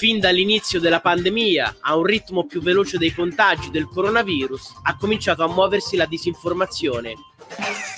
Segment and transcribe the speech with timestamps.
[0.00, 5.44] Fin dall'inizio della pandemia, a un ritmo più veloce dei contagi del coronavirus, ha cominciato
[5.44, 7.16] a muoversi la disinformazione.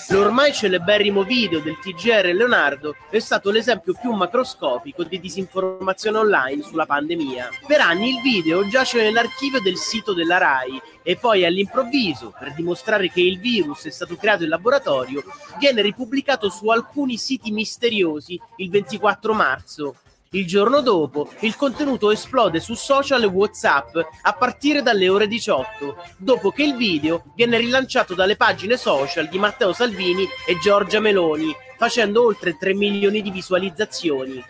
[0.09, 6.87] L'ormai celeberrimo video del TGR Leonardo è stato l'esempio più macroscopico di disinformazione online sulla
[6.87, 7.51] pandemia.
[7.69, 13.13] Per anni il video giace nell'archivio del sito della RAI e poi all'improvviso, per dimostrare
[13.13, 15.23] che il virus è stato creato in laboratorio,
[15.57, 19.95] viene ripubblicato su alcuni siti misteriosi il 24 marzo.
[20.35, 25.95] Il giorno dopo, il contenuto esplode su social e WhatsApp a partire dalle ore 18,
[26.17, 31.55] dopo che il video viene rilanciato dalle pagine social di Matteo Salvini e Giorgia Meloni,
[31.77, 34.43] facendo oltre 3 milioni di visualizzazioni.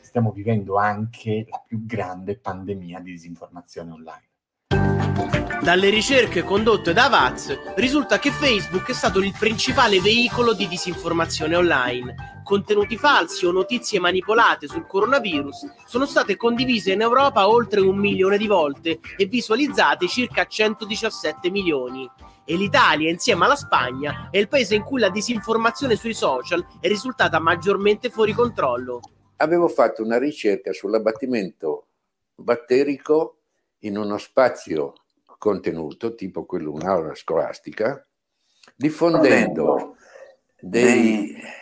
[0.00, 4.28] Stiamo vivendo anche la più grande pandemia di disinformazione online.
[5.62, 11.54] Dalle ricerche condotte da Avaz risulta che Facebook è stato il principale veicolo di disinformazione
[11.54, 12.39] online.
[12.50, 18.38] Contenuti falsi o notizie manipolate sul coronavirus sono state condivise in Europa oltre un milione
[18.38, 22.10] di volte e visualizzate circa 117 milioni.
[22.44, 26.88] E l'Italia, insieme alla Spagna, è il paese in cui la disinformazione sui social è
[26.88, 29.00] risultata maggiormente fuori controllo.
[29.36, 31.86] Avevo fatto una ricerca sull'abbattimento
[32.34, 33.36] batterico
[33.82, 34.94] in uno spazio
[35.38, 38.04] contenuto, tipo quello un'aula scolastica,
[38.74, 39.94] diffondendo
[40.58, 41.58] dei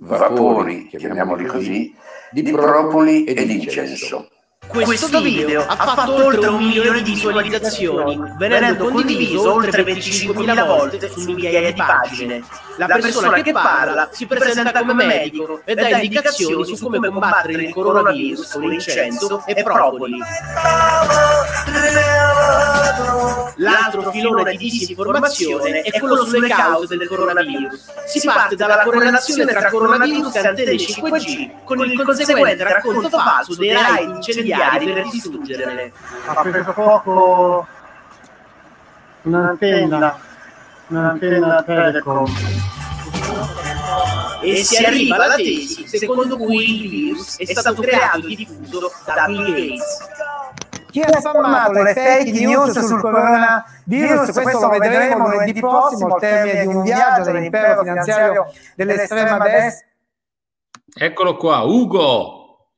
[0.00, 1.94] vapori, chiamiamoli così,
[2.30, 4.28] di propoli e di incenso.
[4.66, 11.20] Questo video ha fatto oltre un milione di visualizzazioni, venendo condiviso oltre 25.000 volte su
[11.24, 12.42] migliaia di pagine.
[12.76, 17.72] La persona che parla si presenta come medico e dà indicazioni su come combattere il
[17.72, 20.18] coronavirus con incenso e propoli.
[23.56, 27.92] L'altro filone di disinformazione è quello sulle cause del coronavirus.
[28.06, 33.72] Si parte dalla correlazione tra coronavirus e antenne 5G, con il conseguente racconto falso dei
[33.72, 35.92] raid incendiari per distruggerle.
[36.26, 37.66] Ha preso poco
[39.22, 40.18] un'antenna,
[40.88, 42.26] un'antenna Telecom.
[44.42, 49.24] E si arriva alla tesi secondo cui il virus è stato creato e diffuso da
[49.26, 50.08] Bill Gates.
[50.90, 54.32] Chi ha spammato le fake news sul coronavirus?
[54.32, 59.86] Questo lo vedremo lunedì prossimo al termine di un viaggio dell'impero finanziario dell'estrema destra.
[60.98, 62.70] Eccolo qua, Ugo.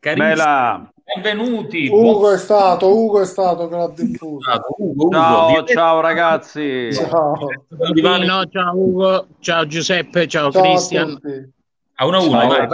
[0.00, 0.28] Carissimo.
[0.28, 0.91] Bella.
[1.14, 1.88] Benvenuti.
[1.92, 4.48] Ugo è stato, Ugo è stato che l'ha diffuso.
[4.78, 5.10] Ugo, Ugo.
[5.10, 6.88] Ciao, ciao ragazzi.
[6.92, 7.36] Ciao.
[7.68, 11.10] No, ciao Ugo, ciao Giuseppe, ciao, Ciao a Cristian.
[11.20, 11.52] tutti.
[11.96, 12.68] A uno a uno, Ciao, vai,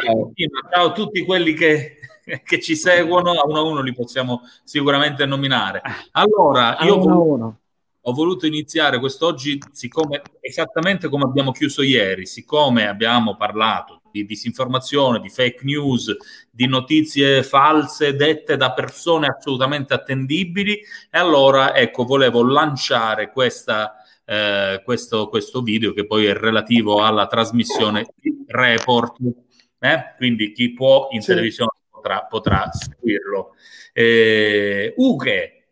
[0.71, 0.87] ciao.
[0.87, 1.97] a tutti quelli che,
[2.45, 5.83] che ci seguono, a uno a uno li possiamo sicuramente nominare.
[6.13, 7.59] Allora, io ho uno a voluto, uno.
[8.03, 15.21] ho voluto iniziare quest'oggi, siccome esattamente come abbiamo chiuso ieri, siccome abbiamo parlato di disinformazione,
[15.21, 16.15] di fake news,
[16.51, 24.83] di notizie false dette da persone assolutamente attendibili, e allora ecco, volevo lanciare questa, eh,
[24.85, 29.17] questo, questo video che poi è relativo alla trasmissione di Report,
[29.81, 30.15] eh?
[30.17, 31.29] quindi chi può in Sì.
[31.29, 33.55] televisione potrà, potrà seguirlo.
[33.93, 35.65] Eh, Ughe,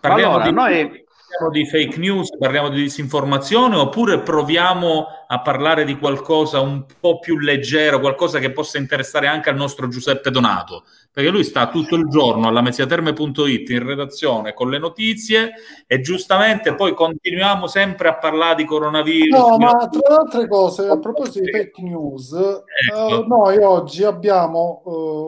[0.00, 5.84] parliamo Allora, di, noi- parliamo di fake news, parliamo di disinformazione oppure proviamo a parlare
[5.84, 10.84] di qualcosa un po' più leggero, qualcosa che possa interessare anche al nostro Giuseppe Donato,
[11.10, 15.52] perché lui sta tutto il giorno alla meziaterme.it in redazione con le notizie
[15.86, 19.38] e giustamente poi continuiamo sempre a parlare di coronavirus.
[19.38, 23.24] No, ma tra le altre cose, a proposito di fake news, Ecco.
[23.24, 24.82] eh, noi oggi abbiamo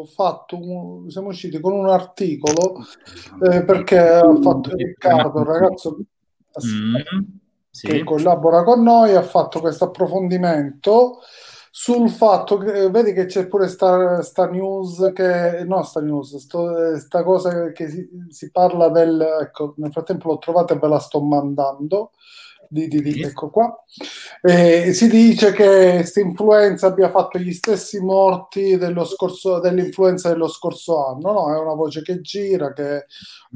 [0.06, 2.84] eh, fatto, un- siamo usciti con un articolo
[3.50, 5.98] eh, perché ha fatto Riccardo, il ragazzo
[6.66, 6.96] Mm,
[7.86, 8.04] che sì.
[8.04, 11.18] collabora con noi, ha fatto questo approfondimento
[11.70, 16.36] sul fatto che eh, vedi che c'è pure sta, sta news che no sta news
[16.38, 20.78] sto- eh, sta cosa che si, si parla del ecco nel frattempo l'ho trovata e
[20.78, 22.12] ve la sto mandando
[22.68, 23.84] di, di- di- ecco qua.
[24.42, 30.48] Eh, si dice che questa influenza abbia fatto gli stessi morti dello scorso, dell'influenza dello
[30.48, 31.54] scorso anno no?
[31.54, 33.06] È una voce che gira che,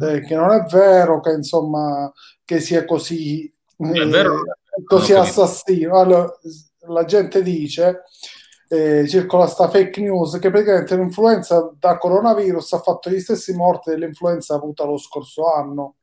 [0.01, 2.11] eh, che non è vero che insomma
[2.45, 3.53] che sia così
[3.91, 4.35] è vero?
[4.37, 5.99] eh, così assassino.
[5.99, 6.33] Allora,
[6.89, 8.03] la gente dice,
[8.69, 13.91] eh, circola sta fake news, che praticamente l'influenza da coronavirus ha fatto gli stessi morti
[13.91, 15.97] dell'influenza avuta lo scorso anno.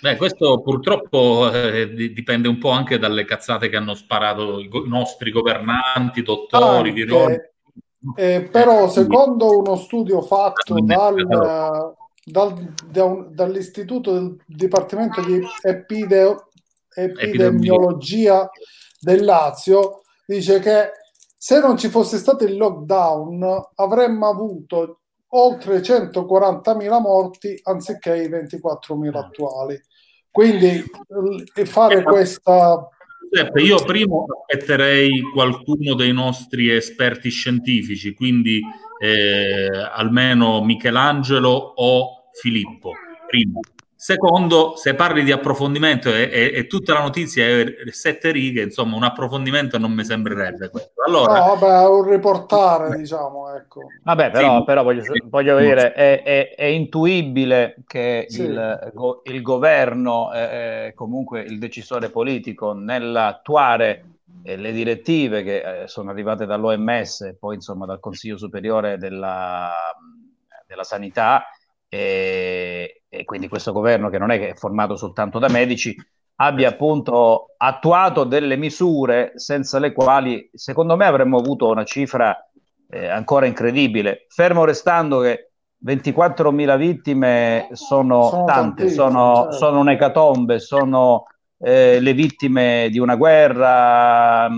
[0.00, 4.68] Beh, questo purtroppo eh, di- dipende un po' anche dalle cazzate che hanno sparato i,
[4.68, 7.40] go- i nostri governanti, dottori, virologi.
[8.14, 11.16] eh, però, Eh, secondo uno studio fatto dal,
[12.24, 16.44] dal- da un- dall'Istituto del Dipartimento di Epide-
[17.02, 18.48] Epidemiologia
[19.00, 20.90] del Lazio, dice che
[21.36, 29.16] se non ci fosse stato il lockdown avremmo avuto oltre 140.000 morti anziché i 24.000
[29.16, 29.80] attuali.
[30.30, 30.84] Quindi
[31.64, 32.88] fare questa
[33.30, 38.58] Giuseppe, io prima aspetterei qualcuno dei nostri esperti scientifici, quindi
[38.98, 42.92] eh, almeno Michelangelo o Filippo.
[43.26, 43.60] Primo.
[44.00, 48.94] Secondo, se parli di approfondimento e, e, e, tutta la notizia è sette righe, insomma,
[48.94, 50.92] un approfondimento non mi sembrerebbe questo.
[51.04, 53.88] Allora, no, vabbè, un riportare, diciamo, ecco.
[54.04, 58.42] Vabbè, però, sì, però voglio, voglio dire, è, è, è, intuibile che sì.
[58.42, 58.92] il,
[59.24, 64.04] il, governo, eh, comunque il decisore politico, nell'attuare
[64.44, 69.72] eh, le direttive che eh, sono arrivate dall'OMS e poi, insomma, dal Consiglio Superiore della,
[70.68, 71.46] della Sanità,
[71.88, 75.96] e, e, quindi questo governo che non è che è formato soltanto da medici
[76.40, 82.36] abbia appunto attuato delle misure senza le quali secondo me avremmo avuto una cifra
[82.90, 85.50] eh, ancora incredibile, fermo restando che
[85.84, 89.52] 24.000 vittime sono, sono tante, sono, certo.
[89.52, 91.24] sono un'ecatombe, sono
[91.58, 94.48] eh, le vittime di una guerra.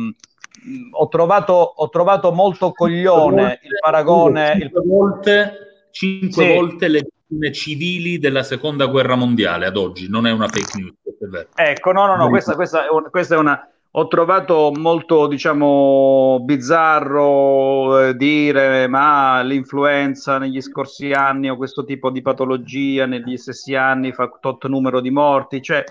[0.93, 4.59] Ho, trovato, ho trovato molto coglione il paragone.
[4.59, 5.53] Cinque volte,
[5.91, 6.55] cinque sì.
[6.55, 11.47] volte le vittime civili della seconda guerra mondiale ad oggi, non è una fake news.
[11.55, 13.65] Ecco, no, no, no, questa, questa, è, questa è una...
[13.94, 22.11] Ho trovato molto, diciamo, bizzarro eh, dire ma l'influenza negli scorsi anni o questo tipo
[22.11, 25.83] di patologia negli stessi anni fa tot numero di morti, cioè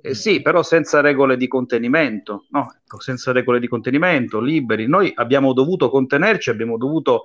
[0.00, 2.72] eh, sì, però senza regole di contenimento, no?
[2.84, 4.88] Ecco, senza regole di contenimento, liberi.
[4.88, 7.24] Noi abbiamo dovuto contenerci, abbiamo dovuto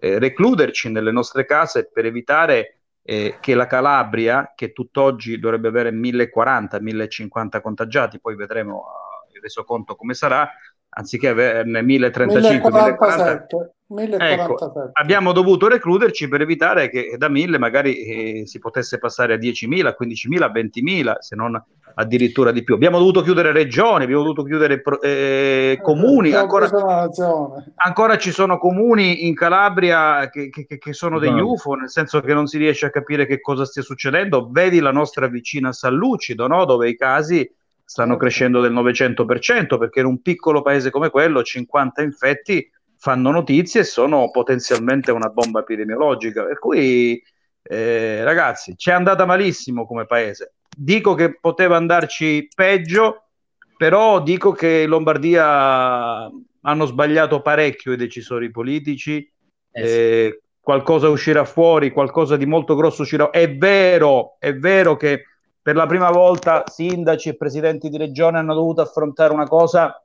[0.00, 2.75] eh, recluderci nelle nostre case per evitare
[3.08, 9.94] eh, che la Calabria, che tutt'oggi dovrebbe avere 1040-1050 contagiati, poi vedremo uh, il resoconto
[9.94, 10.50] come sarà,
[10.88, 13.74] anziché averne 1035 1047.
[13.86, 14.32] 1047.
[14.32, 17.96] Ecco, abbiamo dovuto recluderci per evitare che da 1000 magari
[18.40, 21.62] eh, si potesse passare a 10.000, 15.000, 20.000, se non
[21.98, 22.74] addirittura di più.
[22.74, 25.08] Abbiamo dovuto chiudere regioni, abbiamo dovuto chiudere eh,
[25.72, 26.32] eh comuni.
[26.32, 26.68] Ancora,
[27.76, 31.50] ancora, ci sono comuni in Calabria che, che, che sono degli no.
[31.50, 34.48] UFO, nel senso che non si riesce a capire che cosa stia succedendo.
[34.50, 36.64] Vedi la nostra vicina San Lucido, no?
[36.64, 37.50] dove i casi
[37.82, 43.82] stanno crescendo del 900%, perché in un piccolo paese come quello 50 infetti fanno notizie
[43.82, 46.44] e sono potenzialmente una bomba epidemiologica.
[46.44, 47.22] Per cui,
[47.62, 53.24] eh, ragazzi, ci è andata malissimo come paese dico che poteva andarci peggio,
[53.76, 56.30] però dico che in Lombardia
[56.62, 59.30] hanno sbagliato parecchio i decisori politici.
[59.70, 59.94] Eh sì.
[59.94, 63.30] eh, qualcosa uscirà fuori, qualcosa di molto grosso uscirà.
[63.30, 65.26] È vero, è vero che
[65.62, 70.02] per la prima volta sindaci e presidenti di regione hanno dovuto affrontare una cosa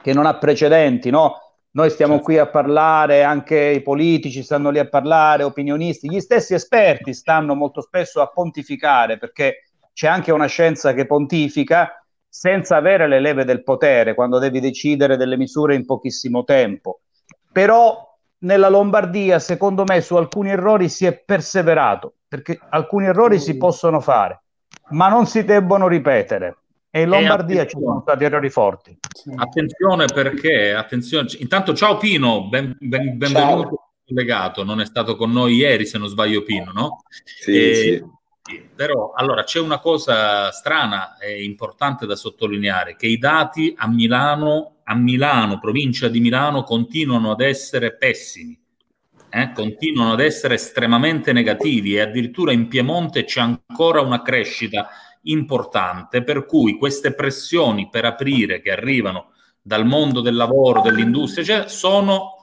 [0.00, 1.36] che non ha precedenti, no?
[1.72, 2.26] Noi stiamo certo.
[2.26, 7.54] qui a parlare, anche i politici stanno lì a parlare, opinionisti, gli stessi esperti stanno
[7.54, 12.00] molto spesso a pontificare perché c'è anche una scienza che pontifica
[12.30, 17.00] senza avere le leve del potere quando devi decidere delle misure in pochissimo tempo.
[17.52, 18.08] Però
[18.38, 24.00] nella Lombardia, secondo me, su alcuni errori si è perseverato, perché alcuni errori si possono
[24.00, 24.42] fare,
[24.90, 26.56] ma non si debbono ripetere.
[26.92, 28.96] E in Lombardia ci sono stati errori forti.
[29.36, 33.90] Attenzione perché, attenzione, intanto ciao Pino, ben, ben, benvenuto ciao.
[34.06, 37.02] collegato, non è stato con noi ieri se non sbaglio Pino, no?
[37.08, 38.18] Sì, e, sì
[38.74, 44.76] però allora c'è una cosa strana e importante da sottolineare, che i dati a Milano,
[44.84, 48.58] a Milano, provincia di Milano, continuano ad essere pessimi,
[49.28, 49.52] eh?
[49.52, 54.88] continuano ad essere estremamente negativi e addirittura in Piemonte c'è ancora una crescita
[55.22, 59.32] importante, per cui queste pressioni per aprire che arrivano
[59.62, 62.39] dal mondo del lavoro, dell'industria, cioè, sono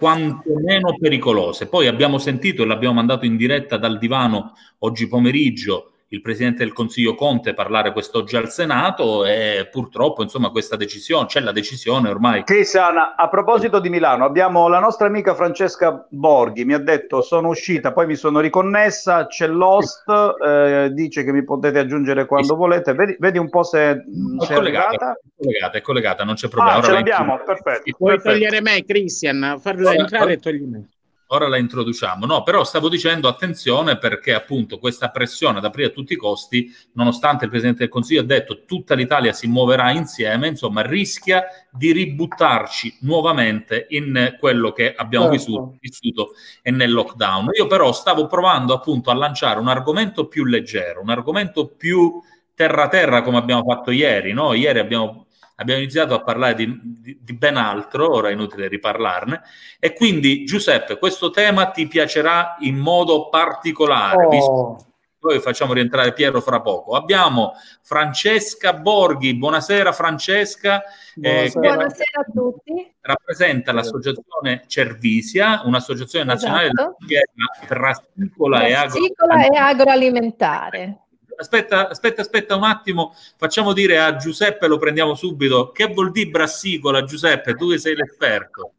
[0.00, 1.66] quantomeno pericolose.
[1.66, 6.72] Poi abbiamo sentito e l'abbiamo mandato in diretta dal divano oggi pomeriggio il Presidente del
[6.72, 12.42] Consiglio Conte parlare quest'oggi al Senato e purtroppo insomma questa decisione, c'è la decisione ormai.
[12.42, 17.48] Cristian, a proposito di Milano, abbiamo la nostra amica Francesca Borghi, mi ha detto sono
[17.48, 20.10] uscita, poi mi sono riconnessa, c'è l'host,
[20.44, 24.02] eh, dice che mi potete aggiungere quando volete, vedi, vedi un po' se,
[24.38, 25.78] se è, collegata, è collegata.
[25.78, 26.78] È collegata, non c'è problema.
[26.78, 27.94] Ah, ce l'abbiamo, perfetto.
[27.96, 28.34] Puoi perfetto.
[28.34, 30.88] togliere me, Cristian, farla entrare e togli me
[31.32, 32.26] ora la introduciamo.
[32.26, 36.72] No, però stavo dicendo attenzione perché appunto questa pressione ad aprire a tutti i costi,
[36.92, 41.92] nonostante il Presidente del Consiglio ha detto tutta l'Italia si muoverà insieme, insomma rischia di
[41.92, 45.38] ributtarci nuovamente in quello che abbiamo certo.
[45.38, 46.30] vissuto, vissuto
[46.62, 47.48] e nel lockdown.
[47.56, 52.20] Io però stavo provando appunto a lanciare un argomento più leggero, un argomento più
[52.54, 54.52] terra-terra come abbiamo fatto ieri, no?
[54.52, 55.28] Ieri abbiamo
[55.60, 59.42] abbiamo iniziato a parlare di, di, di, ben altro, ora è inutile riparlarne,
[59.78, 64.28] e quindi Giuseppe, questo tema ti piacerà in modo particolare, Oh.
[64.28, 64.84] visto
[65.20, 66.96] poi facciamo rientrare Piero fra poco.
[66.96, 67.52] Abbiamo
[67.82, 71.60] Francesca Borghi, buonasera Francesca, eh, Buonasera.
[71.60, 72.94] che Buonasera a tutti.
[73.02, 76.96] rappresenta l'associazione Cervisia, un'associazione nazionale Esatto.
[77.06, 79.48] della brassicola e agroalimentare.
[79.52, 80.98] e agroalimentare.
[81.40, 86.28] Aspetta, aspetta, aspetta un attimo, facciamo dire a Giuseppe, lo prendiamo subito, che vuol dire
[86.28, 88.72] brassicola Giuseppe, tu che sei l'esperto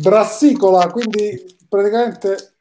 [0.00, 2.54] Brassicola, quindi praticamente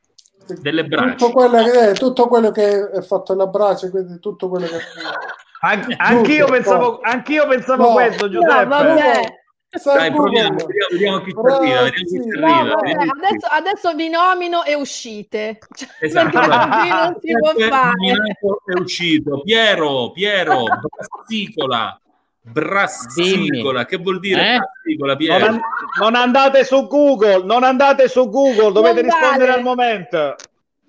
[0.59, 1.15] delle braccia.
[1.15, 4.79] tutto quello che è, tutto quello che è fatto alla brace, quindi tutto quello che
[5.61, 7.93] An- anch'io Giusto, pensavo, anch'io pensavo No.
[7.93, 8.65] questo, No, Giuseppe.
[8.65, 9.21] vabbè.
[9.69, 10.75] Dai, proviamo, Google.
[10.91, 12.17] vediamo, chi ci arriva, vediamo chi ci.
[12.39, 12.73] No, arriva.
[12.75, 15.59] vabbè, adesso, adesso vi nomino e uscite.
[15.75, 16.39] Cioè, Esatto.
[16.39, 17.93] Perché non si può fare.
[18.65, 19.41] è uscito.
[19.41, 21.99] Piero, Piero, brassicola.
[22.41, 24.57] Brassicola, che vuol dire Eh?
[24.57, 25.45] brassicola, Non, Piero?
[25.45, 25.59] an-
[25.99, 29.53] non andate su Google, non andate su Google, dovete Non rispondere vale.
[29.57, 30.35] al momento.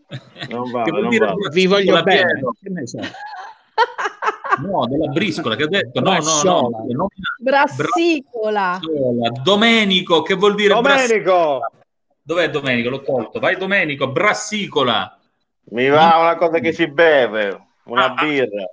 [0.48, 1.48] Non vale, che vuol non dire vale.
[1.50, 2.32] Vi voglio bene.
[2.32, 2.52] Piero?
[2.62, 2.98] Che ne so.
[4.60, 6.00] No, della briscola che ha detto.
[6.00, 6.70] No, no, no.
[6.88, 7.08] No.
[7.38, 8.78] Brassicola.
[8.80, 9.30] Brassiola.
[9.42, 11.22] Domenico, che vuol dire brassicola?
[11.22, 11.70] Domenico,
[12.22, 12.88] Dov'è Domenico?
[12.90, 13.38] L'ho tolto.
[13.40, 15.16] Vai Domenico, brassicola.
[15.70, 18.24] Mi va una cosa che si beve, una Ah, ah.
[18.24, 18.64] birra.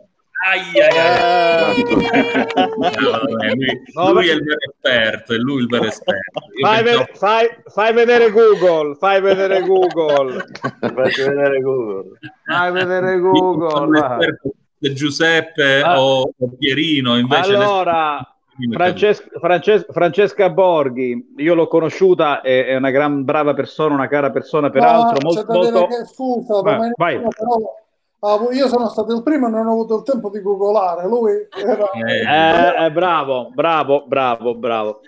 [0.48, 1.82] Ai, ai, ai.
[1.82, 1.84] Eh.
[2.76, 6.42] Vabbè, lui, No, lui è il vero esperto, è lui il vero esperto.
[6.62, 10.44] Fai, ve- fai- fai vedere Google, fai vedere Google,
[10.80, 12.18] Faccio vedere Google.
[12.46, 14.38] fai vedere Google.
[14.94, 16.02] Giuseppe Ah.
[16.02, 18.34] o, o Pierino, invece Allora, l'esperto-
[18.72, 24.32] Frances- Frances- Francesca Borghi, io l'ho conosciuta, è, è una gran brava persona, una cara
[24.32, 25.88] persona, peraltro molto, c'è da dire molto...
[25.88, 27.20] che, scusa, Vai, vai.
[27.20, 27.76] però
[28.22, 31.06] ah, io sono stato il primo e non ho avuto il tempo di googolare.
[31.08, 31.32] Lui
[31.66, 31.90] era...
[31.92, 35.02] Eh, Eh, eh, bravo, bravo, bravo, bravo.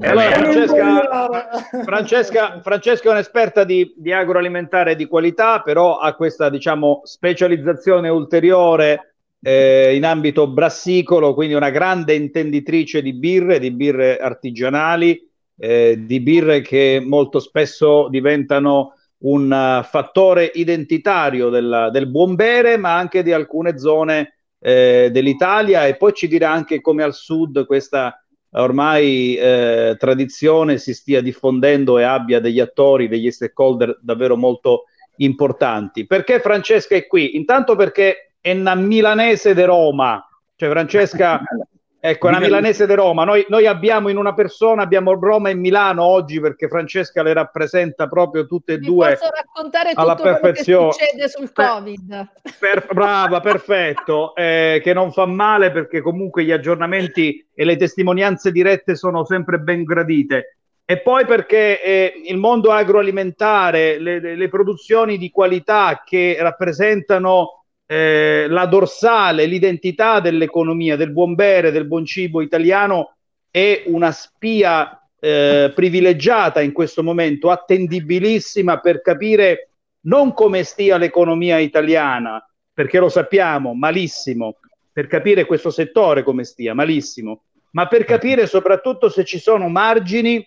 [0.00, 6.12] Eh, allora, eh, Francesca, Francesca, Francesca è un'esperta di, di agroalimentare di qualità, però ha
[6.14, 9.09] questa, diciamo, specializzazione ulteriore
[9.42, 16.20] eh, in ambito brassicolo, quindi una grande intenditrice di birre, di birre artigianali, eh, di
[16.20, 23.22] birre che molto spesso diventano un uh, fattore identitario del, del buon bere, ma anche
[23.22, 29.36] di alcune zone eh, dell'Italia e poi ci dirà anche come al sud questa ormai
[29.36, 34.84] eh, tradizione si stia diffondendo e abbia degli attori, degli stakeholder davvero molto
[35.16, 36.06] importanti.
[36.06, 37.36] Perché Francesca è qui?
[37.36, 40.24] Intanto perché è una milanese di Roma,
[40.56, 41.40] cioè Francesca
[42.02, 43.24] Ecco, una milanese di Roma.
[43.24, 48.08] Noi, noi abbiamo in una persona, abbiamo Roma e Milano oggi perché Francesca le rappresenta
[48.08, 49.18] proprio tutte e Vi due.
[49.18, 50.92] posso raccontare alla tutto quello che perfezione.
[50.92, 52.28] succede sul Covid.
[52.58, 58.50] Per- brava, perfetto, eh, che non fa male perché comunque gli aggiornamenti e le testimonianze
[58.50, 60.56] dirette sono sempre ben gradite.
[60.86, 67.59] E poi perché eh, il mondo agroalimentare, le- le produzioni di qualità che rappresentano
[67.92, 73.16] eh, la dorsale, l'identità dell'economia, del buon bere, del buon cibo italiano,
[73.50, 79.70] è una spia eh, privilegiata in questo momento, attendibilissima per capire
[80.02, 84.58] non come stia l'economia italiana, perché lo sappiamo malissimo,
[84.92, 87.42] per capire questo settore come stia malissimo,
[87.72, 90.46] ma per capire soprattutto se ci sono margini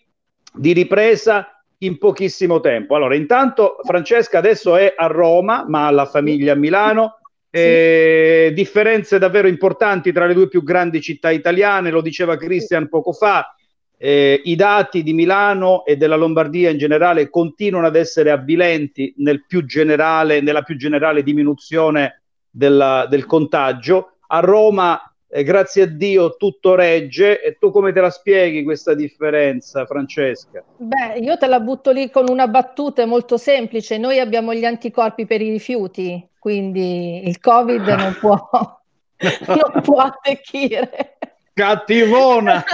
[0.54, 2.96] di ripresa in pochissimo tempo.
[2.96, 7.18] Allora, intanto Francesca adesso è a Roma, ma ha la famiglia a Milano.
[7.56, 13.14] Eh, differenze davvero importanti tra le due più grandi città italiane, lo diceva Christian poco
[13.14, 13.56] fa.
[13.96, 19.46] Eh, I dati di Milano e della Lombardia in generale continuano ad essere avvilenti nel
[19.46, 24.18] più generale, nella più generale diminuzione della- del contagio.
[24.28, 27.42] A Roma, eh, grazie a Dio, tutto regge.
[27.42, 30.64] E tu come te la spieghi questa differenza, Francesca?
[30.78, 33.98] Beh, io te la butto lì con una battuta molto semplice.
[33.98, 38.38] Noi abbiamo gli anticorpi per i rifiuti, quindi il Covid non può,
[39.48, 41.18] non può attecchire.
[41.54, 42.64] Cattivona!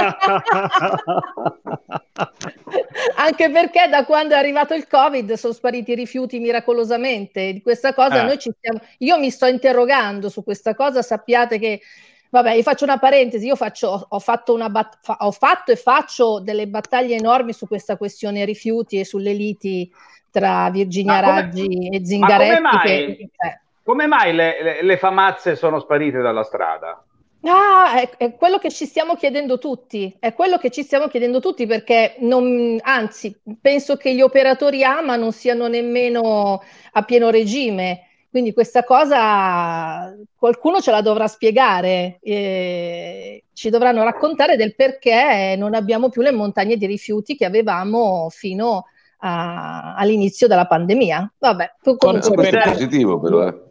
[3.16, 7.52] Anche perché da quando è arrivato il Covid sono spariti i rifiuti miracolosamente.
[7.52, 8.24] Di questa cosa Eh.
[8.24, 8.80] noi ci stiamo.
[9.00, 11.02] Io mi sto interrogando su questa cosa.
[11.02, 11.82] Sappiate che,
[12.30, 13.46] vabbè, io faccio una parentesi.
[13.46, 17.68] Io faccio, ho, fatto una bat- fa- ho fatto e faccio delle battaglie enormi su
[17.68, 19.92] questa questione rifiuti e sulle liti
[20.32, 22.56] tra Virginia Ma come- Raggi e Ma Zingaretti.
[22.56, 23.60] come mai, che- eh.
[23.84, 27.04] come mai le, le- le famazze sono sparite dalla strada?
[27.44, 31.40] Ah, è, è quello che ci stiamo chiedendo tutti, è quello che ci stiamo chiedendo
[31.40, 38.09] tutti perché non, anzi, penso che gli operatori AMA non siano nemmeno a pieno regime
[38.30, 45.74] Quindi questa cosa qualcuno ce la dovrà spiegare, eh, ci dovranno raccontare del perché non
[45.74, 48.86] abbiamo più le montagne di rifiuti che avevamo fino
[49.20, 51.34] a, all'inizio della pandemia.
[51.40, 53.48] Vabbè, comunque, questo è positivo però.
[53.48, 53.62] Eh.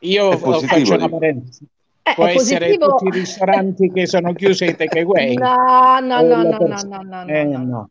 [0.00, 1.66] Io faccio una parentesi.
[2.02, 2.86] Eh, Può essere positivo...
[2.88, 5.34] tutti i ristoranti che sono chiusi ai takeaway.
[5.40, 7.90] No, no, no, no, no, no, no, eh, no.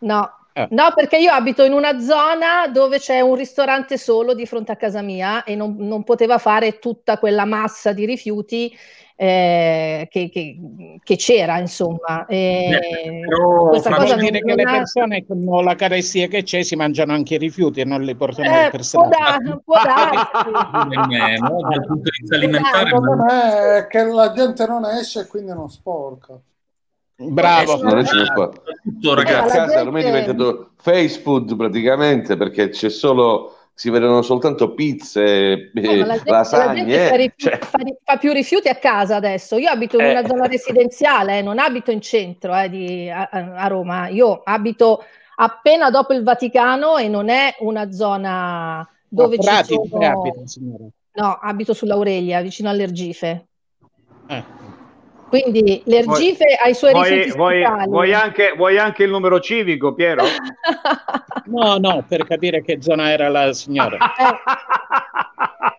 [0.00, 0.30] No,
[0.62, 0.68] eh.
[0.70, 4.76] No, perché io abito in una zona dove c'è un ristorante solo di fronte a
[4.76, 8.76] casa mia e non, non poteva fare tutta quella massa di rifiuti
[9.20, 10.56] eh, che, che,
[11.02, 12.24] che, c'era, insomma.
[12.26, 16.62] E eh, però questa cosa vuol dire che le persone con la carestia che c'è
[16.62, 19.38] si mangiano anche i rifiuti e non li portano eh, per strada.
[19.42, 20.50] Può, può darsi.
[21.10, 22.92] dal punto di vista alimentare.
[23.00, 23.76] Ma...
[23.78, 26.40] È che la gente non esce e quindi non sporca.
[27.20, 28.04] Bravo, non.
[28.04, 29.56] Tutto, ragazzi.
[29.56, 35.70] A casa ormai è diventato face food praticamente perché c'è solo si vedono soltanto pizze,
[35.72, 36.96] no, la gente, lasagne.
[36.96, 37.58] La fa, rifiuti, cioè...
[37.58, 39.56] fa, fa, più rifiuti a casa adesso.
[39.56, 40.26] Io abito in una eh.
[40.26, 44.08] zona residenziale, non abito in centro eh, di, a, a, Roma.
[44.08, 45.04] Io abito
[45.36, 50.42] appena dopo il Vaticano e non è una zona dove no, ci sono...
[50.44, 50.84] signora?
[51.12, 53.46] No, abito sull'Aurelia, vicino all'Ergife.
[54.26, 54.67] Eh.
[55.28, 59.92] Quindi l'Ergife vuoi, ha i suoi vuoi, vuoi, vuoi, anche, vuoi anche il numero civico,
[59.92, 60.24] Piero?
[61.46, 63.98] no, no, per capire che zona era la signora.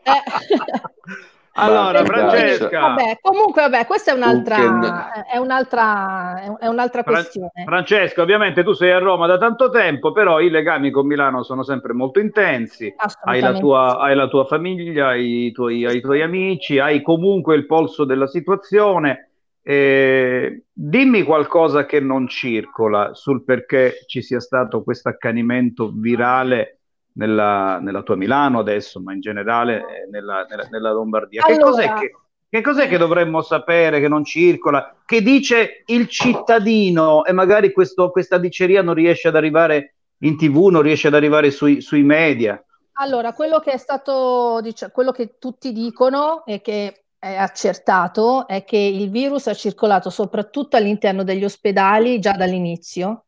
[0.01, 0.11] Eh.
[0.11, 0.79] Eh.
[1.59, 2.79] Allora, Francesca.
[2.79, 7.63] Vabbè, comunque, vabbè, questa è un'altra, è un'altra, è un'altra questione.
[7.65, 11.63] Francesca, ovviamente tu sei a Roma da tanto tempo, però i legami con Milano sono
[11.63, 12.93] sempre molto intensi.
[13.23, 17.01] Hai la tua, hai la tua famiglia, hai i tuoi, hai i tuoi amici, hai
[17.01, 19.28] comunque il polso della situazione
[19.69, 26.79] eh, dimmi qualcosa che non circola sul perché ci sia stato questo accanimento virale
[27.13, 31.45] nella, nella, tua Milano adesso, ma in generale eh, nella, nella, nella Lombardia.
[31.45, 31.59] Allora.
[31.59, 32.11] Che, cos'è che,
[32.49, 34.95] che cos'è che dovremmo sapere che non circola?
[35.05, 40.69] Che dice il cittadino e magari questo, questa diceria non riesce ad arrivare in tv,
[40.69, 42.59] non riesce ad arrivare sui, sui media?
[42.93, 48.63] Allora, quello che è stato, diciamo, quello che tutti dicono è che è accertato è
[48.63, 53.25] che il virus ha circolato soprattutto all'interno degli ospedali già dall'inizio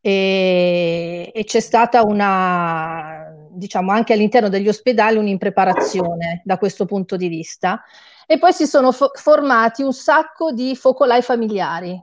[0.00, 7.28] e, e c'è stata una, diciamo, anche all'interno degli ospedali un'impreparazione da questo punto di
[7.28, 7.82] vista.
[8.26, 12.00] E poi si sono fo- formati un sacco di focolai familiari,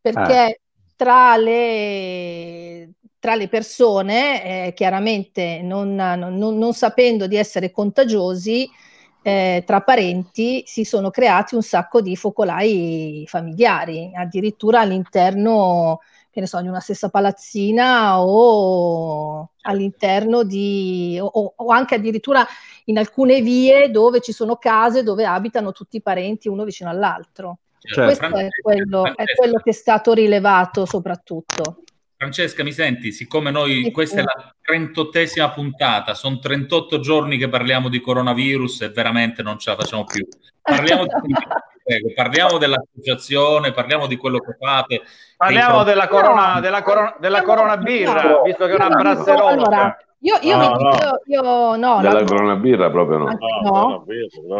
[0.00, 0.56] perché ah.
[0.96, 8.68] tra, le, tra, le, persone, eh, chiaramente non, non, non, sapendo di essere contagiosi,
[9.26, 15.98] eh, tra parenti si sono creati un sacco di focolai familiari, addirittura all'interno
[16.30, 22.46] che ne so, di una stessa palazzina o all'interno di, o, o, anche addirittura
[22.84, 27.58] in alcune vie dove ci sono case dove abitano tutti i parenti uno vicino all'altro.
[27.80, 31.82] Cioè, Questo è quello, è quello che è stato rilevato soprattutto.
[32.26, 33.12] Francesca, mi senti?
[33.12, 38.88] Siccome noi, questa è la 38esima puntata, sono 38 giorni che parliamo di coronavirus e
[38.88, 40.26] veramente non ce la facciamo più.
[40.60, 41.10] Parliamo, di,
[41.84, 45.02] prego, parliamo dell'associazione, parliamo di quello che fate.
[45.36, 49.50] Parliamo della corona, della corona, della corona birra, visto che è una brasserola.
[49.50, 51.20] Allora, io, io, no, vi dico, no.
[51.26, 53.38] io, no, Della corona birra proprio no.
[53.62, 54.04] no.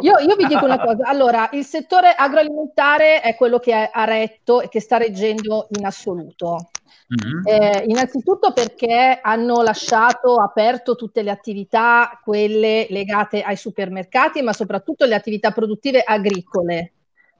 [0.02, 4.60] Io, io, vi dico una cosa, allora, il settore agroalimentare è quello che ha retto
[4.60, 6.68] e che sta reggendo in assoluto.
[6.86, 7.46] Mm-hmm.
[7.46, 15.04] Eh, innanzitutto perché hanno lasciato aperto tutte le attività, quelle legate ai supermercati, ma soprattutto
[15.04, 16.92] le attività produttive agricole.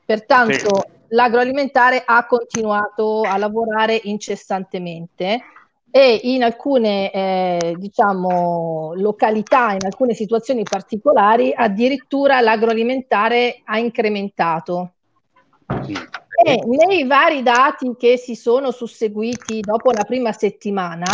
[0.05, 0.93] Pertanto sì.
[1.09, 5.41] l'agroalimentare ha continuato a lavorare incessantemente
[5.91, 14.93] e in alcune eh, diciamo, località, in alcune situazioni particolari, addirittura l'agroalimentare ha incrementato.
[16.45, 21.07] E nei vari dati che si sono susseguiti dopo la prima settimana,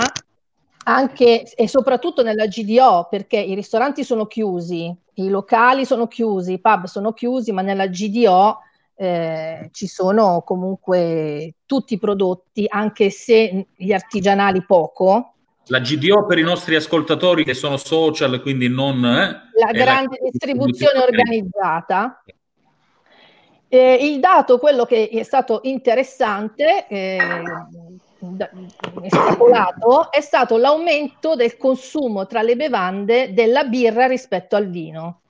[0.85, 6.61] anche e soprattutto nella GDO, perché i ristoranti sono chiusi, i locali sono chiusi, i
[6.61, 8.59] pub sono chiusi, ma nella GDO
[8.95, 15.35] eh, ci sono comunque tutti i prodotti, anche se gli artigianali poco.
[15.67, 19.05] La GDO per i nostri ascoltatori che sono social, quindi non...
[19.05, 22.23] Eh, la grande la distribuzione organizzata.
[23.75, 27.19] Eh, il dato, quello che è stato interessante, eh,
[29.01, 35.23] estrapolato, è stato l'aumento del consumo tra le bevande della birra rispetto al vino,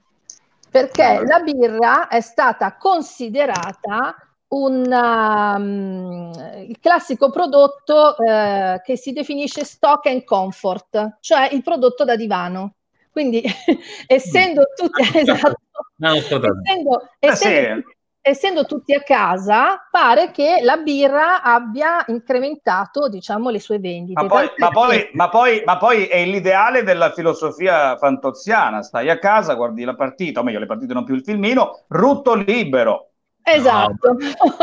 [0.68, 4.16] perché la birra è stata considerata
[4.48, 6.32] un, um,
[6.66, 12.74] il classico prodotto eh, che si definisce stock and comfort, cioè il prodotto da divano.
[13.12, 13.40] Quindi,
[14.08, 15.60] essendo tutti, esatto,
[15.98, 17.84] no, essendo, essendo,
[18.22, 24.22] essendo tutti a casa, pare che la birra abbia incrementato, diciamo, le sue vendite.
[24.22, 29.18] Ma poi, ma poi, ma poi, ma poi è l'ideale della filosofia fantoziana, stai a
[29.18, 33.08] casa, guardi la partita, o meglio, le partite non più il filmino, rutto libero.
[33.44, 34.16] Esatto.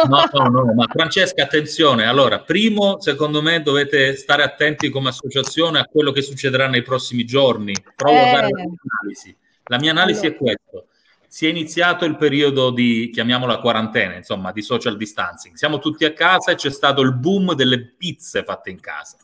[0.08, 2.06] No, no, no, ma Francesca, attenzione.
[2.06, 7.26] Allora, primo, secondo me dovete stare attenti come associazione a quello che succederà nei prossimi
[7.26, 7.74] giorni.
[7.94, 8.30] Provo eh.
[8.30, 9.36] a dare un'analisi.
[9.66, 10.52] La mia analisi allora.
[10.52, 10.89] è questa
[11.32, 15.54] si è iniziato il periodo di, chiamiamola quarantena, insomma, di social distancing.
[15.54, 19.16] Siamo tutti a casa e c'è stato il boom delle pizze fatte in casa.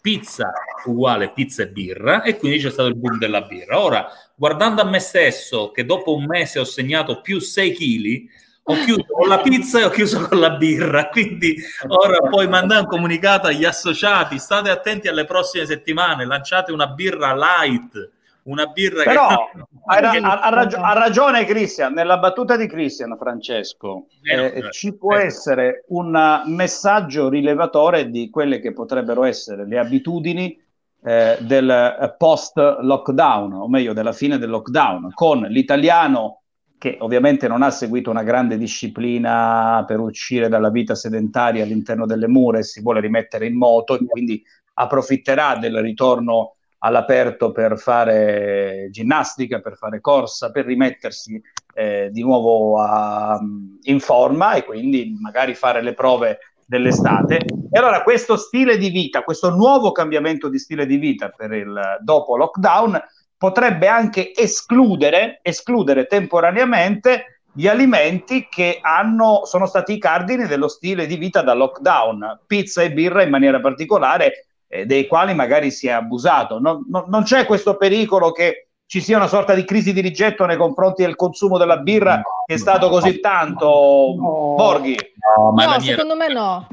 [0.00, 0.50] Pizza
[0.86, 3.78] uguale pizza e birra e quindi c'è stato il boom della birra.
[3.78, 8.28] Ora, guardando a me stesso, che dopo un mese ho segnato più 6 kg,
[8.62, 11.10] ho chiuso con la pizza e ho chiuso con la birra.
[11.10, 11.56] Quindi
[11.88, 17.34] ora poi mandare un comunicato agli associati: state attenti alle prossime settimane, lanciate una birra
[17.34, 18.12] light
[18.44, 19.60] una birra Però che...
[19.86, 24.96] ha, ha, ha, ragio- ha, ragione Cristian, nella battuta di Cristian Francesco eh, eh, ci
[24.96, 25.26] può eh.
[25.26, 30.58] essere un messaggio rilevatore di quelle che potrebbero essere le abitudini
[31.02, 36.40] eh, del post lockdown, o meglio della fine del lockdown, con l'italiano
[36.80, 42.26] che ovviamente non ha seguito una grande disciplina per uscire dalla vita sedentaria all'interno delle
[42.26, 44.42] mura e si vuole rimettere in moto e quindi
[44.74, 51.40] approfitterà del ritorno all'aperto per fare ginnastica, per fare corsa, per rimettersi
[51.74, 53.38] eh, di nuovo a,
[53.82, 57.44] in forma e quindi magari fare le prove dell'estate.
[57.70, 61.98] E allora questo stile di vita, questo nuovo cambiamento di stile di vita per il
[62.00, 63.00] dopo lockdown
[63.36, 71.06] potrebbe anche escludere, escludere temporaneamente gli alimenti che hanno, sono stati i cardini dello stile
[71.06, 75.88] di vita da lockdown, pizza e birra in maniera particolare, eh, dei quali magari si
[75.88, 76.60] è abusato.
[76.60, 80.46] Non, non, non, c'è questo pericolo che ci sia una sorta di crisi di rigetto
[80.46, 84.96] nei confronti del consumo della birra no, che è stato no, così tanto no, Borghi?
[85.36, 86.66] No, no secondo me no.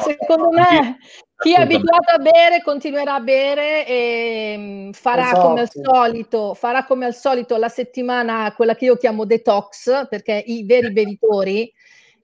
[0.00, 0.98] secondo me
[1.36, 5.40] chi è abituato a bere continuerà a bere e mm, farà esatto.
[5.40, 10.42] come al solito, farà come al solito la settimana, quella che io chiamo detox, perché
[10.46, 11.72] i veri bevitori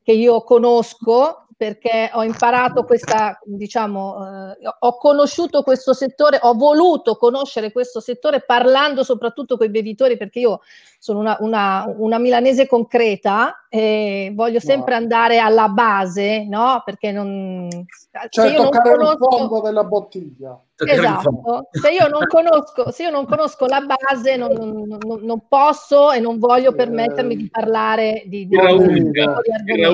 [0.02, 7.16] che io conosco perché ho imparato questa, diciamo, eh, ho conosciuto questo settore, ho voluto
[7.16, 10.60] conoscere questo settore parlando soprattutto con i bevitori perché io
[10.98, 15.00] sono una, una, una milanese concreta e voglio sempre no.
[15.00, 16.82] andare alla base, no?
[16.84, 17.68] Perché non...
[18.28, 19.28] Cioè, io non conosco...
[19.30, 20.60] il fondo della bottiglia.
[20.84, 26.12] Esatto, se io non conosco, se io non conosco la base non, non, non posso
[26.12, 29.40] e non voglio permettermi di parlare di, di, unica,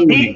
[0.05, 0.35] di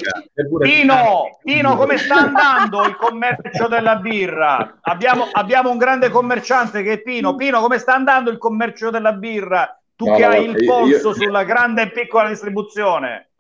[0.61, 4.79] Pino, Pino, come sta andando il commercio della birra?
[4.83, 7.35] Abbiamo, abbiamo un grande commerciante che è Pino.
[7.35, 9.77] Pino, come sta andando il commercio della birra?
[9.97, 11.15] Tu no, che hai il polso io...
[11.15, 13.31] sulla grande e piccola distribuzione.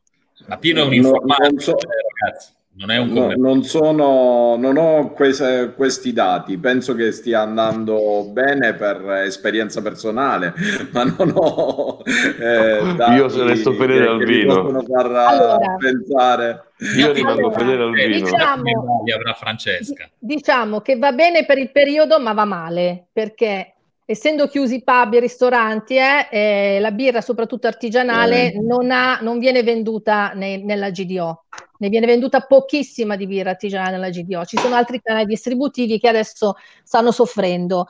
[0.48, 1.76] Ma Pino è un informatico, no, so...
[2.20, 7.40] ragazzi non è un no, non, sono, non ho queste, questi dati, penso che stia
[7.40, 10.52] andando bene per esperienza personale,
[10.92, 14.82] ma non ho eh, dati Io se ne sto fedele al vino.
[14.82, 16.64] far allora, pensare.
[16.98, 18.30] Io rimango allora, fedele al vino.
[18.30, 20.10] Diciamo, avrà Francesca.
[20.18, 23.75] Diciamo che va bene per il periodo, ma va male perché
[24.08, 28.60] essendo chiusi pub e ristoranti, eh, eh, la birra, soprattutto artigianale, eh.
[28.60, 31.44] non, ha, non, viene venduta ne, nella GDO.
[31.78, 34.44] Ne viene venduta pochissima di birra artigianale nella GDO.
[34.44, 37.88] Ci sono altri canali distributivi che adesso stanno soffrendo.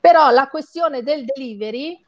[0.00, 2.00] Però la questione del delivery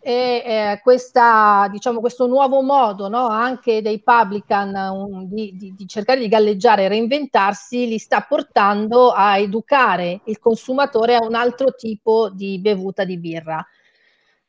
[0.00, 5.86] e eh, questa, diciamo, questo nuovo modo no, anche dei publican um, di, di, di,
[5.86, 11.74] cercare di galleggiare e reinventarsi li sta portando a educare il consumatore a un altro
[11.74, 13.64] tipo di bevuta di birra.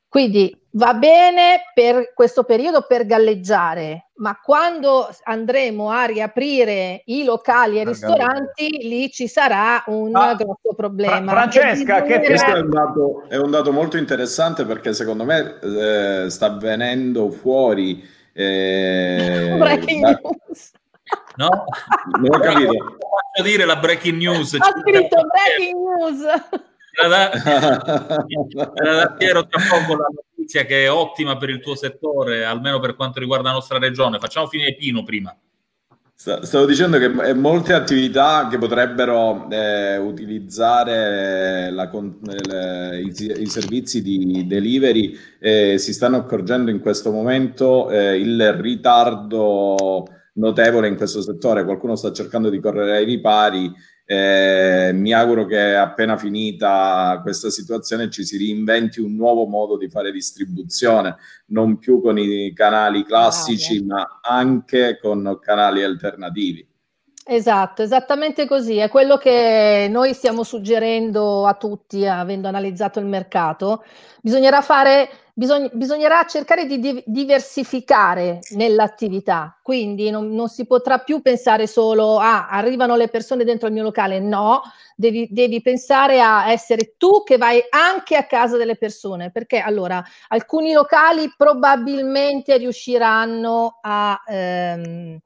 [0.09, 7.77] Quindi va bene per questo periodo per galleggiare, ma quando andremo a riaprire i locali
[7.77, 11.31] e i ristoranti, lì ci sarà un ah, grosso problema.
[11.31, 16.29] Francesca, che questo è un, dato, è un, dato, molto interessante perché secondo me eh,
[16.31, 18.03] sta venendo fuori.
[18.33, 20.19] Eh, breaking da...
[20.23, 20.71] news.
[21.35, 21.49] No,
[22.19, 22.71] non ho capito.
[23.31, 24.55] Faccio dire la breaking news.
[24.55, 26.68] Ha scritto breaking news
[27.07, 27.29] da,
[29.17, 33.19] Piero tra poco la notizia che è ottima per il tuo settore, almeno per quanto
[33.19, 34.19] riguarda la nostra regione.
[34.19, 35.35] Facciamo finire Pino prima.
[36.21, 44.45] Stavo dicendo che molte attività che potrebbero eh, utilizzare la, le, i, i, servizi di
[44.45, 51.63] delivery eh, si stanno accorgendo in questo momento eh, il ritardo notevole in questo settore.
[51.63, 53.71] Qualcuno sta cercando di correre ai ripari
[54.11, 59.87] Eh, mi auguro che appena finita questa situazione ci si reinventi un nuovo modo di
[59.87, 61.15] fare distribuzione,
[61.49, 66.67] non più con i canali classici, ah, ma anche con canali alternativi.
[67.31, 68.77] Esatto, esattamente così.
[68.77, 73.83] È quello che noi stiamo suggerendo a tutti, avendo analizzato il mercato.
[74.19, 79.59] Bisognerà fare, bisog- bisognerà cercare di di- diversificare nell'attività.
[79.61, 83.73] Quindi non, non, si potrà più pensare solo a ah, arrivano le persone dentro il
[83.73, 84.19] mio locale.
[84.19, 84.63] No,
[84.95, 89.29] devi, devi pensare a essere tu che vai anche a casa delle persone.
[89.29, 94.19] Perché allora alcuni locali probabilmente riusciranno a.
[94.27, 95.19] Ehm,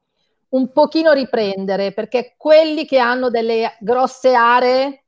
[0.54, 5.04] un pochino riprendere, perché quelli che hanno delle grosse aree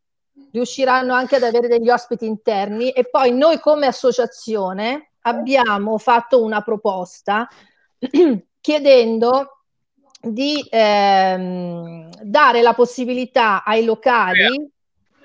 [0.52, 2.92] riusciranno anche ad avere degli ospiti interni.
[2.92, 7.48] E poi noi come associazione abbiamo fatto una proposta
[8.60, 9.60] chiedendo
[10.20, 14.72] di ehm, dare la possibilità ai locali,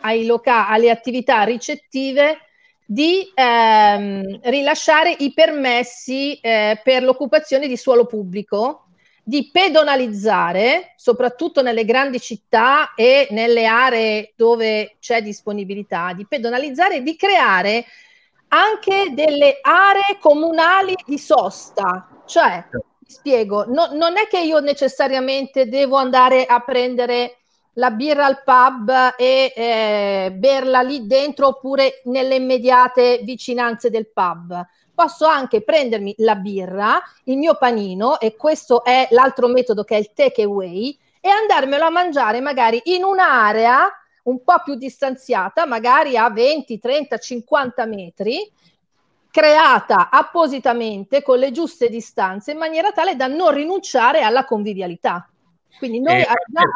[0.00, 2.40] ai loca- alle attività ricettive
[2.85, 8.89] di ehm, rilasciare i permessi eh, per l'occupazione di suolo pubblico
[9.30, 17.02] di pedonalizzare, soprattutto nelle grandi città e nelle aree dove c'è disponibilità, di pedonalizzare e
[17.02, 17.84] di creare
[18.48, 22.08] anche delle aree comunali di sosta.
[22.26, 22.64] Cioè,
[23.06, 27.36] spiego, no, non è che io necessariamente devo andare a prendere
[27.74, 34.66] la birra al pub e eh, berla lì dentro oppure nelle immediate vicinanze del pub
[35.00, 39.98] posso anche prendermi la birra, il mio panino, e questo è l'altro metodo che è
[39.98, 43.88] il take away, e andarmelo a mangiare magari in un'area
[44.24, 48.52] un po' più distanziata, magari a 20, 30, 50 metri,
[49.30, 55.29] creata appositamente con le giuste distanze in maniera tale da non rinunciare alla convivialità.
[55.78, 56.26] Quindi noi eh,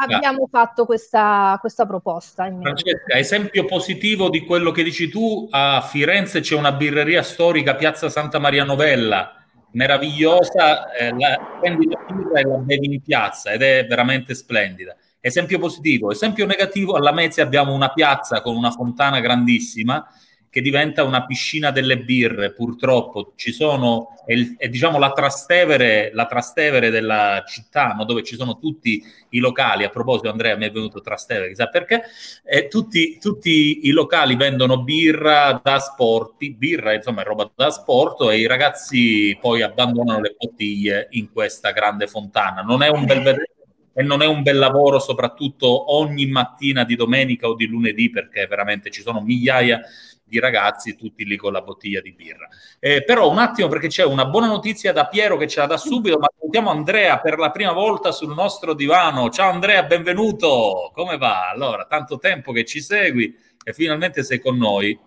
[0.03, 2.45] abbiamo fatto questa, questa proposta.
[2.45, 8.09] Francesca, esempio positivo di quello che dici tu, a Firenze c'è una birreria storica, Piazza
[8.09, 13.63] Santa Maria Novella, meravigliosa, eh, la, prendi la birra e la bevi in piazza ed
[13.63, 14.97] è veramente splendida.
[15.21, 16.11] Esempio positivo.
[16.11, 20.07] Esempio negativo, alla Mezia abbiamo una piazza con una fontana grandissima,
[20.55, 23.33] che diventa una piscina delle birre, purtroppo.
[23.35, 28.05] Ci sono, è, è diciamo la Trastevere, la Trastevere della città, no?
[28.05, 29.83] dove ci sono tutti i locali.
[29.83, 32.05] A proposito, Andrea, mi è venuto Trastevere, chissà perché.
[32.45, 38.21] Eh, tutti, tutti, i locali vendono birra da sport, birra insomma è roba da sport
[38.31, 42.63] e i ragazzi poi abbandonano le bottiglie in questa grande fontana.
[42.63, 43.55] Non è un bel vedere
[43.93, 48.47] e non è un bel lavoro soprattutto ogni mattina di domenica o di lunedì perché
[48.47, 52.49] veramente ci sono migliaia di ragazzi, tutti lì con la bottiglia di birra.
[52.79, 55.77] Eh, però un attimo perché c'è una buona notizia da Piero che ce la dà
[55.77, 59.31] subito, ma salutiamo Andrea per la prima volta sul nostro divano.
[59.31, 60.91] Ciao Andrea, benvenuto.
[60.95, 61.49] Come va?
[61.49, 64.99] Allora, tanto tempo che ci segui e finalmente sei con noi.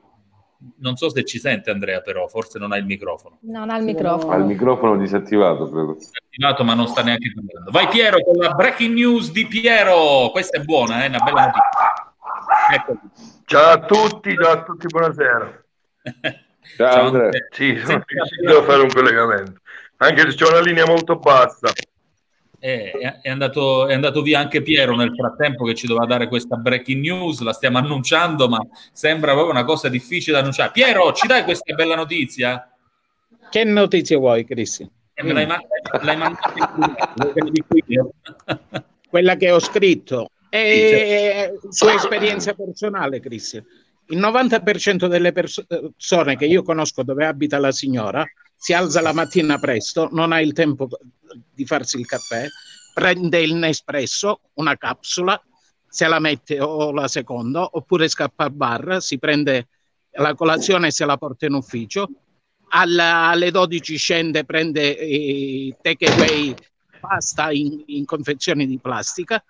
[0.80, 3.38] Non so se ci sente Andrea, però forse non ha il microfono.
[3.42, 4.34] Non ha il microfono.
[4.34, 5.94] Ha il microfono disattivato, credo.
[5.94, 7.70] Disattivato, ma non sta neanche parlando.
[7.70, 10.30] Vai Piero con la breaking news di Piero.
[10.32, 11.08] Questa è buona, è eh?
[11.10, 12.16] una bella notizia.
[12.74, 13.37] Eccoci.
[13.50, 15.66] Ciao a tutti, ciao a tutti, buonasera.
[16.76, 17.32] Ciao, ciao Andrea.
[17.50, 19.62] Sì, sono riuscito a fare un collegamento,
[19.98, 21.72] anche se c'è una linea molto bassa.
[22.60, 26.58] Eh, è, andato, è, andato, via anche Piero nel frattempo che ci doveva dare questa
[26.58, 28.60] breaking news, la stiamo annunciando, ma
[28.92, 30.72] sembra proprio una cosa difficile da annunciare.
[30.74, 32.70] Piero, ci dai questa bella notizia?
[33.50, 34.90] Che notizia vuoi, Cristian?
[35.14, 36.54] Eh, me l'hai, mandata, l'hai mandata
[39.08, 40.32] Quella che ho scritto.
[40.50, 41.72] E certo.
[41.72, 43.66] sua esperienza personale, Cristian.
[44.10, 49.60] Il 90% delle persone che io conosco dove abita la signora si alza la mattina
[49.60, 50.88] presto, non ha il tempo
[51.54, 52.48] di farsi il caffè,
[52.94, 55.40] prende il Nespresso, una capsula,
[55.88, 59.68] se la mette o la seconda, oppure scappa al bar, si prende
[60.12, 62.10] la colazione e se la porta in ufficio,
[62.70, 66.56] alla, alle 12 scende, prende i take away
[67.00, 69.44] pasta in, in confezioni di plastica,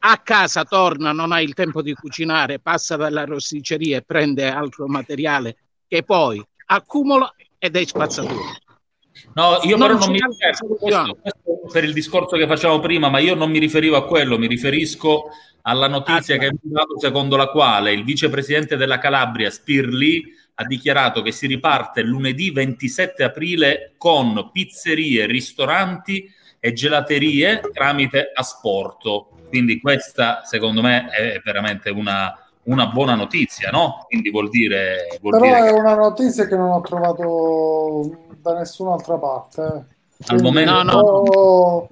[0.00, 4.86] a casa torna, non ha il tempo di cucinare, passa dalla rosticceria e prende altro
[4.86, 5.56] materiale
[5.86, 8.56] che poi accumula ed è spazzatura.
[9.34, 13.18] No, io non però non mi questo, questo per il discorso che facciamo prima, ma
[13.18, 15.30] io non mi riferivo a quello, mi riferisco
[15.62, 20.64] alla notizia ah, che è dato secondo la quale il vicepresidente della Calabria, Spirli, ha
[20.64, 29.30] dichiarato che si riparte lunedì 27 aprile con pizzerie, ristoranti e gelaterie tramite asporto.
[29.48, 34.04] Quindi questa, secondo me, è veramente una, una buona notizia, no?
[34.06, 35.18] Quindi vuol dire...
[35.20, 35.78] Vuol Però dire è che...
[35.78, 39.86] una notizia che non ho trovato da nessun'altra parte.
[40.26, 40.82] Al momento...
[40.82, 41.88] No, no.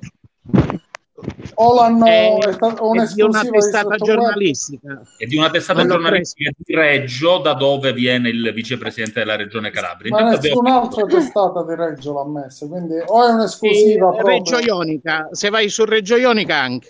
[1.54, 5.00] O l'hanno È- è sta- o è di una un'esclusiva testata giornalistica.
[5.16, 9.70] E di una testata L'hanno giornalistica di Reggio, da dove viene il vicepresidente della regione
[9.70, 10.10] Calabria.
[10.12, 14.26] Ma Intanto abbiamo- nessun'altra testata di Reggio l'ha messa, quindi o è un'esclusiva E proprio.
[14.26, 16.88] Reggio Ionica, se vai su Reggio Ionica anche.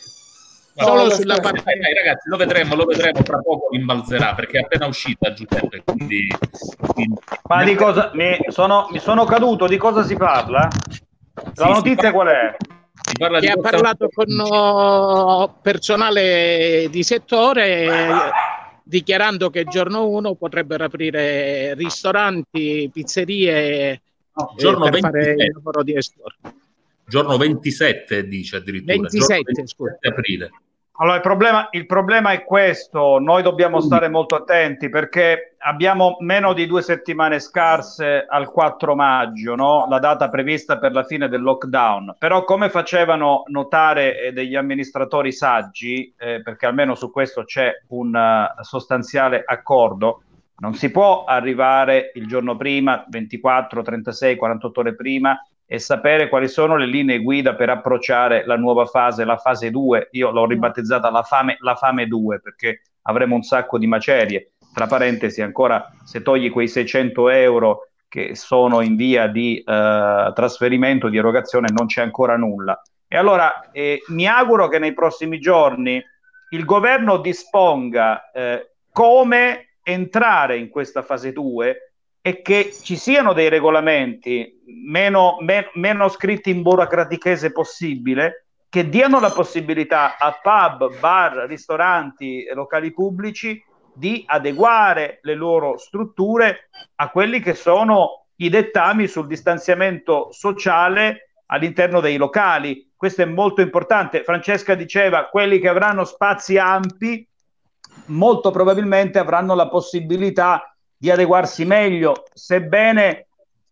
[0.79, 4.59] No, Solo sulla parte Dai, dai, ragazzi, lo vedremo, lo vedremo tra poco rimbalzerà perché
[4.59, 5.83] è appena uscita Giuseppe.
[5.85, 6.27] Quindi,
[6.93, 9.67] quindi- Ma di cosa mi sono, mi sono caduto?
[9.67, 10.69] Di cosa si parla?
[11.55, 12.57] La Sì, notizia qual è?
[13.07, 17.89] Si parla che di ha parlato con oh, personale di settore
[18.83, 24.01] dichiarando che giorno 1 potrebbero aprire ristoranti, pizzerie eh,
[24.57, 25.45] giorno per fare 27.
[25.45, 26.37] il lavoro di esport.
[27.05, 29.99] giorno 27 dice addirittura 27, giorno scusa.
[30.03, 30.51] 27 aprile
[30.99, 36.55] Allora, il problema, il problema è questo, noi dobbiamo stare molto attenti perché abbiamo meno
[36.55, 39.87] di due settimane scarse al 4 maggio, no?
[39.91, 42.17] la data prevista per la fine del lockdown.
[42.19, 48.17] Però come facevano notare eh, degli amministratori saggi, eh, perché almeno su questo c'è un
[48.17, 50.23] eh, sostanziale accordo,
[50.59, 56.49] non si può arrivare il giorno prima, 24, 36, 48 ore prima, e sapere quali
[56.49, 60.09] sono le linee guida per approcciare la nuova fase, la fase 2.
[60.13, 64.53] Io l'ho ribattezzata la fame, la fame 2 perché avremo un sacco di macerie.
[64.73, 71.09] Tra parentesi, ancora se togli quei 600 euro che sono in via di eh, trasferimento,
[71.09, 72.81] di erogazione, non c'è ancora nulla.
[73.09, 76.03] E allora eh, mi auguro che nei prossimi giorni
[76.51, 81.93] il governo disponga eh, come entrare in questa fase 2
[82.27, 89.21] e che ci siano dei regolamenti meno, me- meno scritti in burocratichese possibile che diano
[89.21, 93.63] la possibilità a pub, bar, ristoranti e locali pubblici
[93.95, 102.01] di adeguare le loro strutture a quelli che sono i dettami sul distanziamento sociale all'interno
[102.01, 102.91] dei locali.
[102.97, 104.25] Questo è molto importante.
[104.25, 107.25] Francesca diceva quelli che avranno spazi ampi
[108.07, 113.27] molto probabilmente avranno la possibilità di adeguarsi meglio, sebbene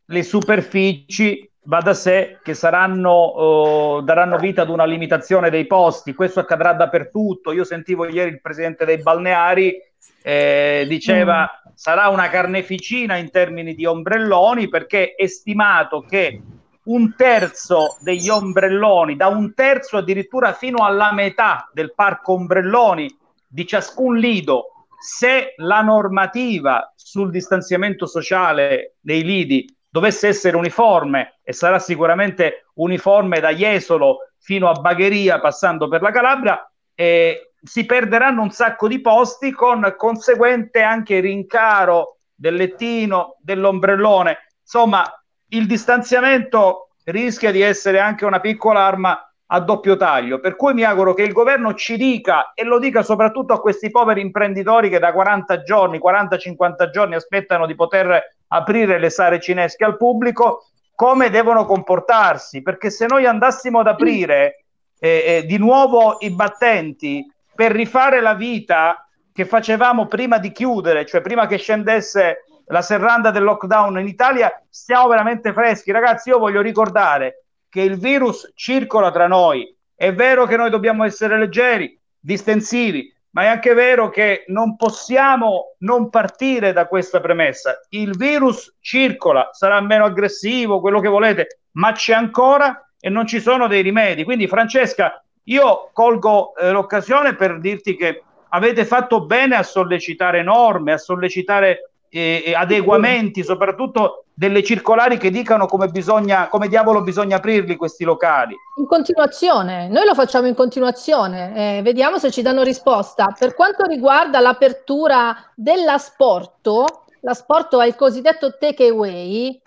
[0.06, 6.14] le superfici va da sé che saranno, eh, daranno vita ad una limitazione dei posti.
[6.14, 7.52] Questo accadrà dappertutto.
[7.52, 9.74] Io sentivo ieri il presidente dei balneari
[10.22, 16.40] eh, diceva sarà una carneficina in termini di ombrelloni perché è stimato che
[16.84, 23.66] un terzo degli ombrelloni, da un terzo addirittura fino alla metà del parco ombrelloni di
[23.66, 24.73] ciascun lido,
[25.04, 33.38] se la normativa sul distanziamento sociale dei lidi dovesse essere uniforme e sarà sicuramente uniforme
[33.38, 39.02] da Jesolo fino a Bagheria passando per la Calabria, eh, si perderanno un sacco di
[39.02, 44.52] posti con conseguente anche rincaro del lettino, dell'ombrellone.
[44.62, 45.04] Insomma,
[45.48, 50.84] il distanziamento rischia di essere anche una piccola arma a doppio taglio, per cui mi
[50.84, 54.98] auguro che il governo ci dica e lo dica soprattutto a questi poveri imprenditori che
[54.98, 61.28] da 40 giorni, 40-50 giorni aspettano di poter aprire le sale cinesche al pubblico, come
[61.28, 64.64] devono comportarsi, perché se noi andassimo ad aprire
[64.98, 71.04] eh, eh, di nuovo i battenti per rifare la vita che facevamo prima di chiudere,
[71.04, 75.90] cioè prima che scendesse la serranda del lockdown in Italia, stiamo veramente freschi.
[75.90, 77.43] Ragazzi, io voglio ricordare
[77.74, 79.76] che il virus circola tra noi.
[79.96, 85.74] È vero che noi dobbiamo essere leggeri, distensivi, ma è anche vero che non possiamo
[85.78, 87.80] non partire da questa premessa.
[87.88, 93.40] Il virus circola, sarà meno aggressivo, quello che volete, ma c'è ancora e non ci
[93.40, 94.22] sono dei rimedi.
[94.22, 100.92] Quindi, Francesca, io colgo eh, l'occasione per dirti che avete fatto bene a sollecitare norme,
[100.92, 107.74] a sollecitare eh, adeguamenti, soprattutto delle circolari che dicano come bisogna, come diavolo bisogna aprirli
[107.74, 108.54] questi locali.
[108.76, 113.34] In continuazione, noi lo facciamo in continuazione, eh, vediamo se ci danno risposta.
[113.36, 119.60] Per quanto riguarda l'apertura dell'asporto, l'asporto è il cosiddetto take away.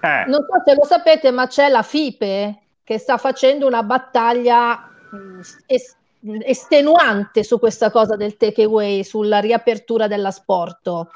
[0.00, 0.24] Eh.
[0.26, 5.40] Non so se lo sapete, ma c'è la FIPE che sta facendo una battaglia mh,
[5.66, 5.96] es-
[6.42, 11.10] estenuante su questa cosa del take away, sulla riapertura dell'asporto.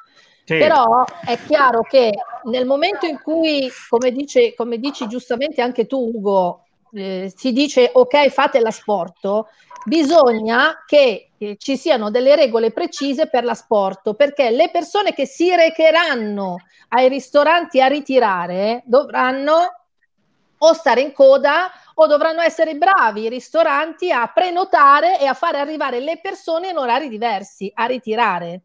[0.50, 0.58] Sì.
[0.58, 2.10] Però è chiaro che
[2.46, 7.88] nel momento in cui, come, dice, come dici giustamente anche tu, Ugo, eh, si dice
[7.92, 9.46] ok, fate l'asporto,
[9.84, 15.54] bisogna che eh, ci siano delle regole precise per l'asporto, perché le persone che si
[15.54, 16.56] recheranno
[16.88, 19.85] ai ristoranti a ritirare dovranno
[20.62, 25.58] o stare in coda o dovranno essere bravi i ristoranti a prenotare e a fare
[25.60, 28.62] arrivare le persone in orari diversi a ritirare.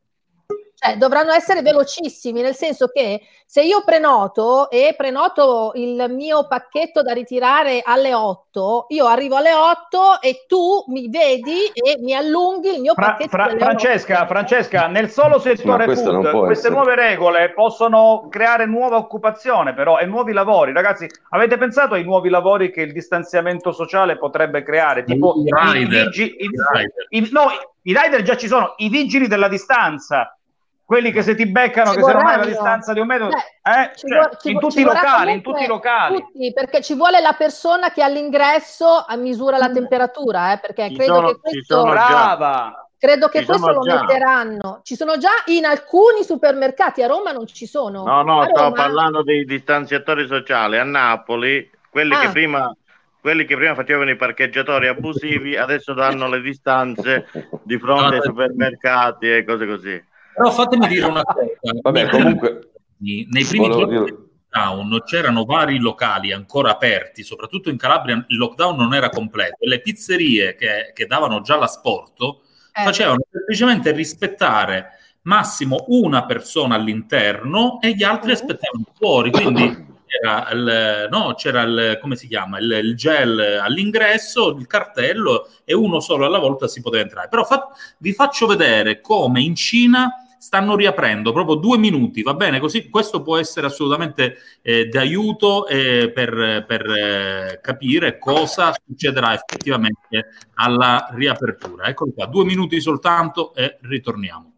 [0.78, 7.02] Cioè, dovranno essere velocissimi, nel senso che se io prenoto e prenoto il mio pacchetto
[7.02, 12.74] da ritirare alle 8, io arrivo alle 8 e tu mi vedi e mi allunghi
[12.76, 13.30] il mio Fra- pacchetto.
[13.30, 14.26] Fra- Francesca, 8.
[14.28, 16.74] Francesca, nel solo settore questo non food, può queste essere.
[16.84, 20.74] nuove regole possono creare nuova occupazione, però, e nuovi lavori.
[20.74, 25.06] Ragazzi, avete pensato ai nuovi lavori che il distanziamento sociale potrebbe creare?
[25.06, 27.46] Tipo I i, i- i- no,
[27.84, 30.38] i rider già ci sono, i vigili della distanza.
[30.86, 32.46] Quelli che se ti beccano, Ci che se non hai la vorranno.
[32.52, 35.64] distanza di un metro, Beh, eh, ci cioè, vuole- ci in tutti locali, in tutti
[35.64, 36.18] i locali.
[36.22, 40.96] tutti, perché ci vuole la persona che all'ingresso a misura la temperatura, eh, perché Ci
[40.96, 42.06] credo sono- che ci questo sono già.
[42.08, 42.80] Brava!
[43.00, 44.00] credo che ci questo sono lo già.
[44.02, 44.80] metteranno.
[44.84, 48.04] Ci sono già in alcuni supermercati, a Roma non ci sono.
[48.04, 50.78] No, no, A stavo Roma- parlando dei distanziatori sociali.
[50.78, 52.20] A Napoli, quelli, Ah.
[52.20, 52.76] che prima,
[53.22, 57.28] quelli che prima facevano i parcheggiatori abusivi, adesso danno le distanze
[57.64, 60.04] di fronte ai supermercati e cose così.
[60.36, 61.46] Però fatemi dire una cosa.
[61.82, 62.50] Vabbè, Nei primi comunque,
[62.98, 68.24] giorni- nei primi giorni dire- del lockdown c'erano vari locali ancora aperti, soprattutto in Calabria
[68.28, 72.42] il lockdown non era completo e le pizzerie che, che davano già l'asporto
[72.74, 72.84] Eh.
[72.84, 74.90] facevano semplicemente rispettare
[75.24, 78.34] massimo una persona all'interno e gli altri Mm.
[78.34, 84.50] aspettavano fuori, quindi c'era il, no, c'era il, come si chiama, il, il gel all'ingresso,
[84.52, 87.28] il cartello e uno solo alla volta si poteva entrare.
[87.28, 90.12] Però fa- vi faccio vedere come in Cina
[90.46, 92.60] stanno riaprendo proprio due minuti, va bene?
[92.60, 100.28] Così questo può essere assolutamente eh, d'aiuto eh, per, per, eh, capire cosa succederà effettivamente
[100.54, 101.86] alla riapertura.
[101.86, 104.54] Eccolo qua, due minuti soltanto e ritorniamo.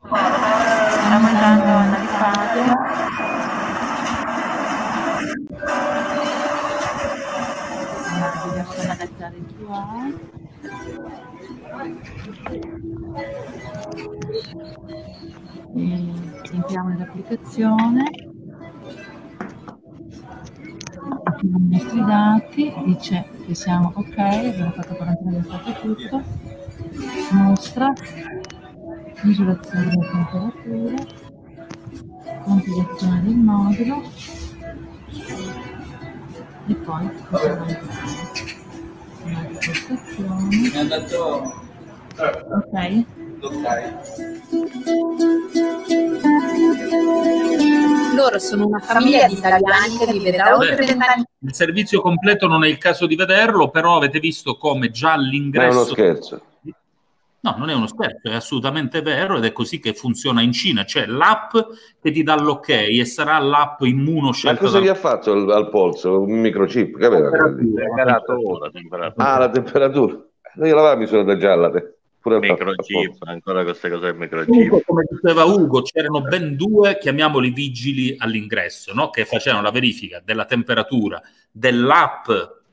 [0.00, 2.60] Stiamo entrando nella fase.
[8.46, 11.35] Devi appena adattare il QR.
[16.52, 18.02] Entriamo nell'applicazione.
[21.42, 26.22] Mettiamo i nostri dati, dice che siamo ok, abbiamo fatto quarantena, abbiamo fatto tutto.
[27.32, 27.92] Mostra
[29.22, 31.04] misurazione della temperatura,
[32.44, 34.02] compilazione del modulo
[36.68, 38.24] e poi possiamo entrare.
[39.24, 41.65] Un'altra postazione.
[42.18, 43.04] Ok.
[48.14, 51.24] Loro sono una famiglia di italiani che vive da oltre vent'anni.
[51.40, 55.64] il servizio completo non è il caso di vederlo, però avete visto come già Ma
[55.64, 56.40] è uno scherzo.
[57.40, 60.84] No, non è uno scherzo, è assolutamente vero ed è così che funziona in Cina.
[60.84, 61.54] C'è l'app
[62.00, 65.48] che ti dà l'ok e sarà l'app immuno Ma cosa da- gli ha fatto al,
[65.50, 66.22] al polso?
[66.22, 66.98] Un microchip?
[66.98, 67.28] Che aveva?
[67.50, 67.72] lì?
[67.74, 69.12] Temperatura.
[69.16, 70.14] Ah, la temperatura.
[70.56, 71.95] Io l'aveva misurata già la te.
[72.26, 74.50] Pure Microchip, ancora queste cose del microchip.
[74.50, 79.10] Comunque, come diceva Ugo, c'erano ben due, chiamiamoli vigili all'ingresso, no?
[79.10, 81.22] che facevano la verifica della temperatura
[81.52, 82.28] dell'app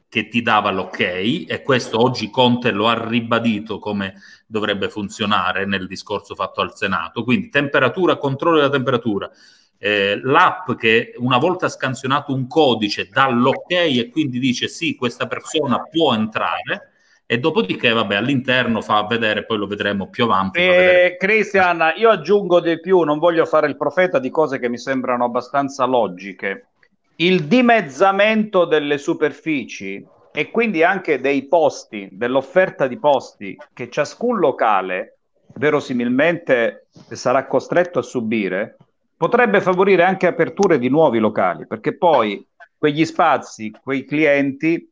[0.09, 4.15] che ti dava l'ok e questo oggi Conte lo ha ribadito come
[4.47, 7.23] dovrebbe funzionare nel discorso fatto al Senato.
[7.23, 9.29] Quindi temperatura, controllo della temperatura.
[9.77, 15.27] Eh, l'app che una volta scansionato un codice dà l'ok e quindi dice sì, questa
[15.27, 16.92] persona può entrare
[17.33, 20.59] e dopodiché vabbè all'interno fa vedere, poi lo vedremo più avanti.
[20.59, 24.77] Eh, Cristian, io aggiungo di più, non voglio fare il profeta di cose che mi
[24.77, 26.67] sembrano abbastanza logiche.
[27.15, 35.17] Il dimezzamento delle superfici e quindi anche dei posti, dell'offerta di posti che ciascun locale
[35.55, 38.77] verosimilmente sarà costretto a subire,
[39.17, 42.45] potrebbe favorire anche aperture di nuovi locali, perché poi
[42.77, 44.87] quegli spazi, quei clienti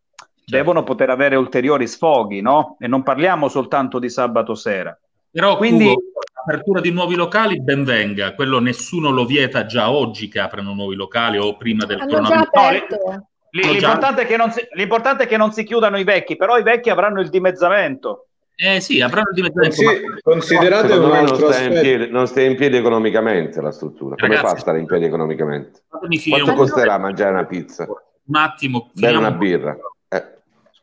[0.45, 2.75] devono poter avere ulteriori sfoghi, no?
[2.79, 4.97] E non parliamo soltanto di sabato sera.
[5.29, 6.01] Però Quindi- Ugo,
[6.45, 10.95] l'apertura di nuovi locali ben venga, quello nessuno lo vieta già oggi che aprono nuovi
[10.95, 12.49] locali o prima del Hanno coronavirus.
[12.89, 13.23] già-
[13.53, 16.63] L'importante, è che non si, l'importante è che non si chiudano i vecchi, però i
[16.63, 18.27] vecchi avranno il dimezzamento.
[18.55, 19.83] Eh sì, avranno il dimezzamento.
[19.83, 24.15] ma- Considerate un me non altro sta, piedi, non sta in piedi economicamente la struttura.
[24.15, 25.81] Come Ragazzi, fa a stare in piedi economicamente?
[25.89, 27.85] Quanto un- costerà mangiare una pizza?
[28.23, 29.75] Un attimo, Bere una birra?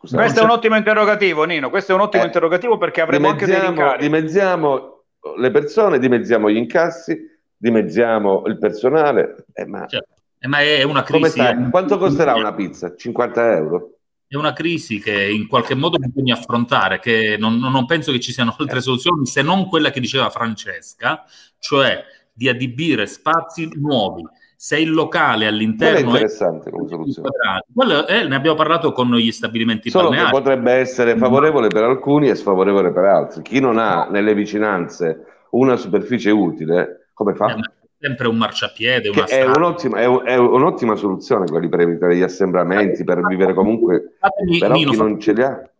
[0.01, 0.23] Eh, scusate.
[0.23, 1.71] Questo è un ottimo interrogativo, Nino.
[1.71, 4.03] Questo è un ottimo Eh, interrogativo perché avremo anche dei dimezziamo, rincari.
[4.03, 5.03] dimezziamo
[5.37, 7.19] le persone, dimezziamo gli incassi,
[7.57, 9.45] dimezziamo il personale.
[9.53, 10.01] Eh, ma Cioè,
[10.39, 11.41] eh, ma è una come crisi.
[11.41, 11.71] stai?
[11.71, 12.95] Quanto costerà una pizza?
[12.95, 13.93] 50 euro?
[14.29, 18.31] È una crisi che in qualche modo bisogna affrontare, che non, non penso che ci
[18.33, 18.63] siano Eh.
[18.63, 21.25] altre soluzioni se non quella che diceva Francesca,
[21.59, 24.23] cioè di adibire spazi nuovi.
[24.61, 27.29] Se il locale è all'interno è interessante come soluzione.
[27.73, 30.31] quello è- ne abbiamo parlato con gli stabilimenti Solo balneari.
[30.33, 33.43] potrebbe essere favorevole per alcuni e sfavorevole per altri.
[33.43, 37.55] Chi non ha nelle vicinanze una superficie utile, come fa?
[37.55, 37.61] Eh,
[38.01, 42.23] sempre un marciapiede, una è, un'ottima, è, un- è un'ottima soluzione quelli per evitare gli
[42.23, 45.71] assembramenti, per vivere comunque, Fatemi- però Nino, chi non ce li ha.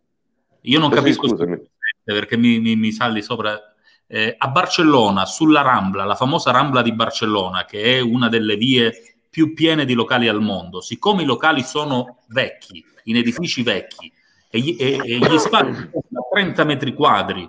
[0.61, 1.61] Io non Sì, capisco scusami.
[2.01, 3.68] perché mi, mi, mi salli sopra.
[4.11, 8.91] Eh, a Barcellona, sulla Rambla, la famosa Rambla di Barcellona, che è una delle vie
[9.29, 14.11] più piene di locali al mondo, siccome i locali sono vecchi, in edifici vecchi,
[14.49, 17.47] e gli, e- e gli spazi sono da 30 metri quadri,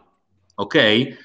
[0.56, 1.16] ok?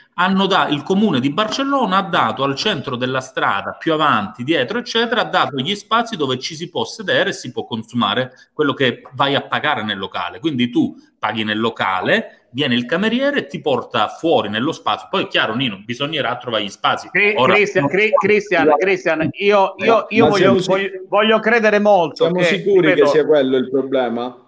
[0.48, 5.22] Da- il comune di Barcellona ha dato al centro della strada, più avanti, dietro, eccetera,
[5.22, 9.02] ha dato gli spazi dove ci si può sedere e si può consumare quello che
[9.16, 10.40] vai a pagare nel locale.
[10.40, 15.10] Quindi tu paghi nel locale, viene il cameriere e ti porta fuori nello spazio.
[15.12, 17.10] Poi è chiaro, Nino, bisognerà trovare gli spazi.
[17.12, 22.24] Cri- Ora- Cristian, Cri- Cristian, Cristian, io, io, io voglio, voglio, voglio credere molto.
[22.24, 24.42] Siamo che, sicuri ripeto, che sia quello il problema?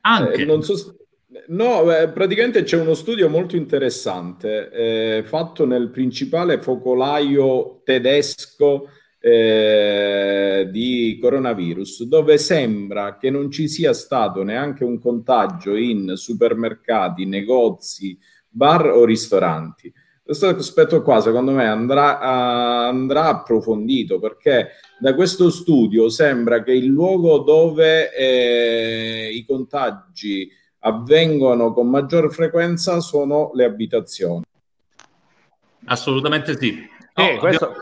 [0.00, 0.40] Anche.
[0.40, 0.94] Eh, non so se-
[1.48, 8.88] No, eh, praticamente c'è uno studio molto interessante eh, fatto nel principale focolaio tedesco
[9.20, 17.26] eh, di coronavirus, dove sembra che non ci sia stato neanche un contagio in supermercati,
[17.26, 18.18] negozi,
[18.48, 19.92] bar o ristoranti.
[20.22, 26.86] Questo aspetto qua, secondo me, andrà, andrà approfondito perché da questo studio sembra che il
[26.86, 30.48] luogo dove eh, i contagi
[30.80, 34.44] avvengono con maggior frequenza sono le abitazioni.
[35.86, 36.68] Assolutamente sì.
[36.68, 37.74] Sì, No, questo,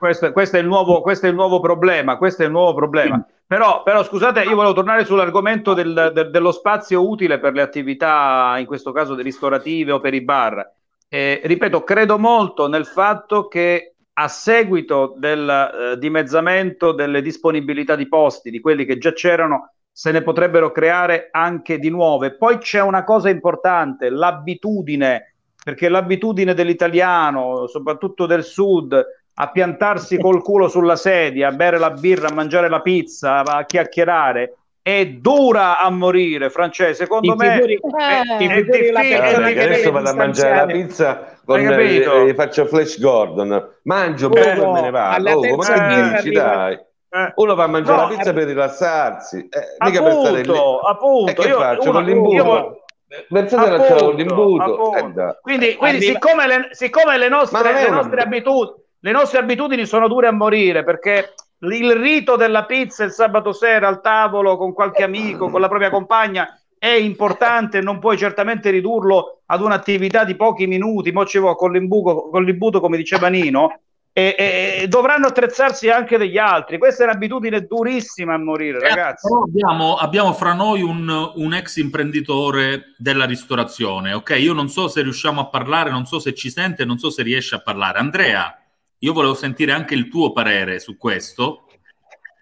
[0.00, 3.24] questo- questo è il nuovo, questo è il nuovo problema, questo è il nuovo problema.
[3.46, 8.56] Però, però scusate, io volevo tornare sull'argomento del- del- dello spazio utile per le attività,
[8.58, 10.72] in questo caso ristorative o per i bar.
[11.08, 18.08] Eh, ripeto, credo molto nel fatto che a seguito del eh, dimezzamento delle disponibilità di
[18.08, 22.36] posti, di quelli che già c'erano, se ne potrebbero creare anche di nuove.
[22.36, 29.04] Poi c'è una cosa importante, l'abitudine, perché l'abitudine dell'italiano, soprattutto del sud,
[29.40, 33.64] a piantarsi col culo sulla sedia, a bere la birra, a mangiare la pizza, a
[33.64, 37.04] chiacchierare, è dura a morire, Francesco.
[37.04, 41.96] Secondo me figuri- è, è difficile adesso vado a mangiare la pizza con eh,
[42.28, 45.30] eh, faccio Flash Gordon, mangio, bevo e me ne vado.
[45.30, 46.74] Oh, birra dici, dai?
[46.74, 50.42] Eh, Uno va a mangiare No, la pizza eh, per rilassarsi, eh, mica per stare
[50.42, 50.48] lì.
[50.50, 51.30] appunto, appunto.
[51.30, 52.84] E che Io- faccio uno- con l'imbuto?
[53.30, 54.62] la cena con Appunto, l'imbuto.
[54.92, 55.28] appunto.
[55.28, 55.38] Eh.
[55.42, 60.26] Quindi, quindi siccome, le, siccome le nostre, le nostre abitudini, le nostre abitudini sono dure
[60.26, 65.50] a morire perché il rito della pizza il sabato sera al tavolo con qualche amico,
[65.50, 71.12] con la propria compagna è importante, non puoi certamente ridurlo ad un'attività di pochi minuti,
[71.12, 73.80] mo ci vuole con l'imbuto, con l'imbuto come diceva Nino,
[74.14, 74.34] e,
[74.82, 76.78] e- dovranno attrezzarsi anche degli altri.
[76.78, 79.28] Questa è un'abitudine durissima a morire, ragazzi.
[79.28, 84.36] Però abbiamo, abbiamo fra noi un, un ex imprenditore della ristorazione, ok?
[84.38, 87.22] Io non so se riusciamo a parlare, non so se ci sente, non so se
[87.22, 87.98] riesce a parlare.
[87.98, 88.59] Andrea,
[89.00, 91.66] io volevo sentire anche il tuo parere su questo.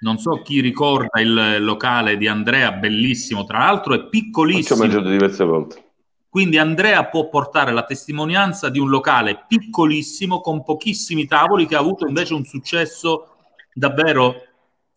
[0.01, 4.79] Non so chi ricorda il locale di Andrea, bellissimo, tra l'altro è Ci ho piccolissimo.
[4.81, 5.85] mangiato diverse volte.
[6.29, 11.81] Quindi Andrea può portare la testimonianza di un locale piccolissimo con pochissimi tavoli che ha
[11.81, 13.37] avuto invece un successo
[13.73, 14.35] davvero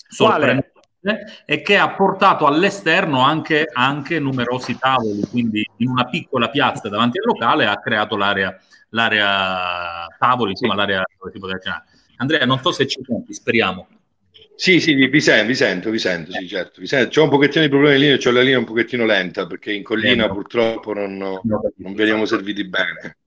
[0.07, 0.70] sorprendente
[1.45, 5.21] e che ha portato all'esterno anche, anche numerosi tavoli.
[5.29, 8.57] Quindi in una piccola piazza davanti al locale ha creato l'area,
[8.89, 11.83] l'area tavoli, insomma l'area dove si poteva cenare.
[12.17, 13.87] Andrea, non so se ci senti, speriamo.
[14.55, 16.81] Sì, sì, vi, vi sento, vi sento, vi sento, sì, certo.
[16.81, 17.09] Vi sento.
[17.09, 19.81] C'ho un pochettino di problemi in linea, c'ho la linea un pochettino lenta perché in
[19.81, 23.17] collina purtroppo non, non veniamo serviti bene.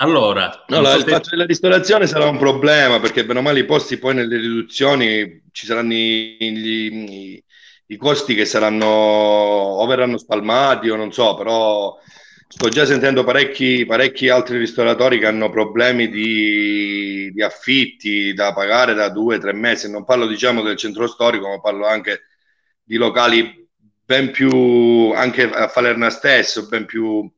[0.00, 3.42] Allora, No, la- so il se- fatto della ristorazione sarà un problema perché bene o
[3.42, 7.44] male i posti poi nelle riduzioni ci saranno i, i-
[7.90, 11.96] i costi che saranno o verranno spalmati o non so, però
[12.46, 18.92] sto già sentendo parecchi, parecchi altri ristoratori che hanno problemi di, di affitti da pagare
[18.94, 19.90] da due, tre mesi.
[19.90, 22.24] Non parlo diciamo del centro storico, ma parlo anche
[22.82, 23.66] di locali
[24.04, 27.30] ben più, anche a Falerna stesso, ben più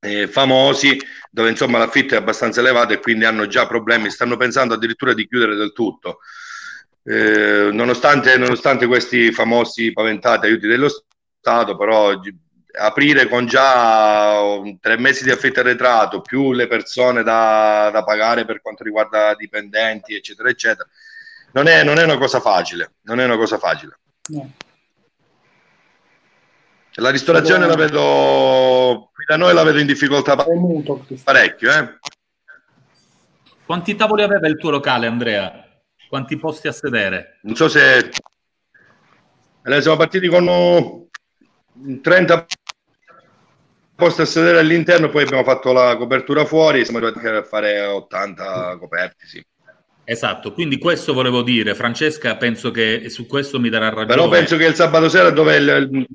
[0.00, 0.98] eh, famosi,
[1.30, 5.28] dove insomma l'affitto è abbastanza elevato e quindi hanno già problemi, stanno pensando addirittura di
[5.28, 6.20] chiudere del tutto.
[7.02, 10.88] Eh, nonostante, nonostante questi famosi paventati aiuti dello
[11.38, 12.20] Stato, però
[12.78, 18.44] aprire con già um, tre mesi di affitto arretrato, più le persone da, da pagare
[18.44, 20.88] per quanto riguarda dipendenti, eccetera, eccetera,
[21.52, 23.98] non è, non è una cosa facile, non è una cosa facile.
[24.28, 24.52] No.
[26.94, 30.36] La ristorazione la vedo, qui da noi la vedo in difficoltà
[31.24, 31.98] parecchio, eh?
[33.64, 35.64] quanti tavoli aveva il tuo locale, Andrea?
[36.08, 37.38] Quanti posti a sedere?
[37.42, 38.10] Non so se...
[39.62, 41.08] Allora, siamo partiti con uh,
[42.00, 42.46] 30
[43.94, 48.78] posto a sedere all'interno, poi abbiamo fatto la copertura fuori, siamo arrivati a fare 80
[48.78, 49.44] coperti, sì.
[50.02, 51.76] Esatto, quindi questo volevo dire.
[51.76, 54.06] Francesca, penso che su questo mi darà ragione.
[54.06, 56.06] Però penso che il sabato sera dove il...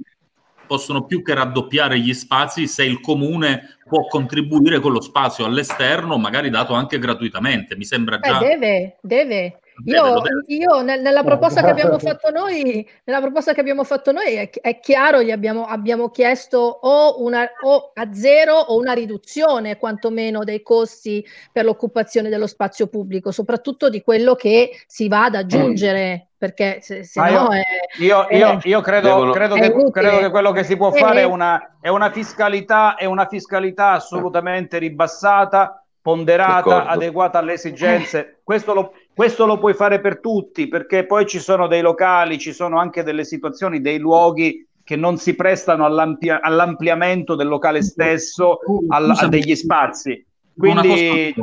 [0.65, 6.17] possono più che raddoppiare gli spazi se il comune può contribuire con lo spazio all'esterno,
[6.17, 7.75] magari dato anche gratuitamente.
[7.75, 8.39] Mi sembra già...
[8.39, 9.59] Eh, deve, deve.
[9.83, 14.33] Io, io nel- nella proposta che abbiamo fatto noi, nella proposta che abbiamo fatto noi
[14.35, 19.77] è, è chiaro, gli abbiamo, abbiamo chiesto o, una, o a zero o una riduzione
[19.77, 25.35] quantomeno dei costi per l'occupazione dello spazio pubblico, soprattutto di quello che si va ad
[25.35, 27.63] aggiungere, perché se, se Ma no io, è,
[27.99, 30.91] io, è- io- io credo, Devono- credo è che, credo che quello che si può
[30.91, 36.89] fare è una, è una fiscalità, è una fiscalità assolutamente ribassata, ponderata, D'accordo.
[36.89, 38.39] adeguata alle esigenze.
[38.43, 42.51] Questo lo, questo lo puoi fare per tutti, perché poi ci sono dei locali, ci
[42.51, 48.59] sono anche delle situazioni, dei luoghi che non si prestano all'ampia- all'ampliamento del locale stesso,
[48.89, 50.23] al- a degli spazi.
[50.55, 51.33] Quindi,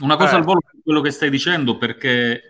[0.00, 0.36] una cosa Eh.
[0.36, 2.42] al volo su quello che stai dicendo, perché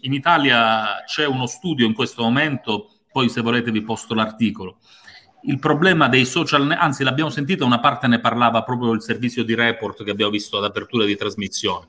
[0.00, 4.78] in Italia c'è uno studio in questo momento, poi se volete vi posto l'articolo.
[5.42, 9.54] Il problema dei social, anzi l'abbiamo sentito, una parte ne parlava proprio il servizio di
[9.54, 11.88] report che abbiamo visto ad apertura di trasmissione.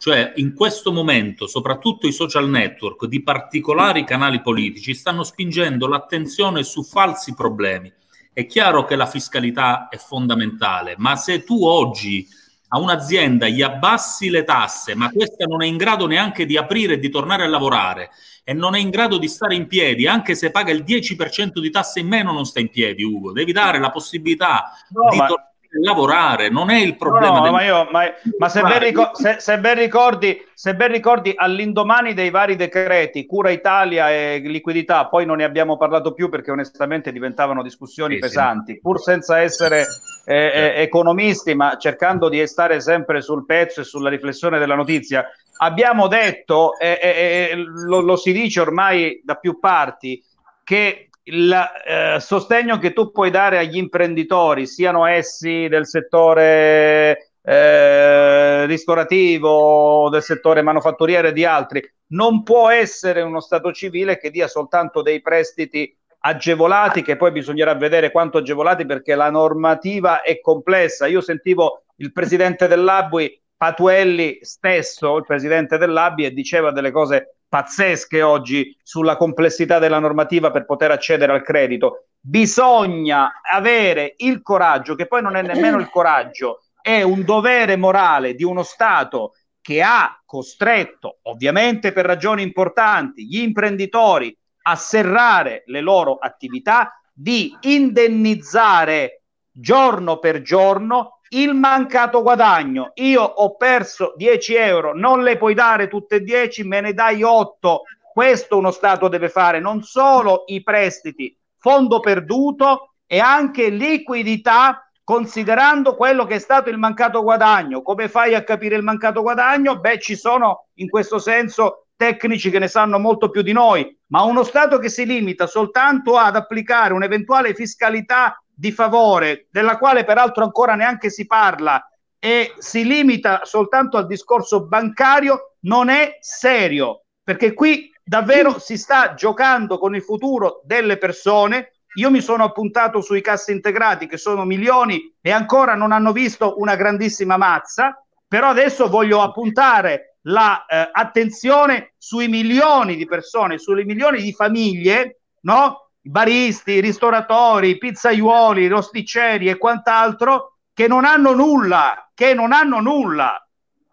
[0.00, 6.62] Cioè, in questo momento, soprattutto i social network di particolari canali politici stanno spingendo l'attenzione
[6.62, 7.92] su falsi problemi.
[8.32, 12.26] È chiaro che la fiscalità è fondamentale, ma se tu oggi
[12.68, 16.94] a un'azienda gli abbassi le tasse, ma questa non è in grado neanche di aprire
[16.94, 18.08] e di tornare a lavorare
[18.42, 21.70] e non è in grado di stare in piedi, anche se paga il 10% di
[21.70, 23.32] tasse in meno, non sta in piedi, Ugo.
[23.32, 25.49] Devi dare la possibilità No, di ma- tornare
[25.82, 28.02] lavorare, non è il No, problema no, del- ma, io, ma,
[28.36, 33.24] ma se, ben ricor- se- se ben ricordi, se ben ricordi all'indomani dei vari decreti,
[33.24, 38.20] Cura Italia e liquidità, poi non ne abbiamo parlato più perché onestamente diventavano discussioni Sì,
[38.22, 38.26] sì.
[38.26, 39.86] pesanti, pur senza essere
[40.26, 40.34] eh,
[40.76, 45.24] eh, economisti, ma cercando di stare sempre sul pezzo e sulla riflessione della notizia.
[45.62, 50.22] Abbiamo detto, e e- e lo, lo si dice ormai da più parti,
[50.62, 58.66] che il eh, sostegno che tu puoi dare agli imprenditori, siano essi del settore eh,
[58.66, 64.48] ristorativo, del settore manufatturiero e di altri, non può essere uno Stato civile che dia
[64.48, 71.06] soltanto dei prestiti agevolati, che poi bisognerà vedere quanto agevolati perché la normativa è complessa.
[71.06, 78.22] Io sentivo il presidente dell'ABUI, Patuelli stesso, il presidente dell'ABI, e diceva delle cose pazzesche
[78.22, 82.06] oggi sulla complessità della normativa per poter accedere al credito.
[82.20, 88.34] Bisogna avere il coraggio, che poi non è nemmeno il coraggio, è un dovere morale
[88.34, 95.80] di uno Stato che ha costretto, ovviamente per ragioni importanti, gli imprenditori a serrare le
[95.80, 102.92] loro attività, di indennizzare giorno per giorno il mancato guadagno.
[102.94, 107.22] Io ho perso 10 euro, non le puoi dare tutte e 10, me ne dai
[107.22, 107.82] 8.
[108.12, 115.96] Questo uno Stato deve fare, non solo i prestiti, fondo perduto e anche liquidità considerando
[115.96, 117.82] quello che è stato il mancato guadagno.
[117.82, 119.78] Come fai a capire il mancato guadagno?
[119.78, 124.22] Beh, ci sono in questo senso tecnici che ne sanno molto più di noi, ma
[124.22, 130.44] uno Stato che si limita soltanto ad applicare un'eventuale fiscalità di favore, della quale peraltro
[130.44, 131.82] ancora neanche si parla,
[132.18, 139.14] e si limita soltanto al discorso bancario, non è serio, perché qui davvero si sta
[139.14, 141.72] giocando con il futuro delle persone.
[141.94, 146.56] Io mi sono appuntato sui cassi integrati che sono milioni e ancora non hanno visto
[146.58, 154.20] una grandissima mazza, però adesso voglio appuntare la eh, sui milioni di persone, sulle milioni
[154.20, 155.89] di famiglie, no?
[156.02, 163.46] Baristi, ristoratori, pizzaiuoli, rosticceri e quant'altro che non hanno nulla, che non hanno nulla.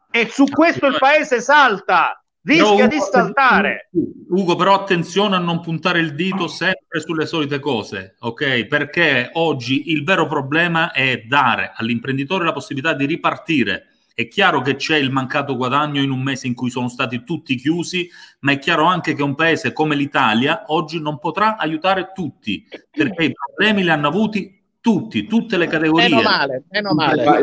[0.10, 3.90] E su questo il paese salta, rischia Però, di saltare.
[4.30, 8.66] Ugo, però attenzione a non puntare il dito sempre sulle solite cose, ok?
[8.66, 13.87] Perché oggi il vero problema è dare all'imprenditore la possibilità di ripartire.
[14.18, 17.56] È chiaro che c'è il mancato guadagno in un mese in cui sono stati tutti
[17.56, 18.10] chiusi,
[18.40, 23.26] ma è chiaro anche che un paese come l'Italia oggi non potrà aiutare tutti, perché
[23.26, 26.10] i problemi li hanno avuti tutti, tutte le categorie.
[26.10, 27.42] Meno male, meno male.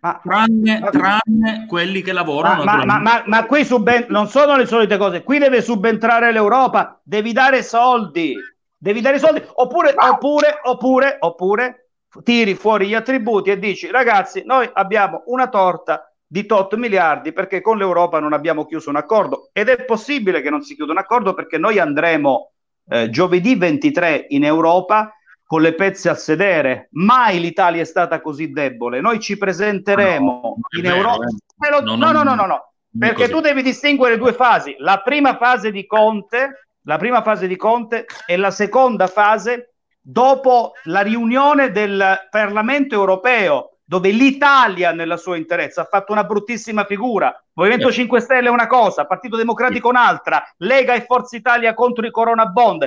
[0.00, 2.64] Tranne, tranne quelli che lavorano.
[2.64, 6.32] Ma, ma, ma, ma, ma qui suben- non sono le solite cose, qui deve subentrare
[6.32, 8.34] l'Europa, devi dare soldi,
[8.76, 11.83] devi dare soldi, oppure, oppure, oppure, oppure
[12.22, 17.60] tiri fuori gli attributi e dici ragazzi, noi abbiamo una torta di tot miliardi perché
[17.60, 20.98] con l'Europa non abbiamo chiuso un accordo ed è possibile che non si chiuda un
[20.98, 22.50] accordo perché noi andremo
[22.88, 25.12] eh, giovedì 23 in Europa
[25.46, 26.88] con le pezze a sedere.
[26.92, 29.00] Mai l'Italia è stata così debole.
[29.00, 31.24] Noi ci presenteremo No, non è in vero, Europa.
[31.26, 31.70] eh.
[31.70, 32.34] Lo- No, No, no, no, no, no.
[32.34, 32.72] no, no.
[32.98, 33.30] Perché così.
[33.32, 34.74] tu devi distinguere due fasi.
[34.78, 39.73] La prima fase di Conte, la prima fase di Conte e la seconda fase
[40.06, 46.84] dopo la riunione del Parlamento europeo, dove l'Italia nella sua interezza ha fatto una bruttissima
[46.84, 47.34] figura.
[47.54, 52.10] Movimento 5 Stelle è una cosa, Partito Democratico un'altra, Lega e Forza Italia contro i
[52.10, 52.86] Corona Bond.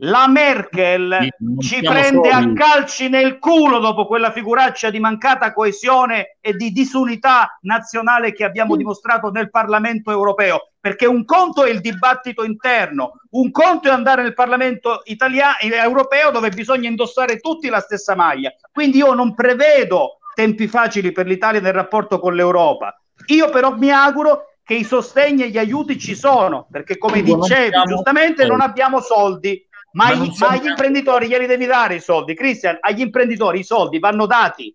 [0.00, 2.54] La Merkel non ci prende a soli.
[2.54, 8.76] calci nel culo dopo quella figuraccia di mancata coesione e di disunità nazionale che abbiamo
[8.76, 10.72] dimostrato nel Parlamento europeo.
[10.78, 16.30] Perché un conto è il dibattito interno, un conto è andare nel Parlamento italiano, europeo
[16.30, 18.52] dove bisogna indossare tutti la stessa maglia.
[18.70, 22.94] Quindi io non prevedo tempi facili per l'Italia nel rapporto con l'Europa.
[23.28, 27.70] Io però mi auguro che i sostegni e gli aiuti ci sono, perché come dicevi
[27.86, 29.64] giustamente non abbiamo soldi,
[29.96, 32.34] ma, Ma agli- non ma agli imprenditori glieli devi dare i soldi.
[32.34, 34.74] Cristian, agli imprenditori i soldi vanno dati,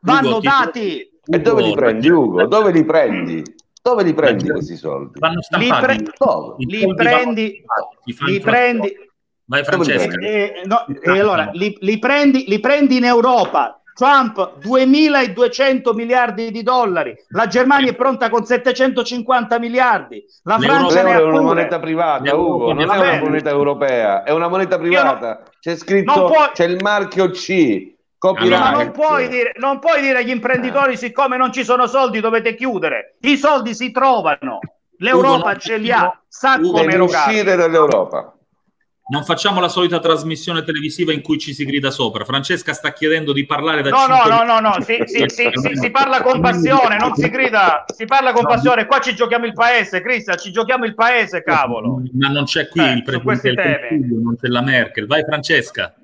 [0.00, 1.10] vanno Ugo, ti- dati.
[1.24, 2.46] E dove li prendi, Ugo?
[2.46, 3.42] Dove li prendi?
[3.82, 5.18] Dove li prendi questi soldi?
[5.18, 5.96] Vanno Li, pre-
[6.56, 7.64] li prendi,
[8.26, 8.96] li prendi,
[9.44, 10.18] Vai Francesca.
[10.20, 13.81] eh, no, e allora li, li prendi, li prendi in Europa.
[13.94, 21.12] Trump 2200 miliardi di dollari, la Germania è pronta con 750 miliardi, la Francia ne
[21.12, 21.54] ha L'euro è una pure.
[21.54, 25.42] moneta privata, L'euro Ugo, non è una moneta europea, è una moneta privata.
[25.60, 27.90] C'è scritto, non puoi- c'è il marchio C,
[28.22, 28.72] Ma copyright.
[28.76, 33.16] non puoi, dire, non puoi dire agli imprenditori, siccome non ci sono soldi, dovete chiudere.
[33.20, 34.60] I soldi si trovano.
[34.98, 38.36] L'Europa Ugo, ce li ha, sa come uscire dall'Europa.
[39.08, 42.24] Non facciamo la solita trasmissione televisiva in cui ci si grida sopra.
[42.24, 45.76] Francesca sta chiedendo di parlare da No, no, no, no, no, si, si- si- si-
[45.76, 48.86] si parla con passione, non si grida, si parla con passione.
[48.86, 52.00] Qua ci giochiamo il paese, Cristian, ci giochiamo il paese, cavolo.
[52.12, 53.88] Ma non c'è qui Eh, il su presidente questi del temi.
[54.00, 55.06] Consiglio, non c'è la Merkel.
[55.06, 55.94] Vai Francesca.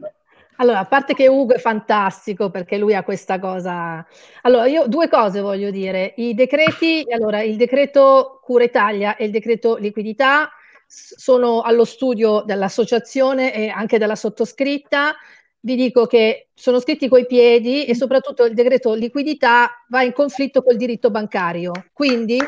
[0.56, 4.04] Allora, a parte che Ugo è fantastico perché lui ha questa cosa.
[4.42, 6.14] Allora, io due cose voglio dire.
[6.16, 10.50] I decreti, allora, il decreto Cura Italia e il decreto liquidità
[10.88, 15.14] sono allo studio dell'associazione e anche della sottoscritta.
[15.60, 20.62] Vi dico che sono scritti coi piedi e soprattutto il decreto liquidità va in conflitto
[20.62, 21.72] col diritto bancario.
[21.92, 22.38] Quindi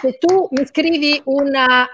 [0.00, 1.88] se tu mi scrivi una,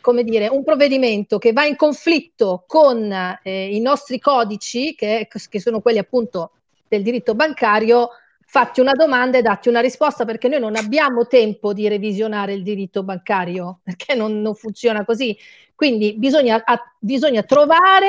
[0.00, 3.12] come dire, un provvedimento che va in conflitto con
[3.42, 6.52] eh, i nostri codici, che, che sono quelli appunto
[6.88, 8.10] del diritto bancario,
[8.50, 12.64] fatti una domanda e datti una risposta perché noi non abbiamo tempo di revisionare il
[12.64, 15.38] diritto bancario perché non, non funziona così.
[15.72, 18.08] Quindi bisogna, a- bisogna trovare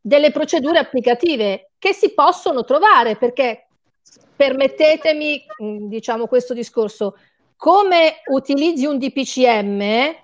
[0.00, 3.66] delle procedure applicative che si possono trovare perché
[4.34, 7.18] permettetemi, mh, diciamo questo discorso,
[7.54, 10.14] come utilizzi un DPCM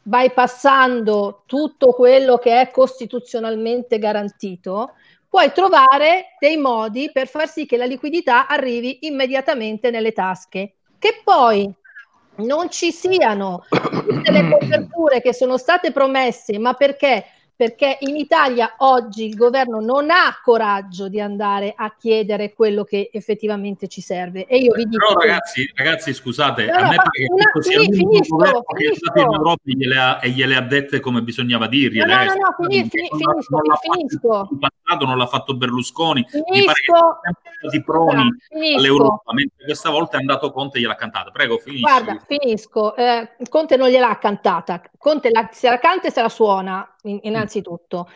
[0.00, 4.92] bypassando tutto quello che è costituzionalmente garantito,
[5.32, 10.74] puoi trovare dei modi per far sì che la liquidità arrivi immediatamente nelle tasche.
[10.98, 11.72] Che poi
[12.36, 17.24] non ci siano tutte le coperture che sono state promesse, ma perché?
[17.54, 23.10] Perché in Italia oggi il governo non ha coraggio di andare a chiedere quello che
[23.12, 24.46] effettivamente ci serve.
[24.46, 27.80] E io vi dico Però ragazzi, ragazzi, scusate, No, a me che una- questo sia
[27.80, 29.36] finisco, governo che è stato in finisco.
[29.42, 32.06] Europa e gliele, ha, e gliele ha dette come bisognava dirgliele.
[32.12, 34.48] No, no, no, no, fini- Perché fini- non l'ha- finisco, non l'ha fatto finisco.
[34.50, 36.26] in passato, non l'ha fatto Berlusconi.
[36.32, 37.20] Mi pare che Finisco.
[37.60, 38.78] stati proni Finisco.
[38.78, 41.30] all'Europa, mentre questa volta è andato Conte e gliel'ha cantata.
[41.30, 41.82] Prego, finisci.
[41.82, 42.96] Guarda, finisco.
[42.96, 44.80] Eh, Conte non gliel'ha cantata.
[44.98, 47.20] Conte la, se la canta e se la suona, in-
[47.52, 48.08] innanzitutto.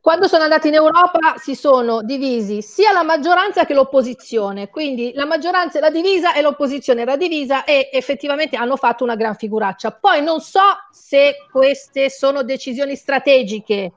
[0.00, 5.26] Quando sono andati in Europa si sono divisi sia la maggioranza che l'opposizione, quindi la
[5.26, 9.92] maggioranza era divisa e l'opposizione era divisa e effettivamente hanno fatto una gran figuraccia.
[9.92, 13.92] Poi non so se queste sono decisioni strategiche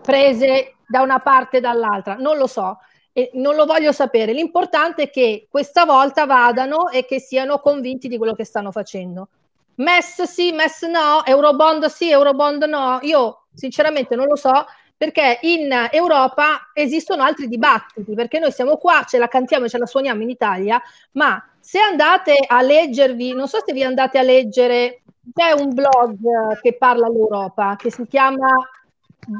[0.00, 2.78] prese da una parte e dall'altra, non lo so
[3.12, 4.32] e non lo voglio sapere.
[4.32, 9.28] L'importante è che questa volta vadano e che siano convinti di quello che stanno facendo.
[9.76, 12.98] MES sì, MES no, Eurobond sì, Eurobond no.
[13.02, 19.04] Io sinceramente non lo so perché in Europa esistono altri dibattiti, perché noi siamo qua,
[19.06, 20.80] ce la cantiamo e ce la suoniamo in Italia,
[21.12, 25.02] ma se andate a leggervi, non so se vi andate a leggere,
[25.32, 28.48] c'è un blog che parla all'Europa che si chiama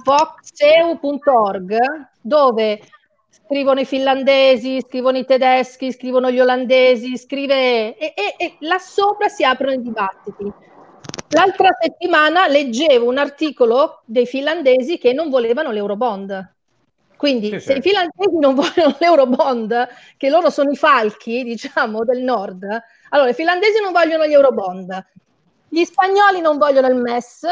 [0.05, 1.77] voxeu.org
[2.21, 2.81] dove
[3.29, 9.29] scrivono i finlandesi, scrivono i tedeschi, scrivono gli olandesi, scrive e, e- e là sopra
[9.29, 10.53] si aprono i dibattiti.
[11.35, 16.53] L'altra settimana leggevo un articolo dei finlandesi che non volevano l'Eurobond.
[17.17, 17.79] Quindi Sì, se sì.
[17.79, 22.65] i finlandesi non vogliono l'Eurobond, che loro sono i falchi, diciamo, del nord,
[23.11, 25.07] allora i finlandesi non vogliono gli Eurobond,
[25.69, 27.47] gli spagnoli non vogliono il MES,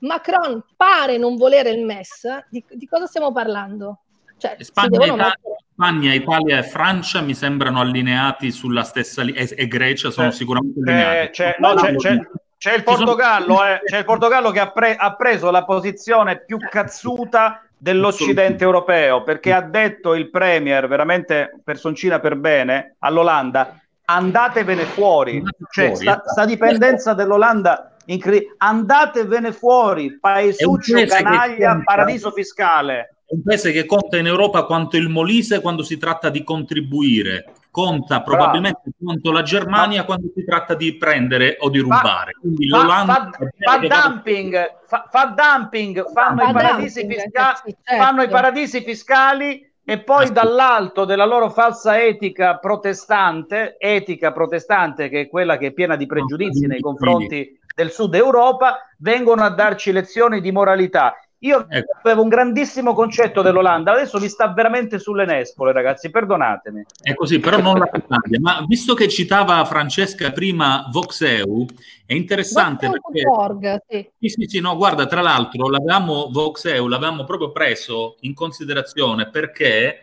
[0.00, 3.98] Macron pare non volere il MES, di, di cosa stiamo parlando?
[4.38, 9.54] Cioè, Spagna, Italia, mettere- Spagna, Italia e Francia mi sembrano allineati sulla stessa linea e,
[9.54, 11.30] e Grecia sono Eh, sicuramente C'è, allineati.
[11.32, 12.18] c'è- no, c'è-
[12.60, 16.58] c'è- il Portogallo, eh, c'è il Portogallo che ha, pre- ha preso la posizione più
[16.58, 25.42] cazzuta dell'Occidente europeo perché ha detto il Premier, veramente personcina per bene, all'Olanda, andatevene fuori.
[25.70, 31.84] Cioè, sta, sta dipendenza dell'Olanda, incre- andatevene fuori, paesuccio, canaglia, conta.
[31.84, 33.14] paradiso fiscale.
[33.24, 37.46] È un paese che conta in Europa quanto il Molise quando si tratta di contribuire,
[37.70, 42.32] conta probabilmente quanto la Germania quando si tratta di prendere o di rubare.
[42.40, 47.62] Quindi Fa, l'Olanda fa- fa dumping, fa, fa dumping, fanno, Fa i paradisi dumping, fisca-
[47.64, 47.80] certo.
[47.84, 55.22] fanno i paradisi fiscali e poi dall'alto della loro falsa etica protestante, etica protestante che
[55.22, 59.90] è quella che è piena di pregiudizi nei confronti del sud Europa, vengono a darci
[59.90, 61.14] lezioni di moralità.
[61.42, 61.98] Io Ecco.
[62.02, 66.84] avevo un grandissimo concetto dell'Olanda, adesso mi sta veramente sulle nespole, ragazzi, perdonatemi.
[67.00, 68.38] È così, però non la Finlandia.
[68.40, 71.66] Ma visto che citava Francesca prima Voxeu,
[72.04, 73.22] è interessante perché...
[73.24, 74.10] Voxeu.org, sì.
[74.18, 80.00] Sì, sì, sì, no, guarda, tra l'altro l'avevamo, Voxeu, l'avevamo proprio preso in considerazione perché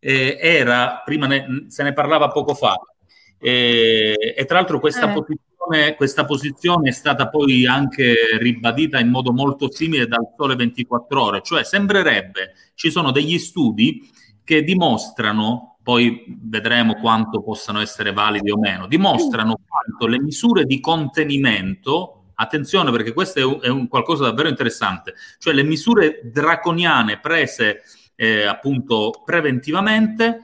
[0.00, 2.74] eh, era, prima ne- se ne parlava poco fa,
[3.38, 5.12] eh, e tra l'altro questa, Eh.
[5.12, 5.48] posizione,
[5.96, 11.40] questa posizione è stata poi anche ribadita in modo molto simile dal Sole 24 Ore,
[11.42, 14.10] cioè sembrerebbe, ci sono degli studi
[14.42, 20.80] che dimostrano, poi vedremo quanto possano essere validi o meno, dimostrano quanto le misure di
[20.80, 27.20] contenimento, attenzione perché questo è un, è un qualcosa davvero interessante, cioè le misure draconiane
[27.20, 27.82] prese
[28.16, 30.40] eh, appunto preventivamente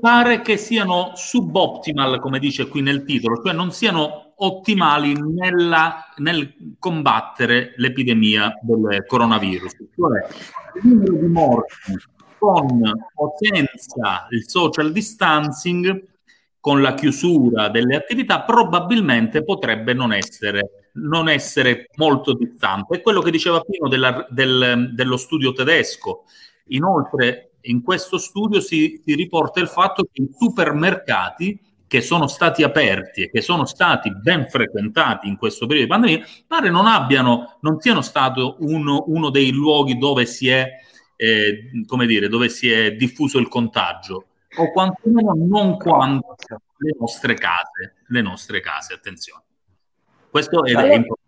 [0.00, 6.76] pare, che siano suboptimal, come dice qui nel titolo, cioè non siano ottimali nella- nel
[6.78, 9.72] combattere l'epidemia del coronavirus.
[9.94, 10.26] Cioè,
[10.82, 11.74] il numero di morti
[12.38, 12.82] con
[13.14, 16.04] o senza il social distancing,
[16.60, 22.96] con la chiusura delle attività, probabilmente potrebbe non essere, non essere molto distante.
[22.96, 26.24] È quello che diceva Pino della- del- dello studio tedesco.
[26.70, 32.62] Inoltre, in questo studio si, si riporta il fatto che i supermercati che sono stati
[32.62, 37.58] aperti e che sono stati ben frequentati in questo periodo di pandemia, pare non abbiano,
[37.60, 40.68] non siano stato uno, uno dei luoghi dove si è,
[41.14, 46.34] eh, come dire, dove si è diffuso il contagio, o quantomeno non quanto
[46.78, 49.42] le nostre case, le nostre case, attenzione.
[50.28, 51.24] Questo è, è importante.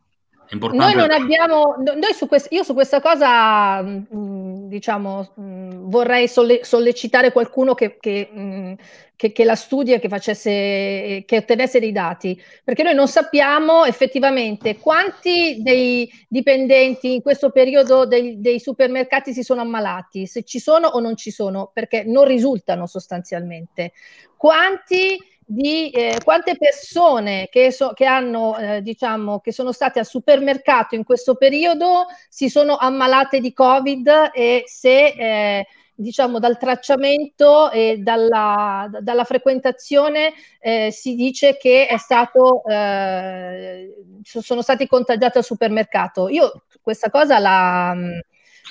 [0.78, 6.26] Noi non abbiamo, no- noi su quest- io su questa cosa, mh, diciamo, mh, vorrei
[6.28, 8.74] solle- sollecitare qualcuno che, che, mh,
[9.14, 14.78] che- che la studia, che facesse, che ottenesse dei dati, perché noi non sappiamo effettivamente
[14.78, 20.86] quanti dei dipendenti in questo periodo dei, dei supermercati si sono ammalati, se ci sono
[20.86, 23.92] o non ci sono, perché non risultano sostanzialmente.
[24.36, 25.18] Quanti
[25.51, 30.94] di eh, quante persone che, so- che hanno, eh, diciamo, che sono state al supermercato
[30.94, 37.96] in questo periodo si sono ammalate di Covid e se, eh, diciamo, dal tracciamento e
[37.99, 46.28] dalla, dalla frequentazione eh, si dice che stato, eh, so- sono stati contagiati al supermercato.
[46.28, 48.20] Io questa cosa la, mh,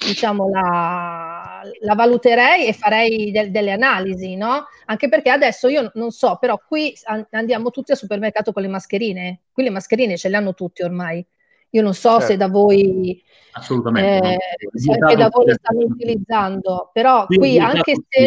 [0.05, 4.65] diciamo, la, la valuterei e farei del- delle analisi, no?
[4.85, 8.67] Anche perché adesso io non so, però qui an- andiamo tutti al supermercato con le
[8.67, 9.41] mascherine.
[9.51, 11.25] Qui le mascherine ce le hanno tutti ormai.
[11.71, 12.35] Io non so se Certo.
[12.37, 13.21] da voi,
[13.51, 14.19] Assolutamente.
[14.19, 14.27] no.
[14.29, 18.25] eh, È se anche da voi le stanno utilizzando, però Qui anche se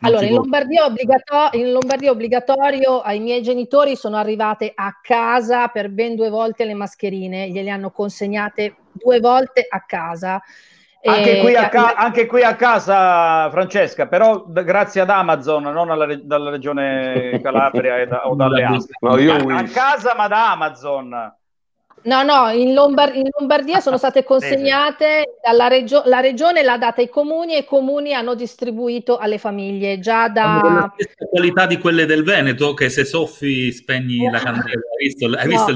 [0.00, 5.90] allora, in Lombardia, obbligato- in Lombardia obbligatorio, ai miei genitori sono arrivate a casa per
[5.90, 10.42] ben due volte le mascherine, gliele hanno consegnate due volte a casa.
[11.00, 15.62] Anche E- qui, a ca- anche qui a casa, Francesca, però d- grazie ad Amazon,
[15.62, 18.92] non alla re- dalla regione Calabria e da- o dalle Alpi.
[19.00, 21.34] No, io a, a casa, ma da Amazon.
[22.02, 27.00] No, no, in, Lombar- in Lombardia sono state consegnate dalla regio- la regione, l'ha data
[27.00, 30.60] ai comuni e i comuni hanno distribuito alle famiglie già da...
[30.62, 34.68] la stessa qualità di quelle del Veneto, che se soffi spegni la candela.
[34.68, 35.70] Hai visto, hai No, visto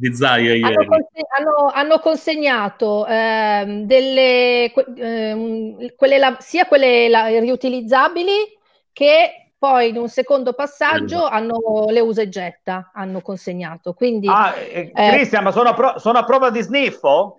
[0.00, 0.86] il Zaia Hanno, ieri?
[0.86, 8.32] conse- hanno- hanno consegnato ehm, delle, que- ehm, quelle la- sia quelle la- riutilizzabili
[8.92, 13.94] che poi in un secondo passaggio hanno le usa e getta, hanno consegnato.
[13.94, 17.38] Quindi, Ah, eh, eh, Cristian, ma sono a, pro- sono a prova di sniffo?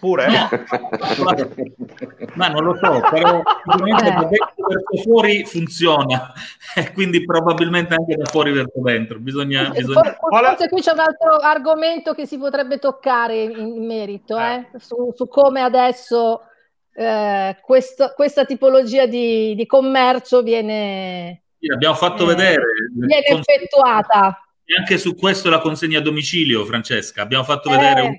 [0.00, 0.28] Pure?
[2.34, 6.32] Ma non lo so, però sicuramente da dentro verso fuori funziona,
[6.74, 9.18] e quindi probabilmente anche da fuori verso dentro.
[9.18, 10.00] Bisogna, eh, bisogna...
[10.00, 14.70] for- forse qui c'è un altro argomento che si potrebbe toccare in, in merito, eh,
[14.78, 16.46] su, su come adesso
[16.94, 23.38] eh, questo, questa tipologia di, di commercio viene, Sì, abbiamo fatto eh, vedere viene con-
[23.44, 24.42] effettuata.
[24.64, 27.22] e anche su questo la consegna a domicilio, Francesca.
[27.22, 27.76] Abbiamo fatto Eh.
[27.76, 28.16] vedere un,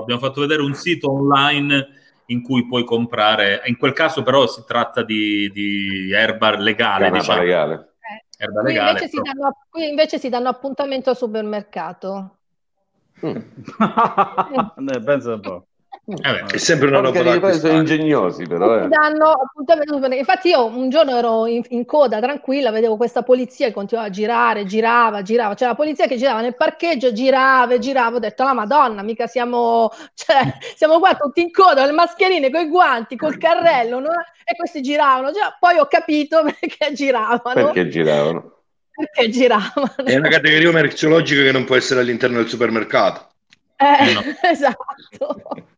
[0.00, 1.88] abbiamo fatto vedere un sito online
[2.28, 3.60] in cui puoi comprare.
[3.66, 7.42] In quel caso, però, si tratta di, di erba legale, diciamo.
[7.42, 7.96] legale.
[8.38, 8.90] Erba Qui legale.
[9.00, 12.38] invece, danno, qui invece si danno appuntamento al supermercato.
[13.20, 15.66] Eh, Pensa un po'.
[16.08, 18.84] È sempre una roba da sono ingegnosi però.
[18.84, 18.86] Eh.
[18.86, 20.06] danno appuntamento.
[20.14, 24.12] Infatti io un giorno ero in, in coda tranquilla, vedevo questa polizia che continuava a
[24.12, 25.54] girare, girava, girava.
[25.54, 28.16] C'era la polizia che girava nel parcheggio, girava e girava.
[28.16, 32.50] Ho detto, la madonna, mica siamo, cioè, siamo qua tutti in coda, con le mascherine,
[32.50, 34.10] con i guanti, col carrello, no?
[34.48, 35.32] e questi giravano.
[35.32, 37.42] Già- Poi ho capito perché giravano.
[37.52, 38.52] Perché giravano?
[38.92, 39.92] Perché giravano.
[40.04, 43.30] È una categoria merceologica che non può essere all'interno del supermercato.
[43.76, 45.74] Eh, esatto.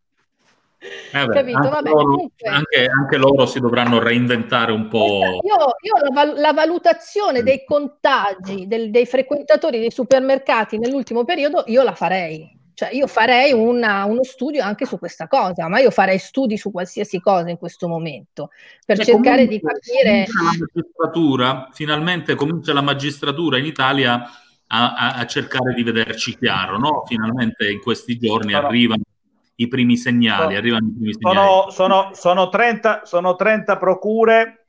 [1.12, 1.56] Eh beh, Capito?
[1.58, 5.40] anche, Vabbè, loro, comunque- anche- anche loro si dovranno reinventare un po'.
[5.42, 11.82] Io, io la, la valutazione dei contagi del- dei frequentatori dei supermercati nell'ultimo periodo, io
[11.82, 12.56] la farei.
[12.74, 16.70] Cioè, io farei una- uno studio anche su questa cosa, ma io farei studi su
[16.70, 18.50] qualsiasi cosa in questo momento
[18.86, 20.26] per Beh, cercare di capire.
[20.28, 24.22] comincia la magistratura, finalmente comincia la magistratura in Italia
[24.68, 27.02] a, a- a cercare di vederci chiaro, no?
[27.06, 29.02] Finalmente in questi giorni arrivano
[29.60, 31.36] i primi segnali, Sono- arrivano i primi segnali.
[31.36, 34.66] Sono, sono, sono 30, sono 30 procure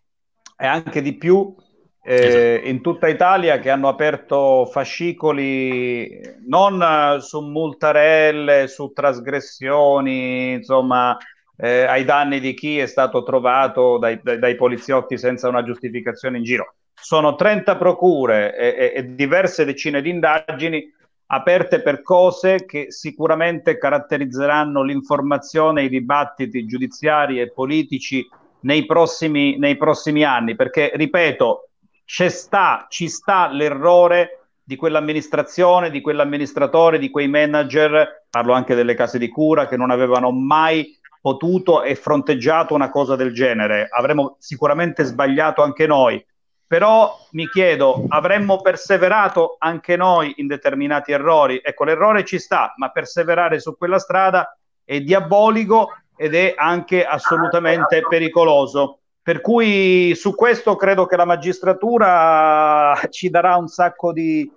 [0.58, 1.56] e anche di più
[2.04, 11.16] eh, in tutta Italia che hanno aperto fascicoli non su multarelle, su trasgressioni, insomma,
[11.56, 16.38] eh, ai danni di chi è stato trovato dai, dai- dai poliziotti senza una giustificazione
[16.38, 16.76] in giro.
[17.00, 20.92] Sono 30 procure e, e- e diverse decine di indagini
[21.32, 28.28] aperte per cose che sicuramente caratterizzeranno l'informazione i dibattiti giudiziari e politici
[28.62, 31.70] nei prossimi, nei prossimi anni, perché, ripeto,
[32.06, 39.20] sta, ci sta l'errore di quell'amministrazione, di quell'amministratore, di quei manager, parlo anche delle case
[39.20, 43.88] di cura, che non avevano mai potuto e fronteggiato una cosa del genere.
[43.92, 46.24] Avremmo sicuramente sbagliato anche noi,
[46.70, 51.60] però mi chiedo, avremmo perseverato anche noi in determinati errori?
[51.64, 58.04] Ecco, l'errore ci sta, ma perseverare su quella strada è diabolico ed è anche assolutamente
[58.08, 59.00] pericoloso.
[59.20, 64.48] Per cui su questo credo che la magistratura ci darà un sacco di,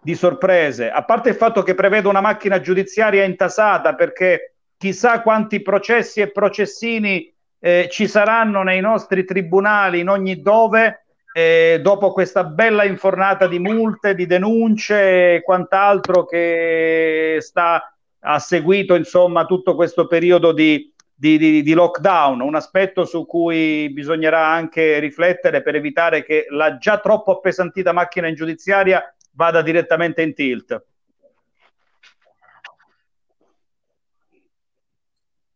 [0.00, 5.60] di sorprese, a parte il fatto che prevede una macchina giudiziaria intasata perché chissà quanti
[5.60, 11.02] processi e processini eh, ci saranno nei nostri tribunali in ogni dove
[11.32, 18.94] eh, dopo questa bella infornata di multe, di denunce e quant'altro che sta ha seguito
[18.94, 24.98] insomma tutto questo periodo di, di, di, di lockdown, un aspetto su cui bisognerà anche
[24.98, 29.02] riflettere per evitare che la già troppo appesantita macchina in giudiziaria
[29.32, 30.82] vada direttamente in tilt.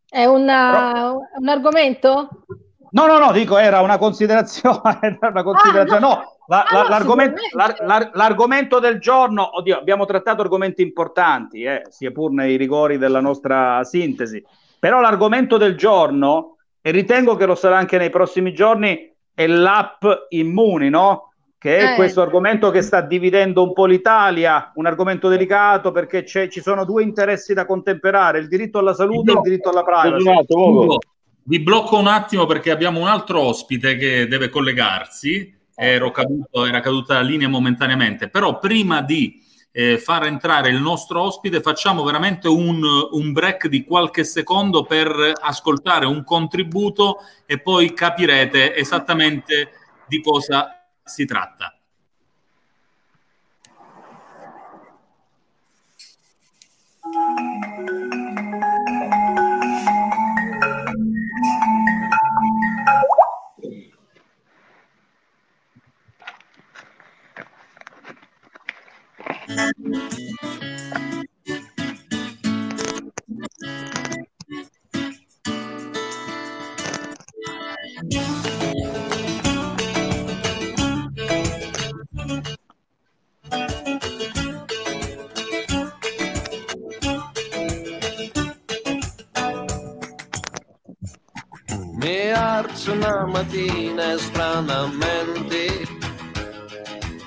[0.09, 2.45] È una- un argomento?
[2.93, 5.99] No, no, no, dico era una considerazione, era una considerazione.
[5.99, 11.63] no, la- Ah, la- no, l'argomento, l'ar- l'argomento del giorno, oddio, abbiamo trattato argomenti importanti,
[11.63, 14.43] eh, sia pur nei rigori della nostra sintesi,
[14.77, 20.03] però l'argomento del giorno, e ritengo che lo sarà anche nei prossimi giorni, è l'app
[20.29, 21.29] Immuni, no?
[21.57, 21.95] Che è Eh.
[21.95, 26.83] questo argomento che sta dividendo un po' l'Italia, un argomento delicato perché c'è- ci sono
[26.83, 30.23] due interessi da contemperare, il diritto alla salute e il diritto alla privacy.
[31.45, 35.61] Vi blocco un attimo perché abbiamo un altro ospite che deve collegarsi.
[35.75, 39.41] Ero caduto, era caduta la linea momentaneamente, però prima di
[39.71, 45.33] eh, far entrare il nostro ospite facciamo veramente un, un break di qualche secondo per
[45.41, 49.71] ascoltare un contributo e poi capirete esattamente
[50.07, 51.72] di cosa si tratta.
[69.75, 69.89] Mi
[92.31, 95.87] alzo una mattina e stranamente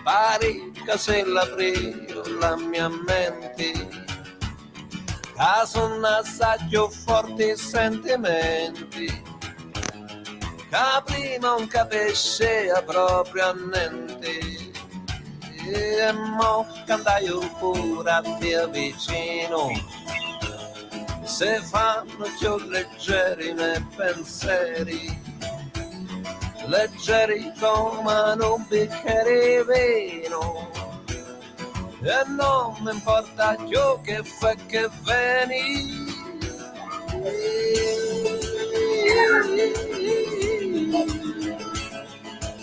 [0.05, 3.73] pare che se l'aprio la mia mente
[5.37, 9.35] che sono assaggio forti sentimenti
[10.71, 14.65] che prima non capisce proprio a niente.
[15.69, 17.27] E mo andai
[17.59, 19.71] pure a te vicino,
[21.25, 25.21] se fanno più leggeri i miei pensieri,
[26.67, 30.76] leggeri come un bicchiere vino.
[32.07, 36.15] E non mi importa più che fa che veni.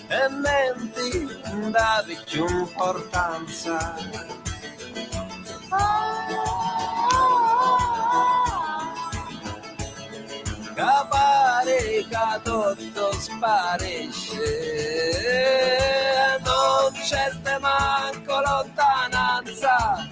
[0.08, 1.28] E menti
[1.72, 3.96] davi più importanza.
[10.74, 11.33] Capare
[11.64, 14.42] che tutto sparisce,
[16.44, 20.08] non c'è manco lontananza,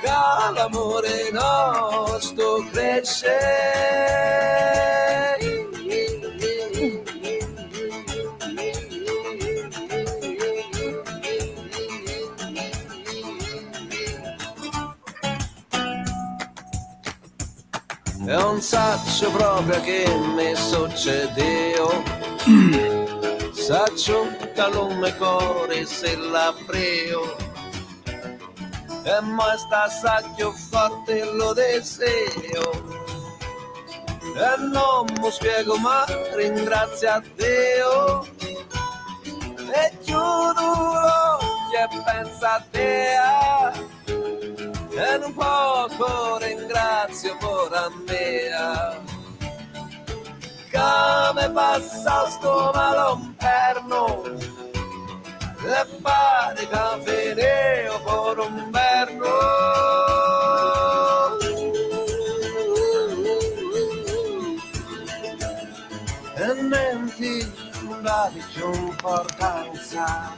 [0.00, 3.38] che l'amore nostro cresce.
[18.36, 20.04] Non saccio proprio che
[20.36, 22.02] mi succedeu
[23.52, 27.36] Saccio che non mi cuore se l'aprio
[29.02, 32.98] E mo sta sacchio forte lo deseo.
[34.36, 36.04] E non mi spiego ma
[36.34, 38.26] ringrazio a Dio.
[39.72, 40.66] E chiudo
[41.04, 43.89] l'occhio e penso a te
[45.00, 49.00] e un poco ringrazio pure a me
[50.70, 50.78] che
[51.34, 54.22] mi passa sto malomperno
[55.62, 59.68] e pare che fineo per un verno
[66.62, 70.36] menti non davi più importanza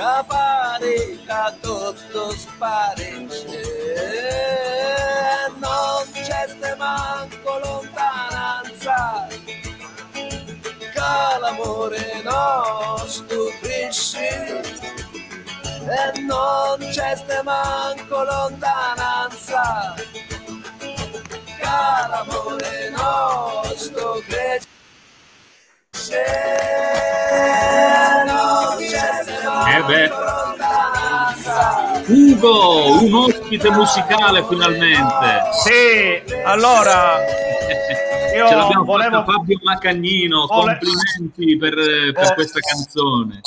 [0.00, 0.94] che pare
[1.26, 3.60] che tutto sparisce
[5.58, 9.60] non c'è ste manco lontananza che
[11.40, 14.62] l'amore nostro cresce
[15.84, 19.94] e non c'è ste manco lontananza
[21.58, 24.79] che l'amore nostro cresce
[29.68, 30.10] Eh beh.
[32.08, 35.42] Ugo, un ospite musicale finalmente.
[35.62, 37.18] Sì, allora
[38.34, 41.74] io Ce l'abbiamo volevo- fatta Fabio Macagnino, Vole- complimenti per,
[42.12, 43.40] per Vo- questa canzone.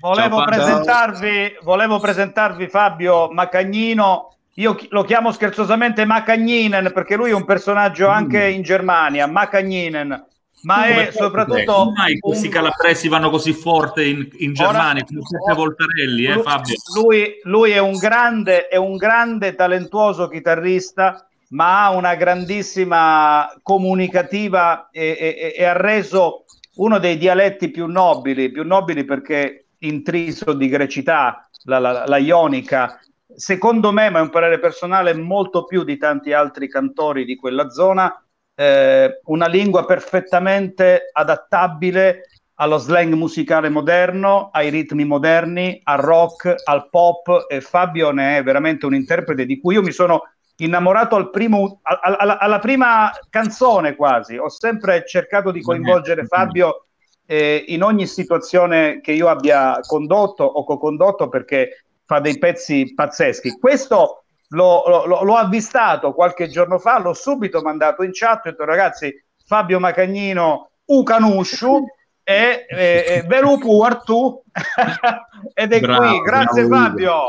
[0.00, 4.32] Volevo Ciao, presentarvi, volevo presentarvi Fabio Macagnino.
[4.54, 10.24] Io lo chiamo scherzosamente Macagninen perché lui è un personaggio anche in Germania, Macagninen,
[10.62, 15.04] ma è Come- soprattutto Come mai un- questi calabresi vanno così forte in, in Germania,
[15.04, 16.74] come Giuseppe Voltarelli, eh, Fabio?
[16.94, 24.88] Lui, lui è un grande, è un grande talentuoso chitarrista, ma ha una grandissima comunicativa
[24.90, 26.44] e, e- e ha reso
[26.76, 33.00] uno dei dialetti più nobili, più nobili perché intriso di grecità, la, la- la ionica.
[33.34, 37.70] Secondo me, ma è un parere personale, molto più di tanti altri cantori di quella
[37.70, 38.12] zona,
[38.60, 42.22] eh, una lingua perfettamente adattabile
[42.54, 48.42] allo slang musicale moderno, ai ritmi moderni, al rock, al pop e Fabio ne è
[48.42, 50.22] veramente un interprete di cui io mi sono
[50.56, 54.36] innamorato al primo, al- al- alla, prima canzone quasi.
[54.36, 56.86] Ho sempre cercato di coinvolgere Fabio
[57.26, 63.50] eh, in ogni situazione che io abbia condotto o co-condotto perché fa dei pezzi pazzeschi.
[63.50, 68.64] Questo l'ho, l'ho- l'ho avvistato qualche giorno fa, l'ho subito mandato in chat, ho detto
[68.64, 69.12] ragazzi
[69.44, 71.84] Fabio Macagnino Ucanusciu
[72.28, 74.42] e, e, e Velupu Artù
[75.54, 76.76] ed è Bravo, qui, grazie bravo, Ugo.
[76.76, 77.20] Fabio.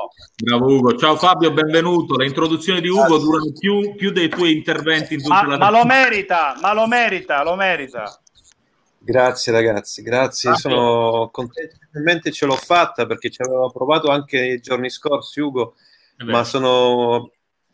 [0.43, 2.17] Bravo Ugo, ciao Fabio, benvenuto.
[2.17, 5.69] Le introduzioni di Ugo durano più, più dei tuoi interventi in tutta Ma, la ma
[5.69, 8.03] lo merita, ma lo merita, lo merita.
[9.01, 10.77] Grazie ragazzi, grazie, Fabio.
[10.77, 15.75] sono contento, finalmente ce l'ho fatta perché ci avevo provato anche nei giorni scorsi Ugo.
[16.25, 17.31] Ma sono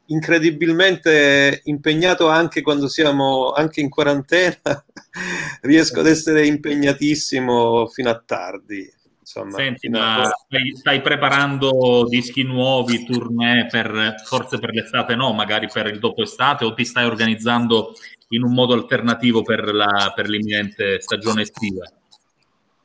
[0.07, 4.57] incredibilmente impegnato anche quando siamo anche in quarantena,
[5.61, 8.93] riesco ad essere impegnatissimo fino a tardi.
[9.19, 15.67] Insomma, Senti, ma stai, stai preparando dischi nuovi, tournée per forse per l'estate, no, magari
[15.67, 17.95] per il dopo estate, o ti stai organizzando
[18.30, 21.89] in un modo alternativo per, la, per l'imminente stagione estiva?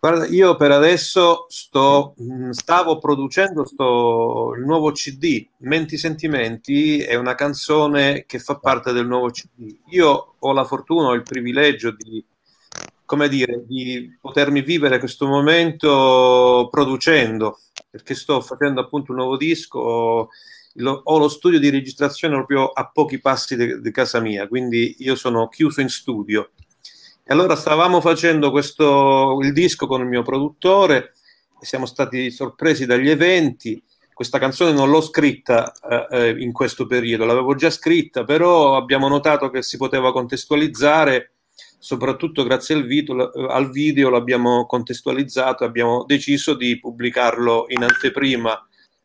[0.03, 7.17] Guarda, io per adesso sto, mh, stavo producendo sto, il nuovo CD, Menti Sentimenti, è
[7.17, 9.77] una canzone che fa parte del nuovo CD.
[9.91, 12.25] Io ho la fortuna, ho il privilegio di,
[13.05, 17.59] come dire, di potermi vivere questo momento producendo,
[17.91, 20.31] perché sto facendo appunto un nuovo disco,
[20.75, 25.15] lo- ho lo studio di registrazione proprio a pochi passi di casa mia, quindi io
[25.15, 26.51] sono chiuso in studio.
[27.31, 31.13] E allora stavamo facendo questo, il disco con il mio produttore
[31.61, 33.81] e siamo stati sorpresi dagli eventi.
[34.13, 39.07] Questa canzone non l'ho scritta eh, eh, in questo periodo, l'avevo già scritta, però abbiamo
[39.07, 41.35] notato che si poteva contestualizzare,
[41.79, 48.61] soprattutto grazie al video, al video l'abbiamo contestualizzato e abbiamo deciso di pubblicarlo in anteprima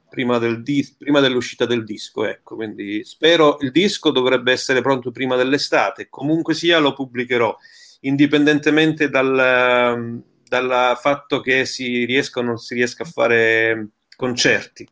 [0.09, 2.25] prima, del dis- prima dell'uscita del disco.
[2.25, 7.55] Ecco, quindi spero il disco dovrebbe essere pronto prima dell'estate, comunque sia lo pubblicherò
[8.05, 14.87] indipendentemente dal, dal fatto che si riesca o non si riesca a fare concerti.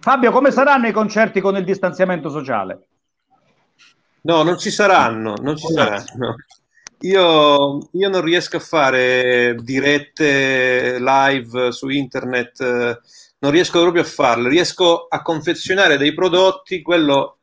[0.00, 2.86] Fabio, come saranno i concerti con il distanziamento sociale?
[4.22, 6.36] No, non ci saranno, non ci saranno.
[7.02, 12.98] Io, io non riesco a fare dirette live su internet, eh,
[13.38, 17.39] non riesco proprio a farle, riesco a confezionare dei prodotti, quello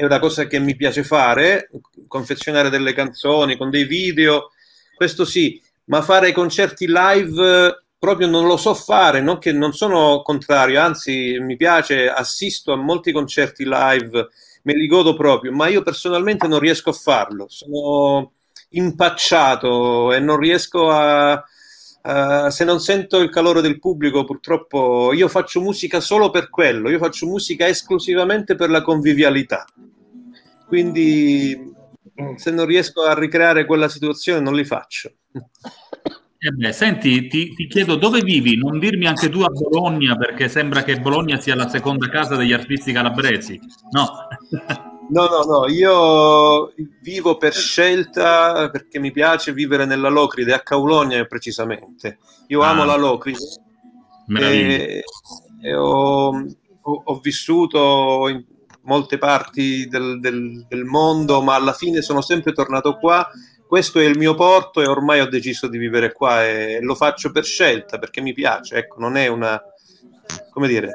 [0.00, 1.68] è una cosa che mi piace fare,
[2.08, 4.50] confezionare delle canzoni con dei video,
[4.96, 9.74] questo sì, ma fare concerti live eh, proprio non lo so fare, non che non
[9.74, 14.28] sono contrario, anzi mi piace, assisto a molti concerti live,
[14.62, 18.32] me li godo proprio, ma io personalmente non riesco a farlo, sono
[18.70, 21.44] impacciato e non riesco a...
[22.02, 26.88] Uh, se non sento il calore del pubblico, purtroppo io faccio musica solo per quello,
[26.88, 29.66] io faccio musica esclusivamente per la convivialità.
[30.70, 31.74] Quindi
[32.36, 35.10] se non riesco a ricreare quella situazione non li faccio.
[36.42, 38.56] Eh beh, senti, ti, ti, chiedo dove vivi?
[38.56, 42.52] Non dirmi anche tu a Bologna, perché sembra che Bologna sia la seconda casa degli
[42.52, 43.58] artisti calabresi.
[43.90, 44.06] No.
[45.08, 46.72] No, no, no, io
[47.02, 52.18] vivo per scelta perché mi piace vivere nella Locride, a Caulonia precisamente.
[52.46, 53.40] Io ah, amo la Locride
[54.38, 55.02] e,
[55.62, 58.44] e ho, ho, ho, vissuto in,
[58.82, 63.28] molte parti del, del, del, mondo, ma alla fine sono sempre tornato qua.
[63.66, 67.30] Questo è il mio porto e ormai ho deciso di vivere qua e lo faccio
[67.30, 68.76] per scelta perché mi piace.
[68.76, 69.62] Ecco, non è una
[70.50, 70.92] come dire,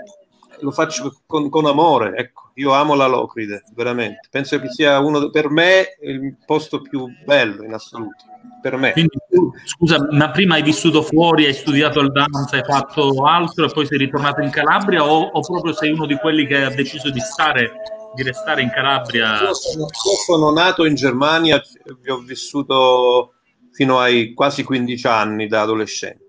[0.59, 2.15] lo faccio con, con amore.
[2.15, 4.27] Ecco, io amo la Locride, veramente.
[4.29, 8.23] Penso che sia uno per me il posto più bello in assoluto.
[8.61, 8.91] Per me.
[8.91, 9.17] Quindi,
[9.63, 13.85] scusa, ma prima hai vissuto fuori, hai studiato il danza, hai fatto altro e poi
[13.85, 17.19] sei ritornato in Calabria o, o proprio sei uno di quelli che ha deciso di
[17.19, 17.71] stare
[18.15, 19.41] di restare in Calabria?
[19.41, 21.61] Io sono, io sono nato in Germania,
[22.01, 23.33] vi ho vissuto
[23.71, 26.24] fino ai quasi 15 anni da adolescente.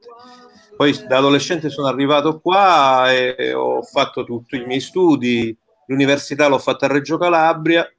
[0.77, 6.59] Poi da adolescente sono arrivato qua e ho fatto tutti i miei studi, l'università l'ho
[6.59, 7.91] fatta a Reggio Calabria,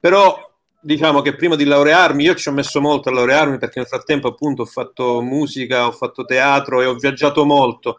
[0.00, 0.51] però
[0.82, 4.28] diciamo che prima di laurearmi, io ci ho messo molto a laurearmi perché nel frattempo
[4.28, 7.98] appunto ho fatto musica, ho fatto teatro e ho viaggiato molto,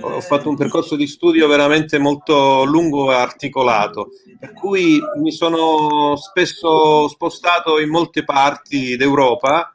[0.00, 6.16] ho fatto un percorso di studio veramente molto lungo e articolato, per cui mi sono
[6.16, 9.74] spesso spostato in molte parti d'Europa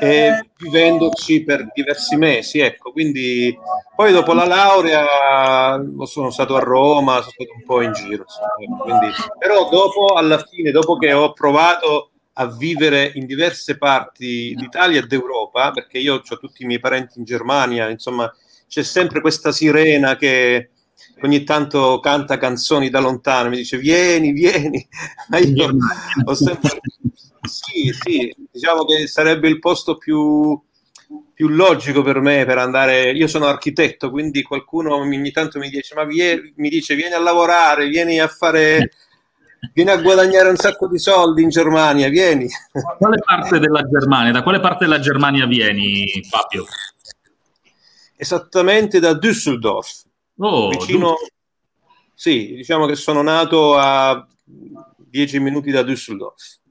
[0.00, 3.56] e vivendoci per diversi mesi, ecco, quindi
[3.96, 8.24] poi dopo la laurea sono stato a Roma, sono stato un po' in giro,
[8.78, 9.08] quindi,
[9.38, 15.06] però dopo alla fine, dopo che ho provato a vivere in diverse parti d'Italia e
[15.06, 18.32] d'Europa, perché io ho tutti i miei parenti in Germania, insomma,
[18.66, 20.70] c'è sempre questa sirena che
[21.22, 24.86] ogni tanto canta canzoni da lontano, mi dice vieni, vieni,
[25.28, 25.68] ma io
[26.24, 26.80] ho sempre...
[27.42, 30.58] Sì, sì, diciamo che sarebbe il posto più,
[31.34, 33.10] più logico per me per andare.
[33.10, 37.20] Io sono architetto, quindi qualcuno ogni tanto mi dice: Ma vie, mi dice, vieni a
[37.20, 38.90] lavorare, vieni a fare.
[39.72, 42.46] Vieni a guadagnare un sacco di soldi in Germania, vieni.
[42.98, 44.30] Quale parte della Germania?
[44.30, 46.66] Da quale parte della Germania vieni, Fabio?
[48.16, 50.04] esattamente da Düsseldorf,
[50.38, 51.16] oh, vicino,
[52.14, 56.62] sì, diciamo che sono nato a 10 minuti da Düsseldorf.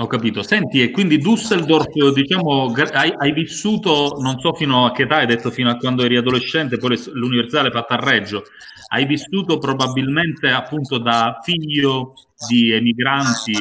[0.00, 0.42] Ho capito.
[0.44, 5.26] Senti, e quindi Düsseldorf, diciamo, hai, hai, vissuto, non so fino a che età, hai
[5.26, 8.44] detto fino a quando eri adolescente, poi l'università l'hai fatta a Reggio,
[8.92, 12.12] hai vissuto probabilmente appunto da figlio
[12.48, 13.56] di emigranti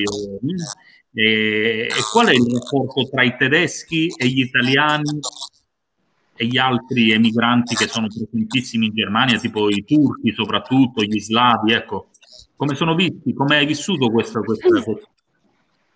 [1.11, 5.19] e, e qual è il rapporto tra i tedeschi e gli italiani
[6.35, 11.73] e gli altri emigranti che sono presentissimi in Germania, tipo i turchi soprattutto, gli slavi,
[11.73, 12.09] ecco,
[12.55, 14.69] come sono visti, come hai vissuto questa, questa,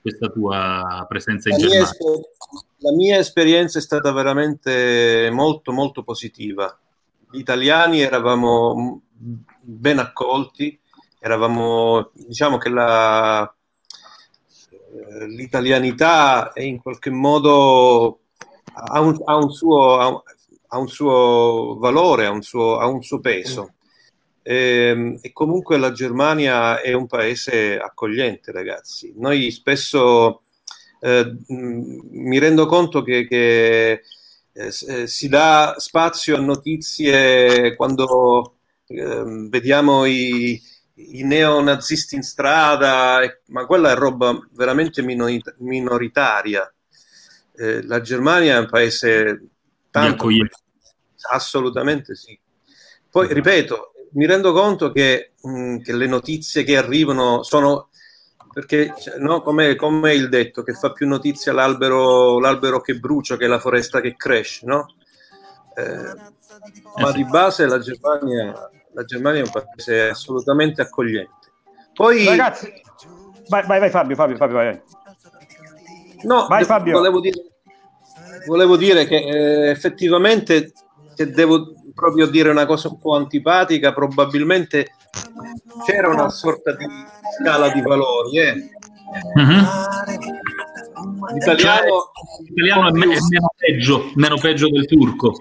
[0.01, 1.91] questa tua presenza in La mia, Germania?
[1.91, 2.29] esper-
[2.77, 6.75] la mia esperienza è stata veramente molto molto positiva.
[7.29, 9.01] Gli italiani eravamo
[9.61, 10.77] ben accolti,
[11.19, 13.43] eravamo, diciamo che la,
[14.93, 18.19] eh, l'italianità è in qualche modo
[18.73, 20.23] ha un, ha un suo,
[20.67, 23.73] ha un suo valore, ha un suo, ha un suo peso.
[24.43, 29.13] Ehm, E, comunque la Germania è un paese accogliente, ragazzi.
[29.17, 30.43] Noi spesso
[30.99, 33.91] eh, mh, mi rendo conto che, che,
[34.53, 38.57] eh, eh, si dà spazio a notizie quando
[38.87, 40.61] ehm, vediamo i,
[40.95, 46.71] i neonazisti in strada, e- ma quella è roba veramente minori- minoritaria.
[47.55, 49.47] Eh, la Germania è un paese
[49.91, 50.27] tanto
[51.31, 52.37] assolutamente sì.
[53.09, 57.89] Poi ripeto, mi rendo conto che, mh, che le notizie che arrivano sono
[58.53, 63.37] perché cioè, no, come, come il detto che fa più notizia l'albero, l'albero che brucia
[63.37, 64.87] che la foresta che cresce, no?
[65.75, 66.31] Eh,
[66.97, 71.49] ma di base la Germania, la Germania è un paese assolutamente accogliente.
[71.93, 72.73] Poi, Ragazzi,
[73.47, 74.81] vai, vai, vai Fabio, Fabio, Fabio, vai.
[76.23, 76.97] No, Vai, Fabio.
[76.97, 77.41] Volevo dire,
[78.45, 80.73] volevo dire che eh, effettivamente,
[81.15, 84.95] se devo proprio dire una cosa un po' antipatica, probabilmente
[85.85, 86.85] c'era una sorta di
[87.39, 88.37] scala di valori.
[88.39, 88.53] eh.
[89.35, 89.65] Mhm.
[91.33, 95.33] L'italiano, Cioè, l'italiano è, me- è meno peggio, meno peggio del turco.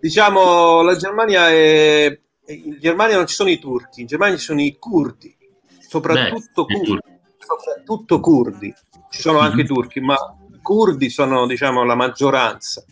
[0.00, 2.18] diciamo, la Germania è...
[2.48, 5.36] In Germania non ci sono i turchi, in Germania ci sono i curdi,
[5.86, 7.00] soprattutto, Beh, curdi,
[7.38, 8.74] soprattutto curdi.
[9.10, 10.14] Ci sono anche i turchi, ma
[10.54, 12.82] i curdi sono, diciamo, la maggioranza.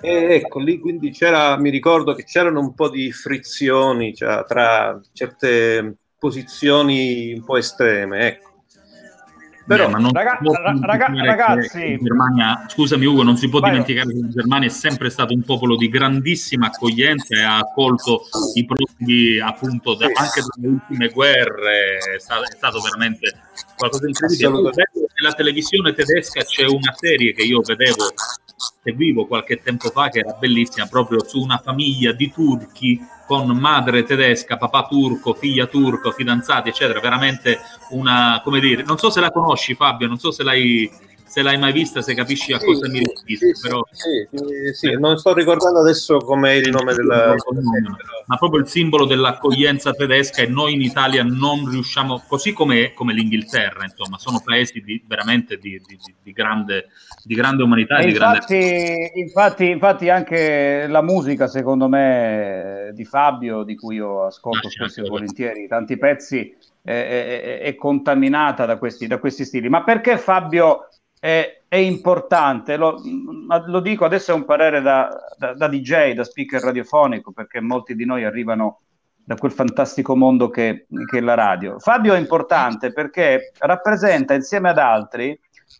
[0.00, 5.00] E ecco, lì quindi c'era, mi ricordo che c'erano un po' di frizioni cioè, tra
[5.12, 8.46] certe posizioni un po' estreme, ecco.
[9.66, 13.04] Però, Beh, ma non Raga- si può ra- raga- dimenticare ragazzi- che in Germania, scusami
[13.04, 15.90] Ugo, non si può Vai, dimenticare che la Germania è sempre stato un popolo di
[15.90, 18.22] grandissima accoglienza e ha accolto
[18.54, 23.34] i profughi appunto da- anche dalle ultime guerre, è stato, è stato veramente
[23.76, 24.70] qualcosa di incredibile.
[25.20, 28.04] Nella televisione tedesca c'è una serie che io vedevo,
[28.84, 34.04] seguivo qualche tempo fa, che era bellissima, proprio su una famiglia di turchi con madre
[34.04, 37.00] tedesca, papà turco, figlia turco, fidanzati, eccetera.
[37.00, 37.58] Veramente
[37.90, 40.88] una, come dire, non so se la conosci Fabio, non so se l'hai,
[41.28, 43.82] se l'hai mai vista, se capisci a Sì, cosa sì, mi riferisco, però...
[43.90, 44.28] sì,
[44.72, 47.34] sì, sì, non sto ricordando adesso com'è il nome della...
[48.26, 53.12] ma proprio il simbolo dell'accoglienza tedesca e noi in Italia non riusciamo, così come, come
[53.12, 56.88] l'Inghilterra, insomma, sono paesi di, veramente di, di- di- grande,
[57.22, 58.38] di grande umanità e di grande...
[58.38, 65.02] infatti, infatti, infatti anche la musica, secondo me, di Fabio, di cui io ascolto spesso
[65.04, 69.68] e volentieri tanti pezzi, è, è- è contaminata da questi, da questi stili.
[69.68, 70.88] Ma perché Fabio
[71.20, 72.76] è, è importante?
[72.76, 73.00] Lo,
[73.66, 77.94] lo dico adesso è un parere da, da- da DJ, da speaker radiofonico, perché molti
[77.94, 78.80] di noi arrivano
[79.24, 81.78] da quel fantastico mondo che, che è la radio.
[81.78, 85.38] Fabio è importante perché rappresenta insieme ad altri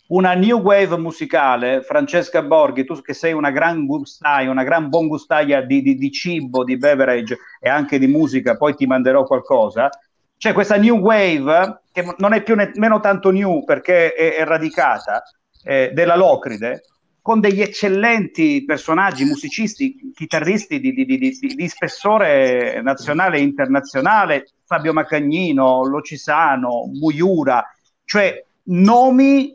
[0.08, 5.06] una new wave musicale, Francesca Borghi, tu che sei una gran gustaia, una gran buon
[5.06, 9.88] gustaia di, di- di cibo, di beverage e anche di musica, poi ti manderò qualcosa.
[10.36, 15.22] C'è questa new wave che non è più nemmeno tanto new perché è, è radicata
[15.64, 16.82] eh, della Locride
[17.20, 24.94] con degli eccellenti personaggi, musicisti, chitarristi di, di- di- di- spessore nazionale e internazionale, Fabio
[24.94, 27.62] Macagnino, Locisano, Muiura,
[28.04, 29.52] cioè nomi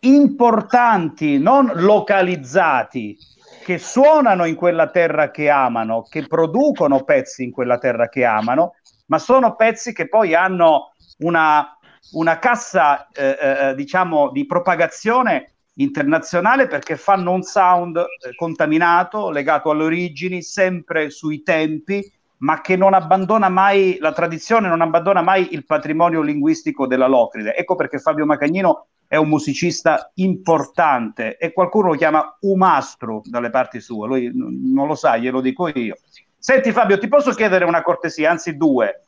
[0.00, 3.14] importanti, non localizzati,
[3.62, 8.76] che suonano in quella terra che amano, che producono pezzi in quella terra che amano,
[9.06, 10.91] ma sono pezzi che poi hanno
[11.22, 11.76] una,
[12.12, 19.70] una cassa, eh, eh, diciamo, di propagazione internazionale perché fanno un sound eh, contaminato, legato
[19.70, 22.04] alle origini, sempre sui tempi,
[22.38, 27.54] ma che non abbandona mai la tradizione, non abbandona mai il patrimonio linguistico della Locride.
[27.54, 33.78] Ecco perché Fabio Macagnino è un musicista importante e qualcuno lo chiama umastro dalle parti
[33.78, 35.96] sue, lui non lo sa, glielo dico io.
[36.38, 39.02] Senti Fabio, ti posso chiedere una cortesia, anzi due.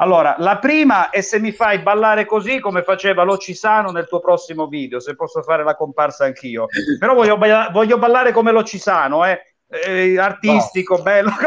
[0.00, 4.66] Allora, la prima è se mi fai ballare così come faceva Locisano nel tuo prossimo
[4.66, 6.66] video, se posso fare la comparsa anch'io.
[6.98, 9.42] Però voglio, balla- voglio ballare come Locisano, eh?
[9.68, 11.30] Eh, artistico, bello.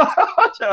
[0.56, 0.68] Cioè,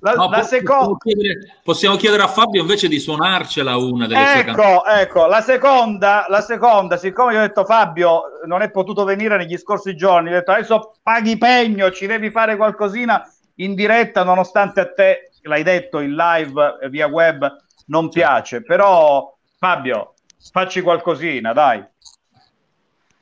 [0.00, 0.86] la, No, la seconda...
[0.86, 4.40] possiamo, chiedere, possiamo chiedere a Fabio invece di suonarcela una delle sue.
[4.40, 9.36] Ecco, ecco, la seconda, la seconda, siccome io ho detto Fabio non è potuto venire
[9.36, 13.22] negli scorsi giorni, ho detto adesso paghi pegno, ci devi fare qualcosina
[13.56, 17.56] in diretta, nonostante a te, l'hai detto, in live eh, via web
[17.86, 20.14] non piace, però Fabio,
[20.52, 21.84] facci qualcosina, dai.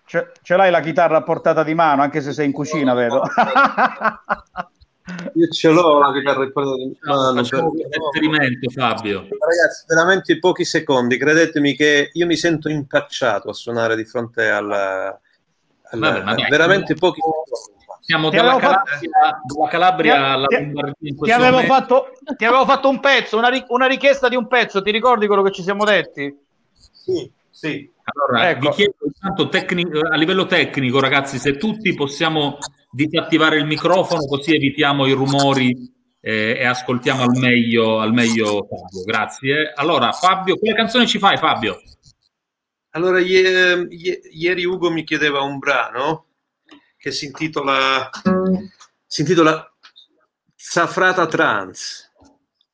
[0.04, 3.22] Ce, ce l'hai la chitarra a portata di mano, anche se sei in cucina, vedo.
[5.34, 7.34] Io ce l'ho la chitarra in portata di mano.
[7.34, 9.20] Facciamo per- un esperimento, Fabio.
[9.20, 15.18] Ragazzi, veramente pochi secondi, credetemi che io mi sento impacciato a suonare di fronte alla...
[15.90, 17.75] alla- Vabbè, veramente pochi secondi.
[18.06, 21.60] Siamo Ti dalla avevo fatto- Calabria, dalla Calabria Ti- alla Lombardia in Ti questo avevo,
[21.62, 25.42] fatto, ti avevo fatto un pezzo, una, una richiesta di un pezzo, ti ricordi quello
[25.42, 26.32] che ci siamo detti?
[26.72, 27.90] Sì, sì.
[28.04, 28.68] Allora, Ecco.
[28.68, 32.58] vi chiedo intanto tecni- a livello tecnico, ragazzi, se tutti possiamo
[32.92, 39.02] disattivare il microfono così evitiamo i rumori eh, e ascoltiamo al meglio, al meglio Fabio.
[39.04, 39.72] Grazie.
[39.74, 41.80] Allora, Fabio, quale canzone ci fai, Fabio?
[42.90, 46.25] Allora, ie- ie- ieri Ugo mi chiedeva un brano
[47.06, 48.10] che si intitola,
[49.06, 49.72] si intitola
[50.56, 52.12] Safrata Trans.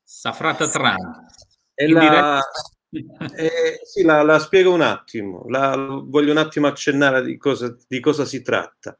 [0.01, 1.35] Safrata Trans.
[1.75, 2.41] In la,
[3.35, 7.99] eh, sì, la, la spiego un attimo, la- voglio un attimo accennare di cosa, di
[7.99, 8.97] cosa si tratta.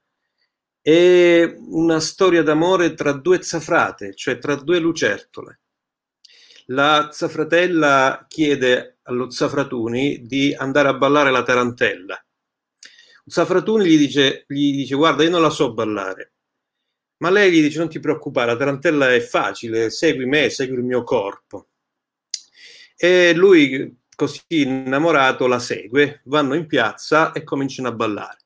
[0.79, 5.61] È una storia d'amore tra due zafrate, cioè tra due lucertole.
[6.67, 12.23] La zafratella chiede allo zafratuni di andare a ballare la tarantella.
[13.25, 16.33] Zafratuni gli dice, gli dice guarda io non la so ballare,
[17.17, 20.83] ma lei gli dice non ti preoccupare, la tarantella è facile, segui me, segui il
[20.83, 21.67] mio corpo.
[22.95, 28.37] E lui, così innamorato, la segue, vanno in piazza e cominciano a ballare.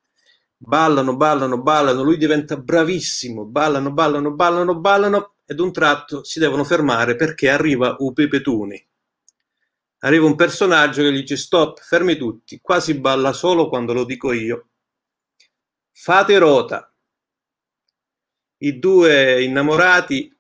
[0.57, 6.63] Ballano, ballano, ballano, lui diventa bravissimo, ballano, ballano, ballano, ballano, ed un tratto si devono
[6.63, 8.83] fermare perché arriva Upi Petuni.
[10.07, 14.05] Arriva un personaggio che gli dice stop, fermi tutti, qua si balla solo quando lo
[14.05, 14.69] dico io.
[15.91, 16.89] Fate rota.
[18.59, 20.33] I due innamorati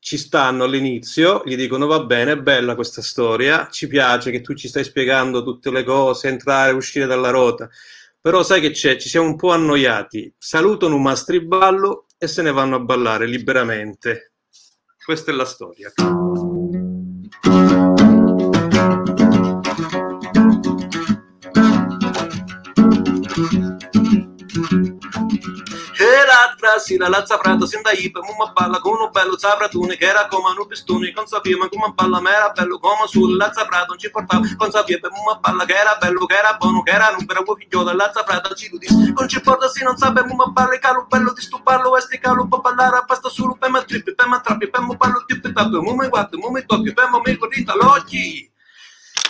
[0.00, 4.54] ci stanno all'inizio, gli dicono va bene, è bella questa storia, ci piace che tu
[4.54, 7.70] ci stai spiegando tutte le cose, entrare uscire dalla rota,
[8.20, 12.50] però sai che c'è, ci siamo un po' annoiati, salutano un mastriballo e se ne
[12.50, 14.32] vanno a ballare liberamente.
[15.04, 15.92] Questa è la storia.
[26.78, 30.54] Si la lazza frata senta ipe, mumma balla con un bello zafratone che era come
[30.56, 33.98] un pistone, con sapia ma come balla ma era bello come sul lazza frata non
[33.98, 37.14] ci portava, con sapia per mumma balla che era bello, che era buono, che era
[37.18, 40.12] un bravo figlio del lazza frata ci lo disse, con ci porta si non sa
[40.12, 43.54] per mumma balla calo bello di sto ballo, e sti calo pa ballare basta solo
[43.54, 46.92] per ma trippi, per ma trappi, per mo ballo tippi tappi, mumma guarda, mumma tocchi,
[46.92, 48.52] per mo mi corrita l'occhi.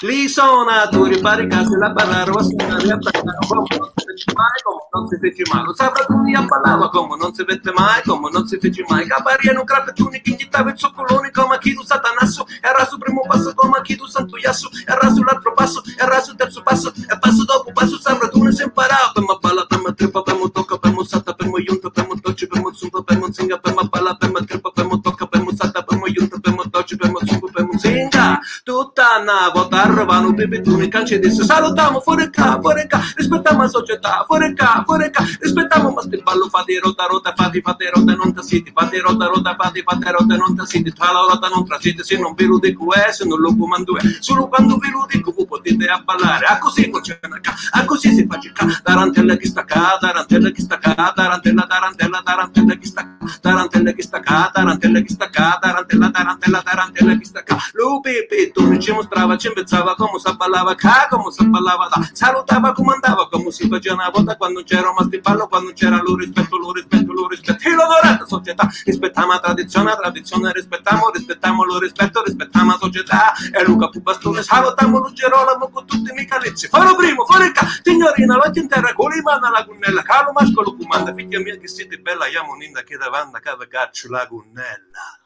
[0.04, 4.60] Lì suonatori pari case la ballare a suonare a ballare come non si fece mai
[4.62, 5.64] come non si fece mai.
[5.64, 9.06] Lo saprà tutti a ballare come non si vede mai come non si fece mai.
[9.06, 13.80] Cabariano crapettuni che agitava il zoccolone come chi tu satanasso era sul primo passo come
[13.80, 17.98] chi tu santo iasso era sull'altro passo era sul terzo passo e passo dopo passo
[17.98, 19.10] saprà tu ne si imparava.
[19.14, 21.88] Per ma balla per ma trippa per mo tocca per mo sata per mo yunta
[21.88, 24.70] per mo docci per mo zumba per mo zinga per ma balla per ma trippa
[24.70, 27.48] per mo tocca per mo sata per mo yunta per mo docci per mo zumba
[27.50, 28.38] per mo zinga.
[28.62, 34.24] Tutta una volta arrivano pipituni canci disse salutiamo fuori qua fuori qua rispettiamo la società
[34.26, 38.34] fuori qua fuori qua rispettiamo ma sti ballo fate rota rota fate fate rota non
[38.34, 42.18] tasiti fate rota rota fate fate rota non tasiti tra la rota non trasite se
[42.18, 45.32] non ve lo dico è se non lo comando è solo quando ve lo dico
[45.32, 49.46] voi potete a ballare a così funziona qua a così si fa qua tarantella che
[49.46, 54.20] sta qua tarantella che sta qua tarantella tarantella tarantella che sta qua tarantella che sta
[54.20, 55.28] tarantella che sta
[55.60, 60.74] tarantella tarantella tarantella che sta qua lupi pittone ci mostrava ci impezzava come si ballava
[60.74, 65.20] qua come si ballava là salutava comandava come si faceva una volta quando c'era un
[65.20, 67.68] ballo quando c'era lo rispetto lo rispetto lo rispetto.
[67.68, 73.32] E l'odorata società rispettiamo la tradizione la tradizione rispettiamo rispettiamo lo rispetto rispettiamo la società.
[73.52, 77.66] E Luca Pubastone salutiamo lo Gerolamo con tutti i miei calizzi faro primo fuori qua
[77.82, 80.02] signorina l'occhio in terra con l'imana la gunnella.
[80.02, 84.26] Calo mascolo comanda figlia mia che siete bella io ninda che davanti cava caccio la
[84.26, 85.23] gunnella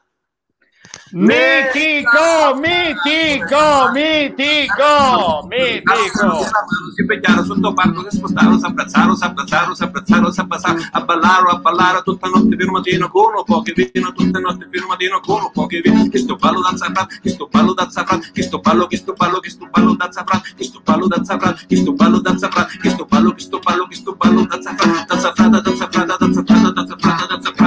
[1.11, 6.45] Mitico, mitico, mitico, mitico.
[6.95, 10.31] si pigliarono sotto parco che abbracciarono, si abbracciarono, si abbracciarono,
[10.91, 14.67] a ballare, a ballare tutta notte fino mattino con un po' che vino, tutta notte
[14.71, 17.73] fino mattino con un po' che vino, che sto ballo da zafran, che sto ballo
[17.73, 20.81] da zafran, che sto ballo, che sto ballo, che sto ballo da zafran, che sto
[20.83, 23.95] ballo da zafran, che sto ballo da zafran, che sto ballo, che sto ballo, che
[23.95, 27.58] sto ballo da zafran, da zafran, da zafran, da zafran, da zafran, da zafran,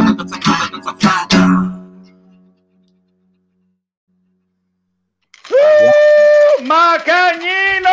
[6.62, 7.90] Macagnino!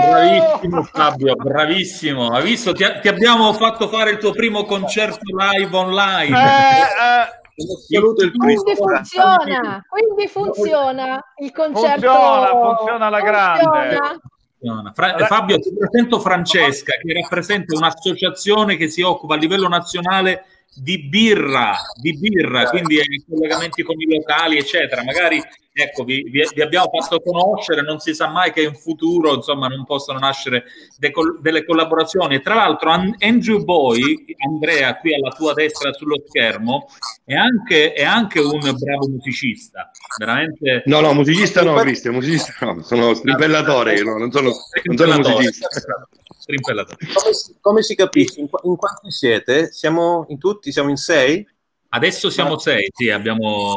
[0.00, 2.30] Bravissimo Fabio, bravissimo.
[2.30, 2.72] Hai visto?
[2.72, 6.36] Ti, ti abbiamo fatto fare il tuo primo concerto live online.
[6.36, 12.08] Eh, eh, saluto il Quindi funziona, quindi funziona il concerto.
[12.08, 13.98] Funziona, funziona alla grande.
[14.58, 14.92] Funziona.
[14.94, 20.44] Fra- Fabio, ti presento Francesca, che rappresenta un'associazione che si occupa a livello nazionale
[20.74, 25.02] di birra, di birra, quindi collegamenti con i locali, eccetera.
[25.02, 25.42] Magari
[25.80, 29.66] ecco, vi, vi- vi abbiamo fatto conoscere, non si sa mai che in futuro insomma
[29.68, 30.64] non possano nascere
[30.98, 32.36] de- col- delle collaborazioni.
[32.36, 36.86] E tra l'altro An- Andrew Boy, Andrea, qui alla tua destra sullo schermo,
[37.24, 40.82] è anche, è anche un bravo musicista, veramente.
[40.86, 44.50] No, no, musicista no, Cristian, musicista no, sono strimpellatore, io no, non sono,
[44.84, 45.68] non sono musicista.
[46.38, 46.96] Strimpellatore.
[47.12, 48.40] Come, si- come si capisce?
[48.40, 49.70] In, in quanti siete?
[49.72, 50.72] Siamo in tutti?
[50.72, 51.46] Siamo in sei?
[51.92, 53.74] Adesso siamo sei, sì, abbiamo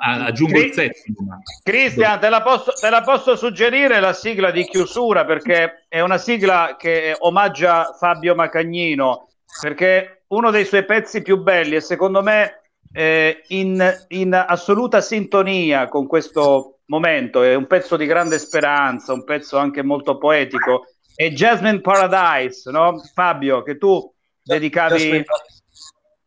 [0.00, 1.42] a- aggiungo il settimo.
[1.64, 6.18] Cristian, te la, posso, te la posso suggerire la sigla di chiusura perché è una
[6.18, 9.30] sigla che omaggia Fabio Macagnino
[9.60, 12.60] perché uno dei suoi pezzi più belli e secondo me
[12.92, 19.24] eh, in, in assoluta sintonia con questo momento, è un pezzo di grande speranza, un
[19.24, 23.00] pezzo anche molto poetico, è Jasmine Paradise, no?
[23.12, 24.98] Fabio, che tu dedicavi...
[24.98, 25.24] Jasmine-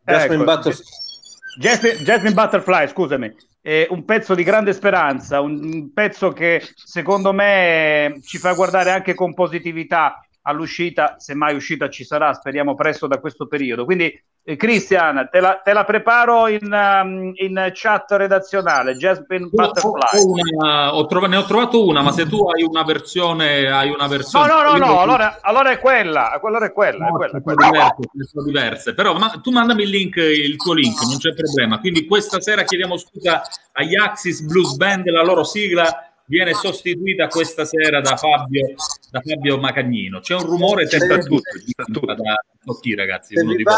[0.08, 0.86] Jasmine Ecco, Butterfly.
[1.60, 8.20] Jasmine, Jasmine Butterfly, scusami, è un pezzo di grande speranza, un pezzo che secondo me
[8.24, 13.20] ci fa guardare anche con positività all'uscita, se mai uscita ci sarà, speriamo presto da
[13.20, 13.84] questo periodo.
[13.84, 20.22] Quindi, eh, Christian, te la, te la preparo in, um, in chat redazionale, Jasmine Butterfly.
[20.22, 23.90] ho una- ho trova- ne ho trovato una, ma se tu hai una versione, hai
[23.90, 24.48] una No, versione.
[24.48, 27.56] no, no, io- no, allora, allora è quella, allora è quella, è quella, è sono
[27.56, 27.70] quella.
[27.70, 28.94] diverse, sono diverse.
[28.94, 31.80] Però ma- tu mandami il link, il tuo link, non c'è problema.
[31.80, 33.42] Quindi questa sera chiediamo scusa
[33.74, 38.76] agli Axis Blues Band, la loro sigla viene sostituita questa sera da Fabio,
[39.10, 40.20] da Fabio Macagnino.
[40.20, 43.36] C'è un rumore C'è sempre tutto, da Totti, ragazzi.
[43.36, 43.76] Se uno vi, di va,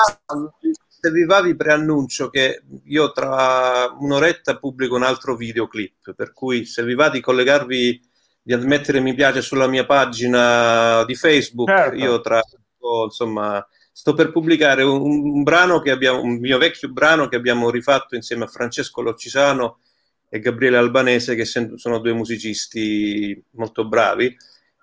[0.87, 6.65] se vi va vi preannuncio che io tra un'oretta pubblico un altro videoclip, per cui
[6.65, 8.01] se vi va di collegarvi,
[8.41, 11.95] di mettere mi piace sulla mia pagina di Facebook, Certo.
[11.95, 12.41] io tra
[13.05, 17.69] insomma sto per pubblicare un, un brano che abbiamo, un mio vecchio brano che abbiamo
[17.69, 19.79] rifatto insieme a Francesco Loccisano
[20.29, 24.35] e Gabriele Albanese, che sono due musicisti molto bravi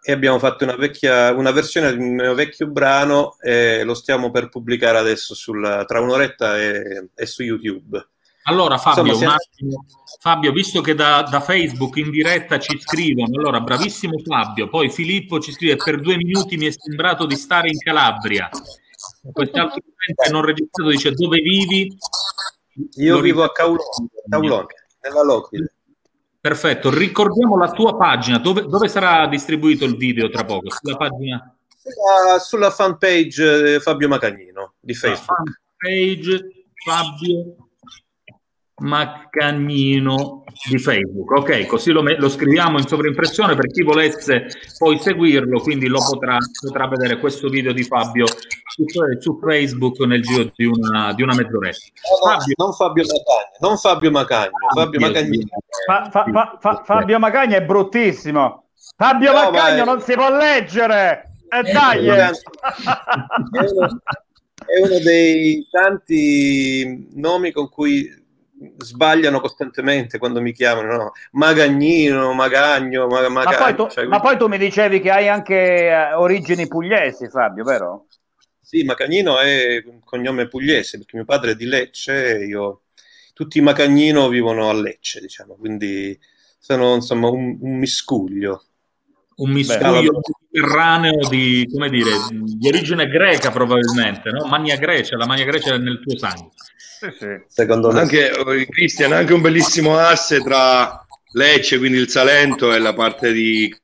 [0.09, 4.31] e abbiamo fatto una, vecchia, una versione di un mio vecchio brano e lo stiamo
[4.31, 8.09] per pubblicare adesso sul- tra un'oretta e, e su YouTube.
[8.44, 9.85] Allora Fabio, Insomma, attimo.
[10.20, 15.40] Fabio, visto che da, da Facebook in diretta ci scrivono, allora bravissimo Fabio, poi Filippo
[15.40, 18.48] ci scrive per due minuti mi è sembrato di stare in Calabria.
[19.32, 21.97] Quest'altro utente non registrato dice dove vivi?
[22.98, 24.85] Io Lo vivo a ripeto.
[25.08, 25.72] Nella Lockville.
[26.40, 30.70] Perfetto, ricordiamo la tua pagina, dove, dove sarà distribuito il video tra poco?
[30.70, 35.60] Sulla pagina Sulla, sulla fanpage eh, Fabio Macagnino di Facebook.
[35.76, 37.65] page Fabio
[38.78, 41.30] Maccagnino di Facebook.
[41.32, 44.46] Ok, così lo, lo scriviamo in sovraimpressione per chi volesse
[44.78, 48.84] poi seguirlo, quindi lo potrà, potrà vedere questo video di Fabio su,
[49.18, 51.78] su Facebook nel giro di una, di una mezz'oretta.
[52.24, 55.46] No, no, non Fabio Macagno, non Fabio Macagno, Fabio Dio, Macagnino.
[55.86, 58.64] Fa- fa- fa- fa- Fabio Macagna è bruttissimo.
[58.96, 61.32] Fabio No, ma Macagno è- non si può leggere.
[61.48, 62.06] E dai!
[62.06, 62.28] È
[63.70, 64.00] uno,
[64.66, 68.24] è uno dei tanti nomi con cui
[68.78, 71.12] sbagliano costantemente quando mi chiamano, no?
[71.32, 73.54] Magagnino, Magagno, Ma- Ma Macagno.
[73.54, 75.54] poi, tu, cioè, ma poi tu mi dicevi che hai anche
[75.88, 78.06] eh, origini pugliesi, Fabio, vero?
[78.60, 82.82] Sì, Macagnino è un cognome pugliese perché mio padre è di Lecce e io
[83.32, 86.18] tutti i Macagnino vivono a Lecce, diciamo, quindi
[86.58, 88.65] sono insomma un, un miscuglio.
[89.36, 94.46] Un miscuglio mediterraneo di, come dire, di origine greca probabilmente, no?
[94.46, 96.50] Magna Grecia, la Magna Grecia è nel tuo sangue.
[97.46, 98.00] Secondo me.
[98.00, 103.32] Anche, eh, Cristian, anche un bellissimo asse tra Lecce, quindi il Salento, e la parte
[103.32, 103.74] di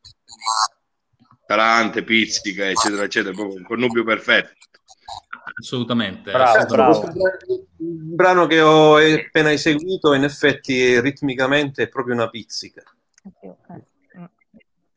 [1.47, 4.55] Tarante, Pizzica, eccetera, eccetera, proprio un connubio perfetto.
[5.61, 6.31] Assolutamente.
[6.31, 7.01] Bravo, bravo.
[7.01, 12.83] questo brano- il brano che ho appena eseguito in effetti ritmicamente è proprio una pizzica.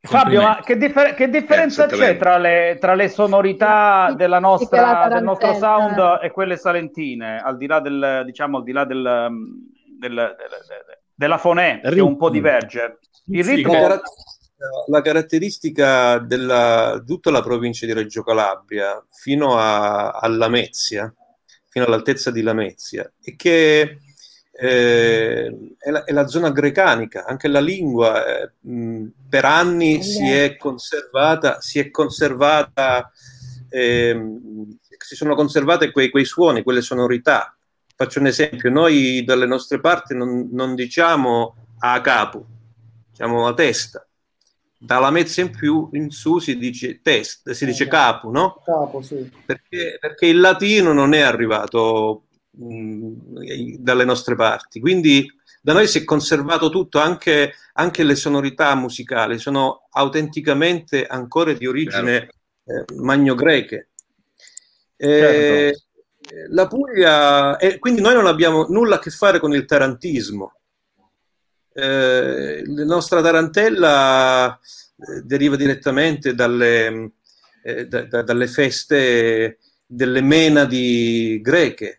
[0.05, 5.07] Fabio, ma che, differ- che differenza c'è tra le, tra le sonorità della nostra, la
[5.09, 9.25] del nostro sound e quelle salentine, al di là del, diciamo, al di là del,
[9.29, 9.69] um,
[9.99, 12.99] del- del- del- della fonè, che un po' diverge?
[13.27, 13.73] Il Sì, ritmo...
[13.73, 14.13] la, caratter-
[14.87, 21.13] la caratteristica della tutta la provincia di Reggio Calabria fino a, a Lamezia,
[21.69, 23.99] fino all'altezza di Lamezia, è che
[24.57, 30.29] eh, è, la, è la zona grecanica, anche la lingua eh, mh, per anni si
[30.29, 33.11] è conservata, si è conservata,
[33.69, 37.55] ehm, si sono conservate quei, quei suoni, quelle sonorità.
[37.95, 42.45] faccio un esempio, noi dalle nostre parti non, non diciamo a capo,
[43.09, 44.07] diciamo a testa.
[44.77, 48.61] Dalla mezza in più in su si dice test, si dice capo, no?
[48.63, 49.31] Capo, sì.
[49.45, 52.24] Perché, perché il latino non è arrivato
[52.57, 55.27] mh, dalle nostre parti, quindi
[55.61, 61.65] da noi si è conservato tutto, anche, anche le sonorità musicali sono autenticamente ancora di
[61.65, 62.29] origine
[62.65, 63.89] eh, magno-greche.
[64.97, 65.83] Eh, Certo.
[66.49, 70.53] La Puglia, e quindi noi non abbiamo nulla a che fare con il tarantismo.
[71.71, 77.11] Eh, la nostra tarantella eh, deriva direttamente dalle,
[77.63, 81.95] eh, da- da- dalle feste delle menadi greche.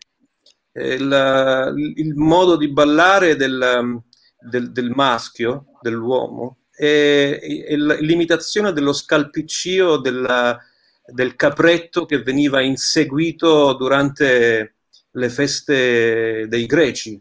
[0.99, 3.99] La- il modo di ballare del,
[4.39, 7.39] del- del maschio, dell'uomo, è
[7.75, 10.59] la- l'imitazione dello scalpiccio della-
[11.05, 14.75] del capretto che veniva inseguito durante
[15.11, 17.19] le feste dei greci,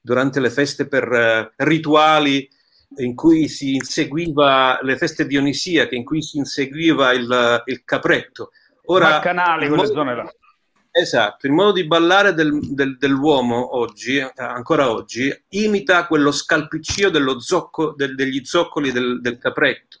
[0.00, 2.48] durante le feste per eh, rituali
[2.98, 8.50] in cui si inseguiva le feste dionisiache, in cui si inseguiva il, il capretto.
[8.86, 10.32] Ora, Baccanali, il quelle zone là.
[10.98, 17.08] Esatto, il modo di ballare del- del- dell'uomo oggi, eh, ancora oggi, imita quello scalpiccio
[17.10, 19.98] dello zocco- del- degli zoccoli del, del capretto.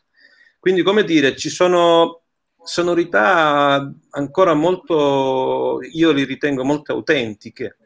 [0.58, 2.22] Quindi, come dire, ci sono
[2.62, 7.76] sonorità ancora molto, io li ritengo molto autentiche,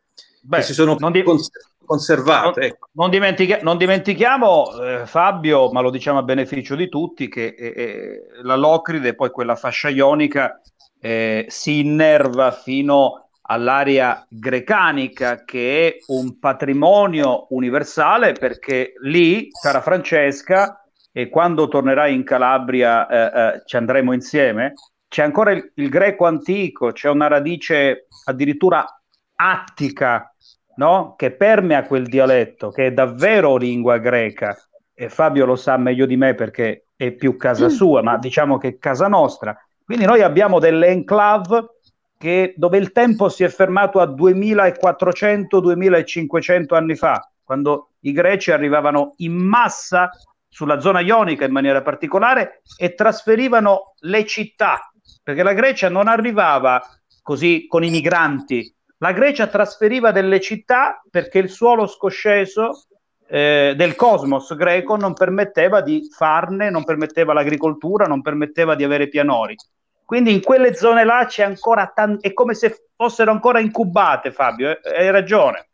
[0.41, 1.51] Beh, che si sono cons-
[1.85, 2.61] conservate.
[2.61, 2.89] Non, ecco.
[2.93, 7.75] non dimentica- non dimentichiamo, eh, Fabio, ma lo diciamo a beneficio di tutti, che eh,
[7.77, 10.61] eh, la Locride, poi quella fascia ionica,
[11.05, 20.81] eh, si innerva fino all'area grecanica, che è un patrimonio universale, perché lì, cara Francesca,
[21.11, 24.75] e quando tornerai in Calabria eh, eh, ci andremo insieme,
[25.09, 28.87] c'è ancora il, il greco antico, c'è una radice addirittura
[29.35, 30.33] attica,
[30.77, 31.15] no?
[31.17, 34.57] che permea quel dialetto, che è davvero lingua greca,
[34.95, 38.69] e Fabio lo sa meglio di me perché è più casa sua, ma diciamo che
[38.69, 39.55] è casa nostra.
[39.85, 41.79] Quindi noi abbiamo delle enclave
[42.19, 49.15] che, dove il tempo si è fermato a 2400-2500 anni fa, quando i greci arrivavano
[49.19, 50.11] in massa
[50.49, 54.93] sulla zona ionica in maniera particolare e trasferivano le città,
[55.23, 56.83] perché la Grecia non arrivava
[57.23, 62.85] così con i migranti, la Grecia trasferiva delle città perché il suolo scosceso
[63.33, 69.09] eh, del cosmos greco non permetteva di farne, non permetteva l'agricoltura, non permetteva di avere
[69.09, 69.57] pianori.
[70.05, 74.83] Quindi in quelle zone là c'è ancora tan- è come se fossero ancora incubate, Fabio,
[74.83, 75.69] eh, hai ragione.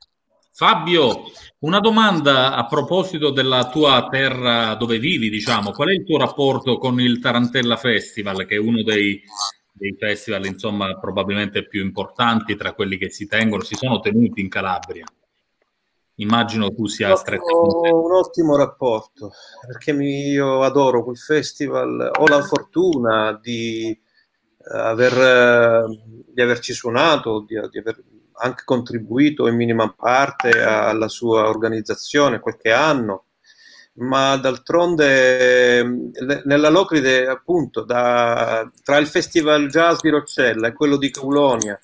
[0.53, 1.25] Fabio,
[1.61, 6.79] una domanda a proposito della tua terra dove vivi, diciamo, qual è il tuo rapporto
[6.79, 9.21] con il Tarantella Festival, che è uno dei,
[9.73, 14.49] dei festival, insomma, probabilmente più importanti tra quelli che si tengono, si sono tenuti in
[14.49, 15.05] Calabria?
[16.21, 17.89] Immagino tu sia strettamente.
[17.91, 19.33] Un ottimo rapporto
[19.67, 26.73] perché mi- io adoro quel festival, ho la fortuna di, eh, aver, eh, di averci
[26.73, 28.03] suonato, di, di aver
[28.41, 33.25] anche contribuito in minima parte alla sua organizzazione qualche anno,
[33.95, 35.83] ma d'altronde eh,
[36.21, 41.79] le- nella Locride, appunto, da- tra il Festival Jazz di Roccella e quello di Caulonia,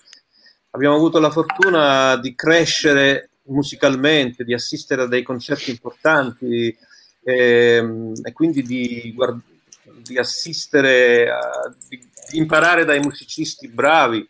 [0.70, 6.76] abbiamo avuto la fortuna di crescere musicalmente, di assistere a dei concerti importanti
[7.22, 9.42] ehm, e quindi di, guard-
[10.02, 11.98] di assistere, a- di,
[12.30, 14.26] di imparare dai musicisti bravi.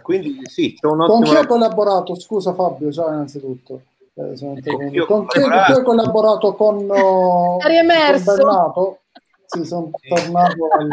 [0.00, 1.54] Quindi sì, c'è un Con ottimo chi hai rapporto.
[1.54, 2.14] collaborato?
[2.20, 3.82] Scusa Fabio, ciao innanzitutto.
[4.14, 4.90] Eh, intervenuto.
[4.90, 5.72] chi ho con chi collaborato?
[5.72, 8.24] tu hai collaborato con, oh, Eri emerso.
[8.24, 8.98] con Bernato?
[9.46, 10.88] Sì, sono tornato al...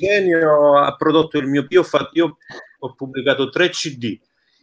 [0.00, 2.38] Eugenio ha prodotto il mio io ho, fatto- io
[2.78, 4.18] ho pubblicato tre CD.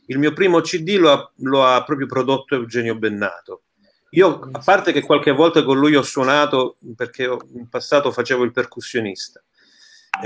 [0.09, 3.63] Il mio primo CD lo ha, lo ha proprio prodotto Eugenio Bennato.
[4.11, 7.23] Io, a parte che qualche volta con lui ho suonato perché
[7.53, 9.41] in passato facevo il percussionista,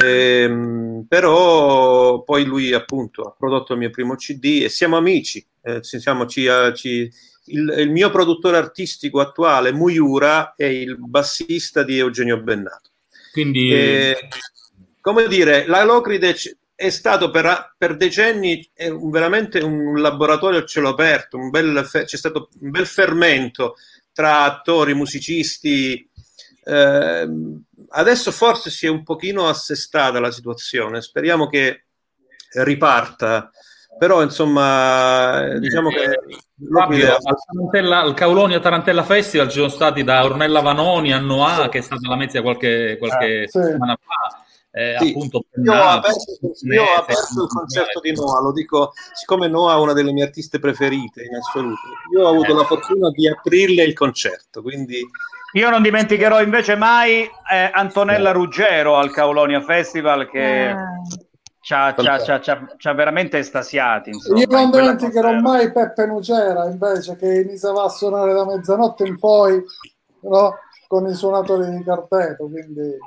[0.01, 5.45] Ehm, però poi lui appunto ha prodotto il mio primo CD e siamo amici.
[5.61, 7.11] Eh, siamo- ci- ci-
[7.47, 12.91] il, il mio produttore artistico attuale, Muyura, è il bassista di Eugenio Bennato.
[13.33, 14.17] Quindi Eh,
[15.01, 16.33] come dire, la Locride
[16.75, 21.87] è stato per, per decenni è un- veramente un laboratorio a cielo aperto, un bel
[21.89, 23.75] c'è stato un bel fermento
[24.11, 26.07] tra attori, musicisti.
[26.65, 31.85] Ehm, adesso forse si è un pochino assestata la situazione, speriamo che
[32.53, 33.49] riparta,
[33.97, 36.19] però insomma eh, diciamo che
[36.71, 41.67] Fabio, al, Tarantella- al Caulonia Tarantella Festival ci sono stati da Ornella Vanoni a Noà,
[41.69, 43.59] che è stata la mezza qualche, qualche Eh, sì.
[43.59, 44.42] settimana fa,
[44.75, 48.93] eh, Sì, appunto Io ho aperto, io ho aperto il concerto di Noah, lo dico
[49.13, 51.79] siccome Noah è una delle mie artiste preferite in assoluto.
[52.13, 52.55] Io ho avuto Eh.
[52.55, 54.99] la fortuna di aprirle il concerto, quindi
[55.53, 60.75] Io non dimenticherò invece mai eh, Antonella Ruggero al Caulonia Festival che Eh.
[61.61, 61.93] ci ha,
[62.95, 64.09] veramente estasiati.
[64.09, 65.49] Insomma, Io non dimenticherò conferenza.
[65.49, 69.63] mai Peppe Nucera invece che iniziava a suonare da mezzanotte in poi
[70.21, 70.55] no?
[70.87, 72.97] con i suonatori di quartetto, quindi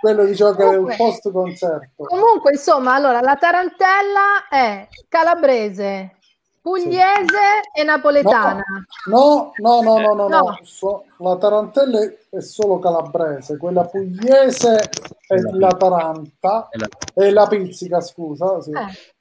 [0.00, 2.04] quello diciamo che era il Comunque- post concerto.
[2.04, 6.16] Comunque, insomma, allora la tarantella è calabrese,
[6.62, 8.62] pugliese e napoletana.
[9.06, 10.28] No, no, no, no, no, no.
[10.28, 10.58] No.
[10.62, 12.00] So- la tarantella
[12.30, 14.90] è solo calabrese, quella pugliese
[15.26, 16.68] è la taranta
[17.14, 18.70] e la pizzica, scusa, sì.
[18.70, 19.14] Eh.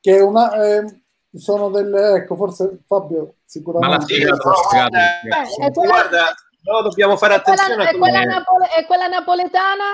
[0.00, 1.00] che è una eh,
[1.36, 4.96] sono delle ecco, forse Fabio Ma la sicuramente sigla l'ho spiegato.
[4.96, 8.86] Eh, è quella, guarda, no, dobbiamo fare è quella- attenzione a è quella napole- è
[8.86, 9.84] quella napoletana?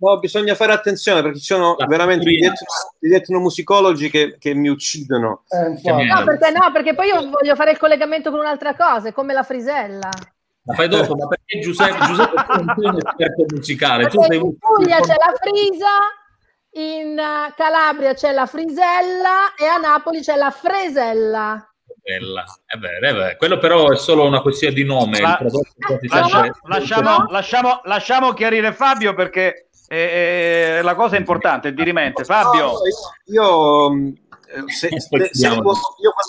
[0.00, 2.66] No, bisogna fare attenzione perché ci sono veramente degli, etno-
[3.00, 5.42] degli etnomusicologi che, che mi uccidono.
[5.48, 5.80] Eh.
[5.82, 9.32] No perché, no, perché poi io voglio fare il collegamento con un'altra cosa, è come
[9.32, 10.08] la frisella.
[10.62, 14.36] Ma fai dopo, ma perché Giuseppe, Giuseppe tu non sei un esperto musicale, tu sei
[14.38, 15.88] in Puglia c'è la frisa,
[16.72, 21.66] in eh, Calabria c'è la frisella e a Napoli c'è la fresella.
[22.02, 22.44] bella.
[22.66, 23.36] È vero, è vero.
[23.36, 25.20] Quello però è solo una questione di nome.
[25.20, 30.94] La- il prodotto quasi Lascia- sempre- lasciamo, lasciamo- lasciamo chiarire Fabio perché eh, eh, la
[30.94, 32.24] cosa importante è di rimente.
[32.24, 32.72] Fabio, No,
[33.26, 34.12] io, io,
[34.66, 35.72] eh, se- io quello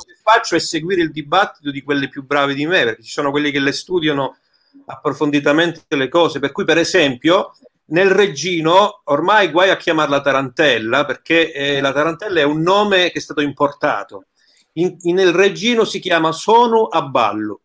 [0.06, 3.32] che faccio è seguire il dibattito di quelli più bravi di me, perché ci sono
[3.32, 4.38] quelli che le studiano
[4.86, 6.40] approfonditamente le cose.
[6.40, 7.56] Per cui, per esempio,
[7.88, 13.20] nel Reggino ormai guai a chiamarla tarantella, perché eh, la tarantella è un nome che
[13.20, 14.26] è stato importato.
[14.74, 17.62] In- in- nel Reggino si chiama Sono a ballo.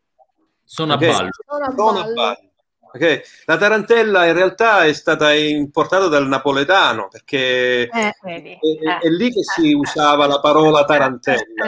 [0.64, 1.28] Sono a ballo.
[1.46, 2.38] Sono a Sono a ballo.
[2.94, 3.22] Ok?
[3.46, 8.52] La tarantella in realtà è stata importata dal napoletano perché Eh, vedi.
[8.52, 11.66] è, è lì che si usava la parola tarantella.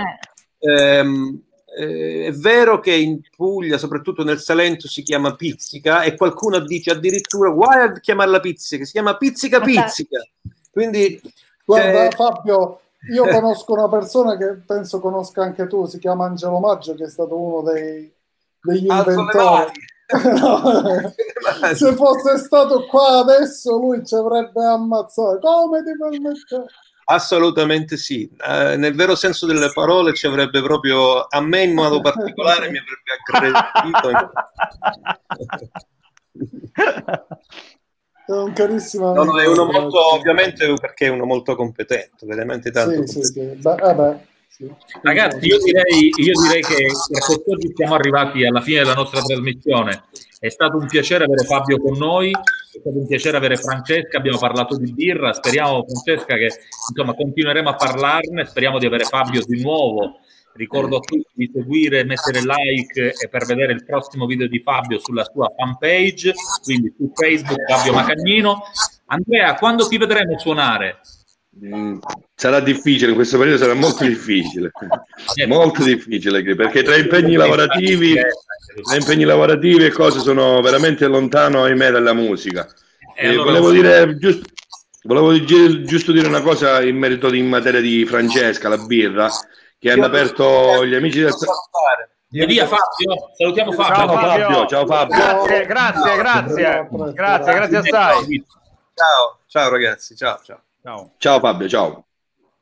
[0.58, 0.70] Eh.
[0.70, 1.42] Ehm,
[1.76, 6.92] eh, è vero che in Puglia, soprattutto nel Salento, si chiama pizzica e qualcuno dice
[6.92, 10.24] addirittura guai a chiamarla pizzica, si chiama pizzica pizzica.
[10.70, 11.20] Quindi
[11.66, 12.80] Guarda eh, Fabio,
[13.12, 17.10] io conosco una persona che penso conosca anche tu, si chiama Angelo Maggio, che è
[17.10, 18.10] stato uno dei,
[18.62, 19.72] degli inventori.
[20.14, 25.38] No, Se fosse stato qua adesso lui ci avrebbe ammazzato.
[25.40, 26.64] Come ti permette?
[27.08, 32.00] Assolutamente sì, Eh, nel vero senso delle parole ci avrebbe proprio, a me in modo
[32.00, 34.32] particolare mi avrebbe aggredito.
[38.26, 42.72] È un carissimo No, no, è uno molto, ovviamente perché è uno molto competente, veramente
[42.72, 43.06] tanto.
[43.06, 43.40] Sì, sì, sì.
[43.54, 44.34] Beh, eh.
[45.02, 50.04] Ragazzi, io direi, io direi che per quest'oggi siamo arrivati alla fine della nostra trasmissione.
[50.38, 54.38] È stato un piacere avere Fabio con noi, è stato un piacere avere Francesca, abbiamo
[54.38, 56.48] parlato di birra, speriamo Francesca che
[56.88, 60.20] insomma continueremo a parlarne, speriamo di avere Fabio di nuovo.
[60.54, 64.98] Ricordo a tutti di seguire, mettere like e per vedere il prossimo video di Fabio
[64.98, 68.62] sulla sua fanpage, quindi su Facebook Fabio Macagnino.
[69.06, 71.00] Andrea, quando ti vedremo suonare?
[71.64, 71.98] Mm,
[72.34, 74.70] Sarà difficile, in questo periodo sarà molto difficile,
[75.46, 81.90] molto difficile perché tra impegni lavorativi, tra impegni lavorativi e cose sono veramente lontano, ahimè,
[81.92, 82.66] dalla musica.
[83.14, 84.44] E E allora- volevo dire giusto,
[85.04, 89.30] volevo gi- giusto dire una cosa in merito di, in materia di Francesca, la birra,
[89.78, 91.32] che hanno aperto gli amici del...
[92.28, 93.94] Via, via Fabio, salutiamo Fabio.
[93.96, 95.16] Ciao Fabio, ciao Fabio.
[95.16, 98.44] grazie, grazie, grazie, grazie, grazie assai.
[98.92, 100.60] Ciao, ciao ragazzi, ciao, ciao.
[101.18, 102.06] Ciao Fabio, ciao.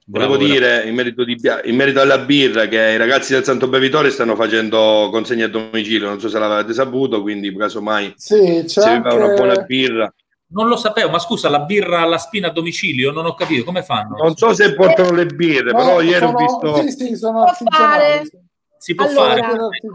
[0.07, 3.69] Volevo Bravo, dire in merito, di, in merito alla birra che i ragazzi del Santo
[3.69, 8.81] Bevitore stanno facendo consegne a domicilio, non so se l'avete saputo, quindi casomai Sì, c'è
[8.81, 10.15] se vi va una anche- buona birra.
[10.47, 13.11] Non lo sapevo, ma scusa, la birra alla spina a domicilio?
[13.13, 14.17] Non ho capito, come fanno?
[14.17, 16.83] Non so se portano le birre, No, però ieri ho sono- visto...
[16.83, 18.03] Sì, sì, sono Può artigianali.
[18.03, 18.31] fare?
[18.79, 19.41] Si può Allora, fare?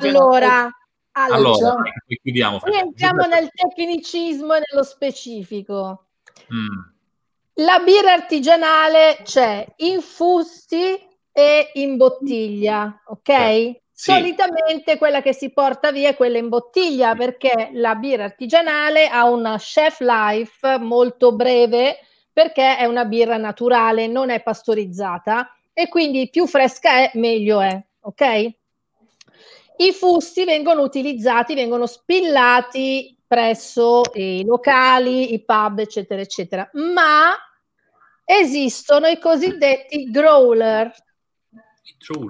[0.02, 0.70] allora,
[1.12, 1.36] allora,
[1.72, 1.84] Allora,
[2.22, 2.60] chiudiamo.
[2.64, 6.06] Entriamo nel tecnicismo e nello specifico.
[6.54, 6.98] Mm.
[7.60, 10.98] La birra artigianale c'è in fusti
[11.30, 13.82] e in bottiglia, ok?
[13.92, 14.12] Sì.
[14.12, 19.26] Solitamente quella che si porta via è quella in bottiglia perché la birra artigianale ha
[19.26, 21.98] una chef life molto breve
[22.32, 27.78] perché è una birra naturale, non è pastorizzata e quindi più fresca è, meglio è,
[28.00, 28.54] ok?
[29.80, 37.36] I fusti vengono utilizzati, vengono spillati presso i locali, i pub, eccetera, eccetera, ma
[38.32, 40.94] esistono i cosiddetti growler,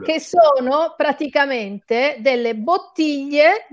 [0.05, 3.67] che sono praticamente delle bottiglie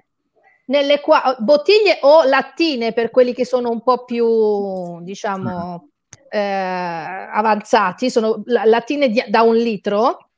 [0.66, 5.90] nelle qua- bottiglie o lattine per quelli che sono un po' più, diciamo,
[6.28, 10.30] eh, avanzati, sono la- lattine di- da un litro,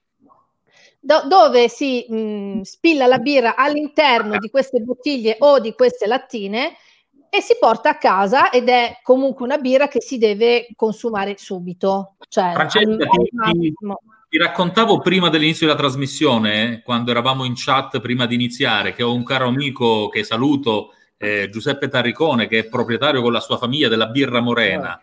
[1.00, 6.76] do- dove si mh, spilla la birra all'interno di queste bottiglie o di queste lattine
[7.30, 12.14] e si porta a casa ed è comunque una birra che si deve consumare subito.
[12.28, 13.74] Cioè, Francesca, al- ti,
[14.28, 19.02] ti- raccontavo prima dell'inizio della trasmissione, eh, quando eravamo in chat prima di iniziare, che
[19.02, 23.58] ho un caro amico che saluto, eh, Giuseppe Tarricone, che è proprietario con la sua
[23.58, 25.00] famiglia della Birra Morena.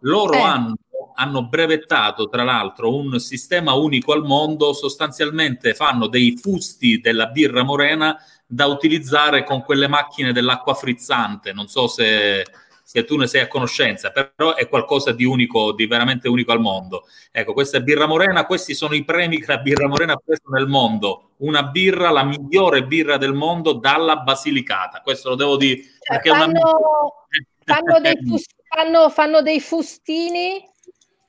[0.00, 0.40] Loro Eh.
[0.40, 0.76] hanno,
[1.14, 7.62] hanno brevettato, tra l'altro, un sistema unico al mondo, sostanzialmente fanno dei fusti della birra
[7.62, 8.16] morena
[8.46, 11.52] da utilizzare con quelle macchine dell'acqua frizzante.
[11.52, 12.44] Non so se,
[12.82, 16.60] se tu ne sei a conoscenza, però è qualcosa di unico, di veramente unico al
[16.60, 17.06] mondo.
[17.32, 20.48] Ecco, questa è birra morena, questi sono i premi che la birra morena ha preso
[20.50, 21.32] nel mondo.
[21.38, 25.00] Una birra, la migliore birra del mondo dalla Basilicata.
[25.00, 26.44] Questo lo devo dire Cioè, perché è una...
[26.44, 27.26] fanno,
[27.64, 30.64] fanno dei fus- fanno- fanno dei fustini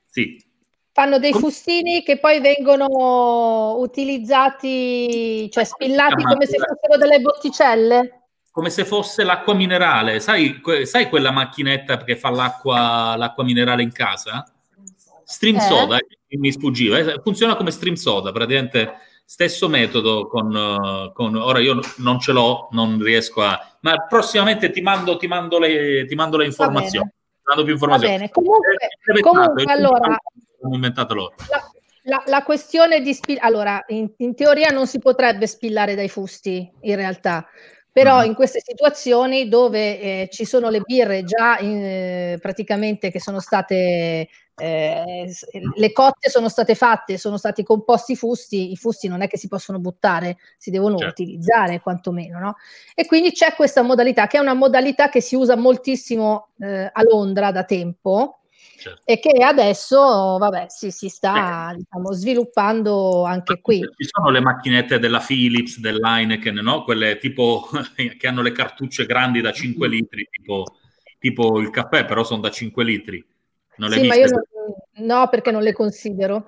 [0.10, 0.44] Sì,
[0.98, 8.22] fanno dei fustini che poi vengono utilizzati, cioè spillati come se fossero delle botticelle.
[8.52, 10.20] come se fosse l'acqua minerale.
[10.20, 14.44] Sai, sai quella macchinetta che fa l'acqua, l'acqua minerale in casa?
[15.24, 15.60] Stream Eh?
[15.60, 16.98] soda, eh, mi sfuggiva.
[16.98, 22.32] eh, Funziona come stream soda, praticamente stesso metodo con, eh, con- ora io non ce
[22.32, 27.06] l'ho, non riesco a ma prossimamente ti mando, ti mando le, ti mando le informazioni.
[27.08, 28.18] Ti mando più Va informazioni.
[28.18, 30.18] bene, comunque, brevettato, comunque allora
[30.60, 31.36] l'hanno inventato loro.
[31.50, 31.72] la,
[32.04, 36.72] la- la questione di spillare, allora in, in teoria non si potrebbe spillare dai fusti
[36.82, 37.46] in realtà,
[37.92, 43.20] però in queste situazioni dove eh, ci sono le birre già in, eh, praticamente che
[43.20, 44.30] sono state
[44.60, 45.32] eh,
[45.76, 49.38] le cotte sono state fatte, sono stati composti i fusti, i fusti non è che
[49.38, 51.22] si possono buttare, si devono Certo.
[51.22, 52.56] utilizzare quantomeno, no?
[52.96, 57.04] E quindi c'è questa modalità che è una modalità che si usa moltissimo eh, a
[57.04, 58.40] Londra da tempo
[58.78, 59.02] Certo.
[59.06, 63.80] e che adesso vabbè, si, si sta diciamo, sviluppando anche qui.
[63.80, 66.84] Ci sono le macchinette della Philips, dell'Heineken, no?
[66.84, 67.68] Quelle tipo
[68.18, 70.64] che hanno le cartucce grandi da 5 litri, tipo,
[71.18, 73.26] tipo il caffè, però sono da 5 litri.
[73.78, 74.30] Non le Sì, ma viste?
[74.30, 74.44] io
[74.96, 76.46] non, no, perché non le considero.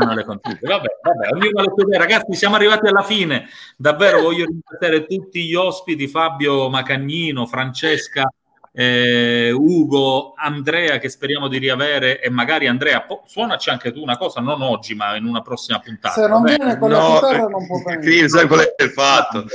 [0.00, 0.76] Ah, non le considero.
[0.76, 1.98] Vabbè, vabbè, ognuno sue idee.
[1.98, 3.46] Ragazzi, siamo arrivati alla fine.
[3.76, 8.28] Davvero voglio ringraziare tutti gli ospiti, Fabio Macagnino, Francesca,
[8.72, 14.16] eh, Ugo, Andrea, che speriamo di riavere, e magari Andrea, po- suonaci anche tu una
[14.16, 16.20] cosa, non oggi, ma in una prossima puntata.
[16.20, 18.00] Se non viene con la No, chitarra non può venire.
[18.00, 19.46] Chris, sai qual è il fatto?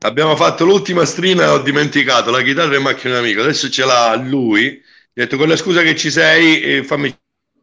[0.00, 3.40] Abbiamo fatto l'ultima stream e ho dimenticato la chitarra e macchina amico.
[3.40, 4.68] Adesso ce l'ha lui.
[4.68, 7.12] Ho detto con la scusa che ci sei, eh, fammi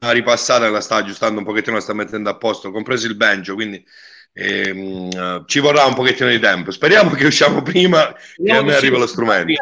[0.01, 3.53] una ripassata, la sta aggiustando un pochettino, la sta mettendo a posto, compreso il banjo,
[3.53, 3.81] quindi
[4.33, 6.71] ehm, eh, ci vorrà un pochettino di tempo.
[6.71, 9.53] Speriamo che usciamo prima che a me arriva lo strumento.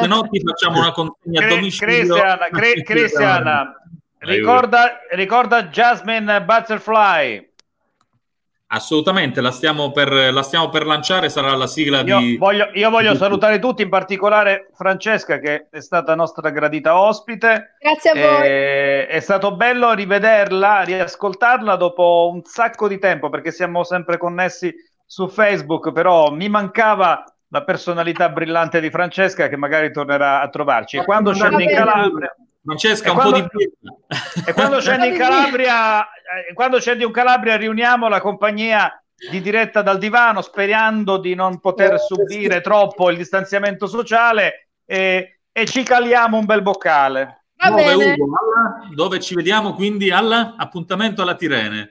[0.00, 2.14] Se no ti facciamo una consegna a domicilio.
[2.14, 3.78] Cristian, Cre- Cristian, Aiuto.
[4.20, 7.47] ricorda, ricorda Jasmine Butterfly.
[8.70, 12.36] Assolutamente, la stiamo, per, la stiamo per lanciare, sarà la sigla Io di...
[12.36, 17.76] voglio, io voglio salutare tutti, in particolare Francesca, che è stata nostra gradita ospite.
[17.80, 18.46] Grazie a voi.
[18.46, 24.74] Eh, è stato bello rivederla, riascoltarla dopo un sacco di tempo, perché siamo sempre connessi
[25.06, 30.98] su Facebook, però mi mancava la personalità brillante di Francesca che magari tornerà a trovarci.
[30.98, 32.36] E quando scende in Calabria...
[32.68, 33.46] Francesca, E un po' di
[34.46, 39.80] E quando scendi in Calabria, eh, quando scendi in Calabria riuniamo la compagnia di diretta
[39.80, 46.36] dal divano sperando di non poter subire troppo il distanziamento sociale e, e ci caliamo
[46.36, 47.44] un bel boccale.
[47.56, 48.12] Va Dove, bene.
[48.12, 48.24] Ugo?
[48.38, 51.90] Alla- dove ci vediamo quindi all'appuntamento alla Tirene.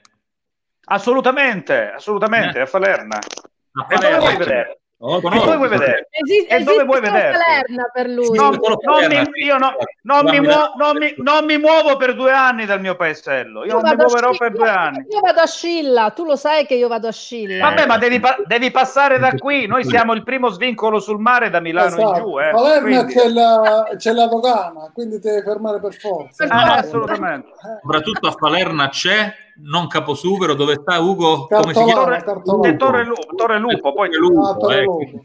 [0.90, 3.18] Assolutamente, assolutamente, a Falerna.
[3.18, 5.20] A E Palermo.
[5.20, 5.28] vedere?
[5.30, 6.08] Oh, E dove vuoi vedere?
[6.10, 7.00] Esi- E dove esiste vuoi?
[7.00, 8.36] Palerna per lui.
[8.36, 12.16] Non, solo non mi, io no- non, mi muo- non mi- non mi muovo per
[12.16, 13.64] due anni dal mio paesello.
[13.64, 15.06] Io non mi muoverò Scilla- per due anni.
[15.08, 17.68] Io vado a Scilla, tu lo sai che io vado a Scilla.
[17.68, 19.66] Vabbè, ma devi, pa- devi passare da qui.
[19.66, 22.18] Noi siamo il primo svincolo sul mare da Milano in Esatto.
[22.20, 22.40] giù.
[22.40, 22.50] Eh.
[22.50, 26.44] Palermo c'è, la, c'è la dogana, quindi devi fermare per forza.
[26.48, 27.52] Ah, assolutamente.
[27.82, 31.46] Soprattutto a Palerna c'è, non Caposuvero, dove sta Ugo?
[31.46, 32.16] Come si chiama?
[32.22, 32.64] Cartolano.
[32.64, 34.98] E Torre, Lu- Torre Lupo, poi Ah, Torre ecco.
[34.98, 35.22] Lupo.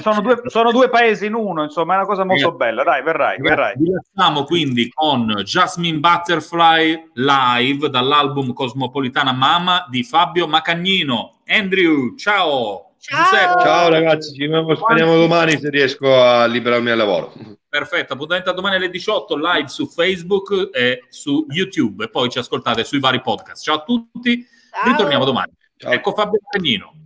[0.00, 2.82] sono due, sono due paesi in uno, insomma, è una cosa molto Ragazzi, bella.
[2.82, 3.74] Dai, verrai, verrai.
[3.76, 11.40] Vi lasciamo quindi con Jasmine Butterfly live dall'album Cosmopolitana Mama di Fabio Macagnino.
[11.46, 12.86] Andrew, ciao!
[13.00, 17.32] Giuseppe, Ciao ragazzi, ci vediamo speriamo domani se riesco a liberarmi al lavoro.
[17.70, 22.38] Perfetto, appuntamento a domani alle 18 live su Facebook e su YouTube e poi ci
[22.38, 23.62] ascoltate sui vari podcast.
[23.62, 24.90] Ciao a tutti, Ciao.
[24.90, 25.52] ritorniamo domani.
[25.76, 25.92] Ciao.
[25.92, 26.98] Ecco Fabio Macagnino.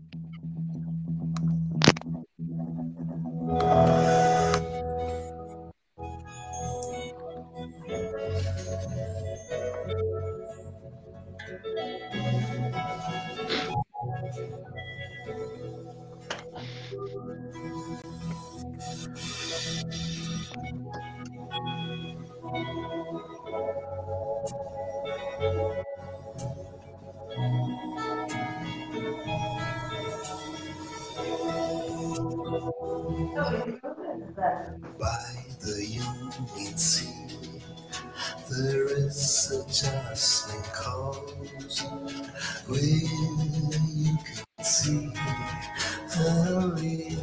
[34.36, 35.84] By the
[36.76, 37.08] Sea,
[38.50, 41.82] there is a jostling cause.
[42.66, 45.12] Where you can see
[46.16, 47.13] a living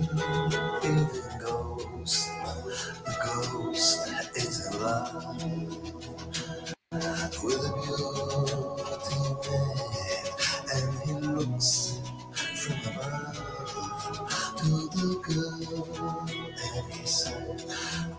[16.02, 17.64] And he said,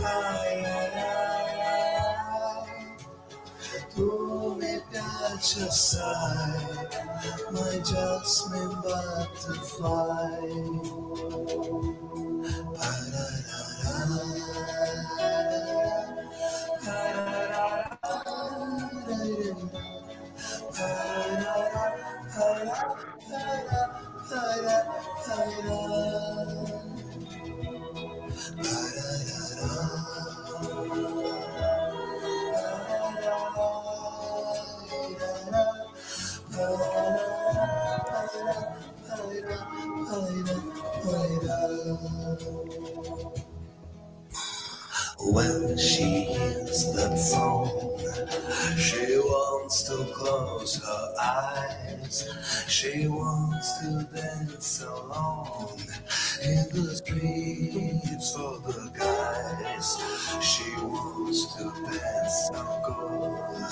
[0.00, 1.19] Ay, ay, ay.
[5.40, 6.86] By your side,
[7.50, 10.40] my Jasmine butterfly.
[45.22, 47.98] When she hears that song,
[48.76, 52.28] she wants to close her eyes.
[52.68, 55.78] She wants to dance alone
[56.42, 59.98] in the streets for the guys.
[60.42, 63.62] She wants to dance so good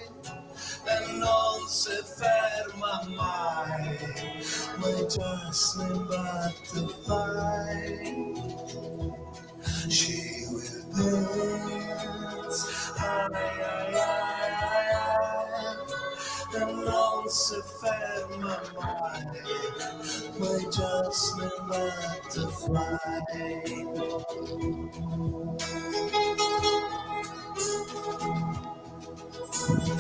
[0.86, 3.98] e non si ferma mai.
[4.78, 7.76] My Jocelyn butterfly,
[9.88, 12.66] she will dance
[12.98, 14.89] ai, ai, ai, ai, ai,
[16.52, 19.24] e non si ferma mai.
[20.39, 22.98] My Jocelyn butterfly.
[29.52, 29.99] Thank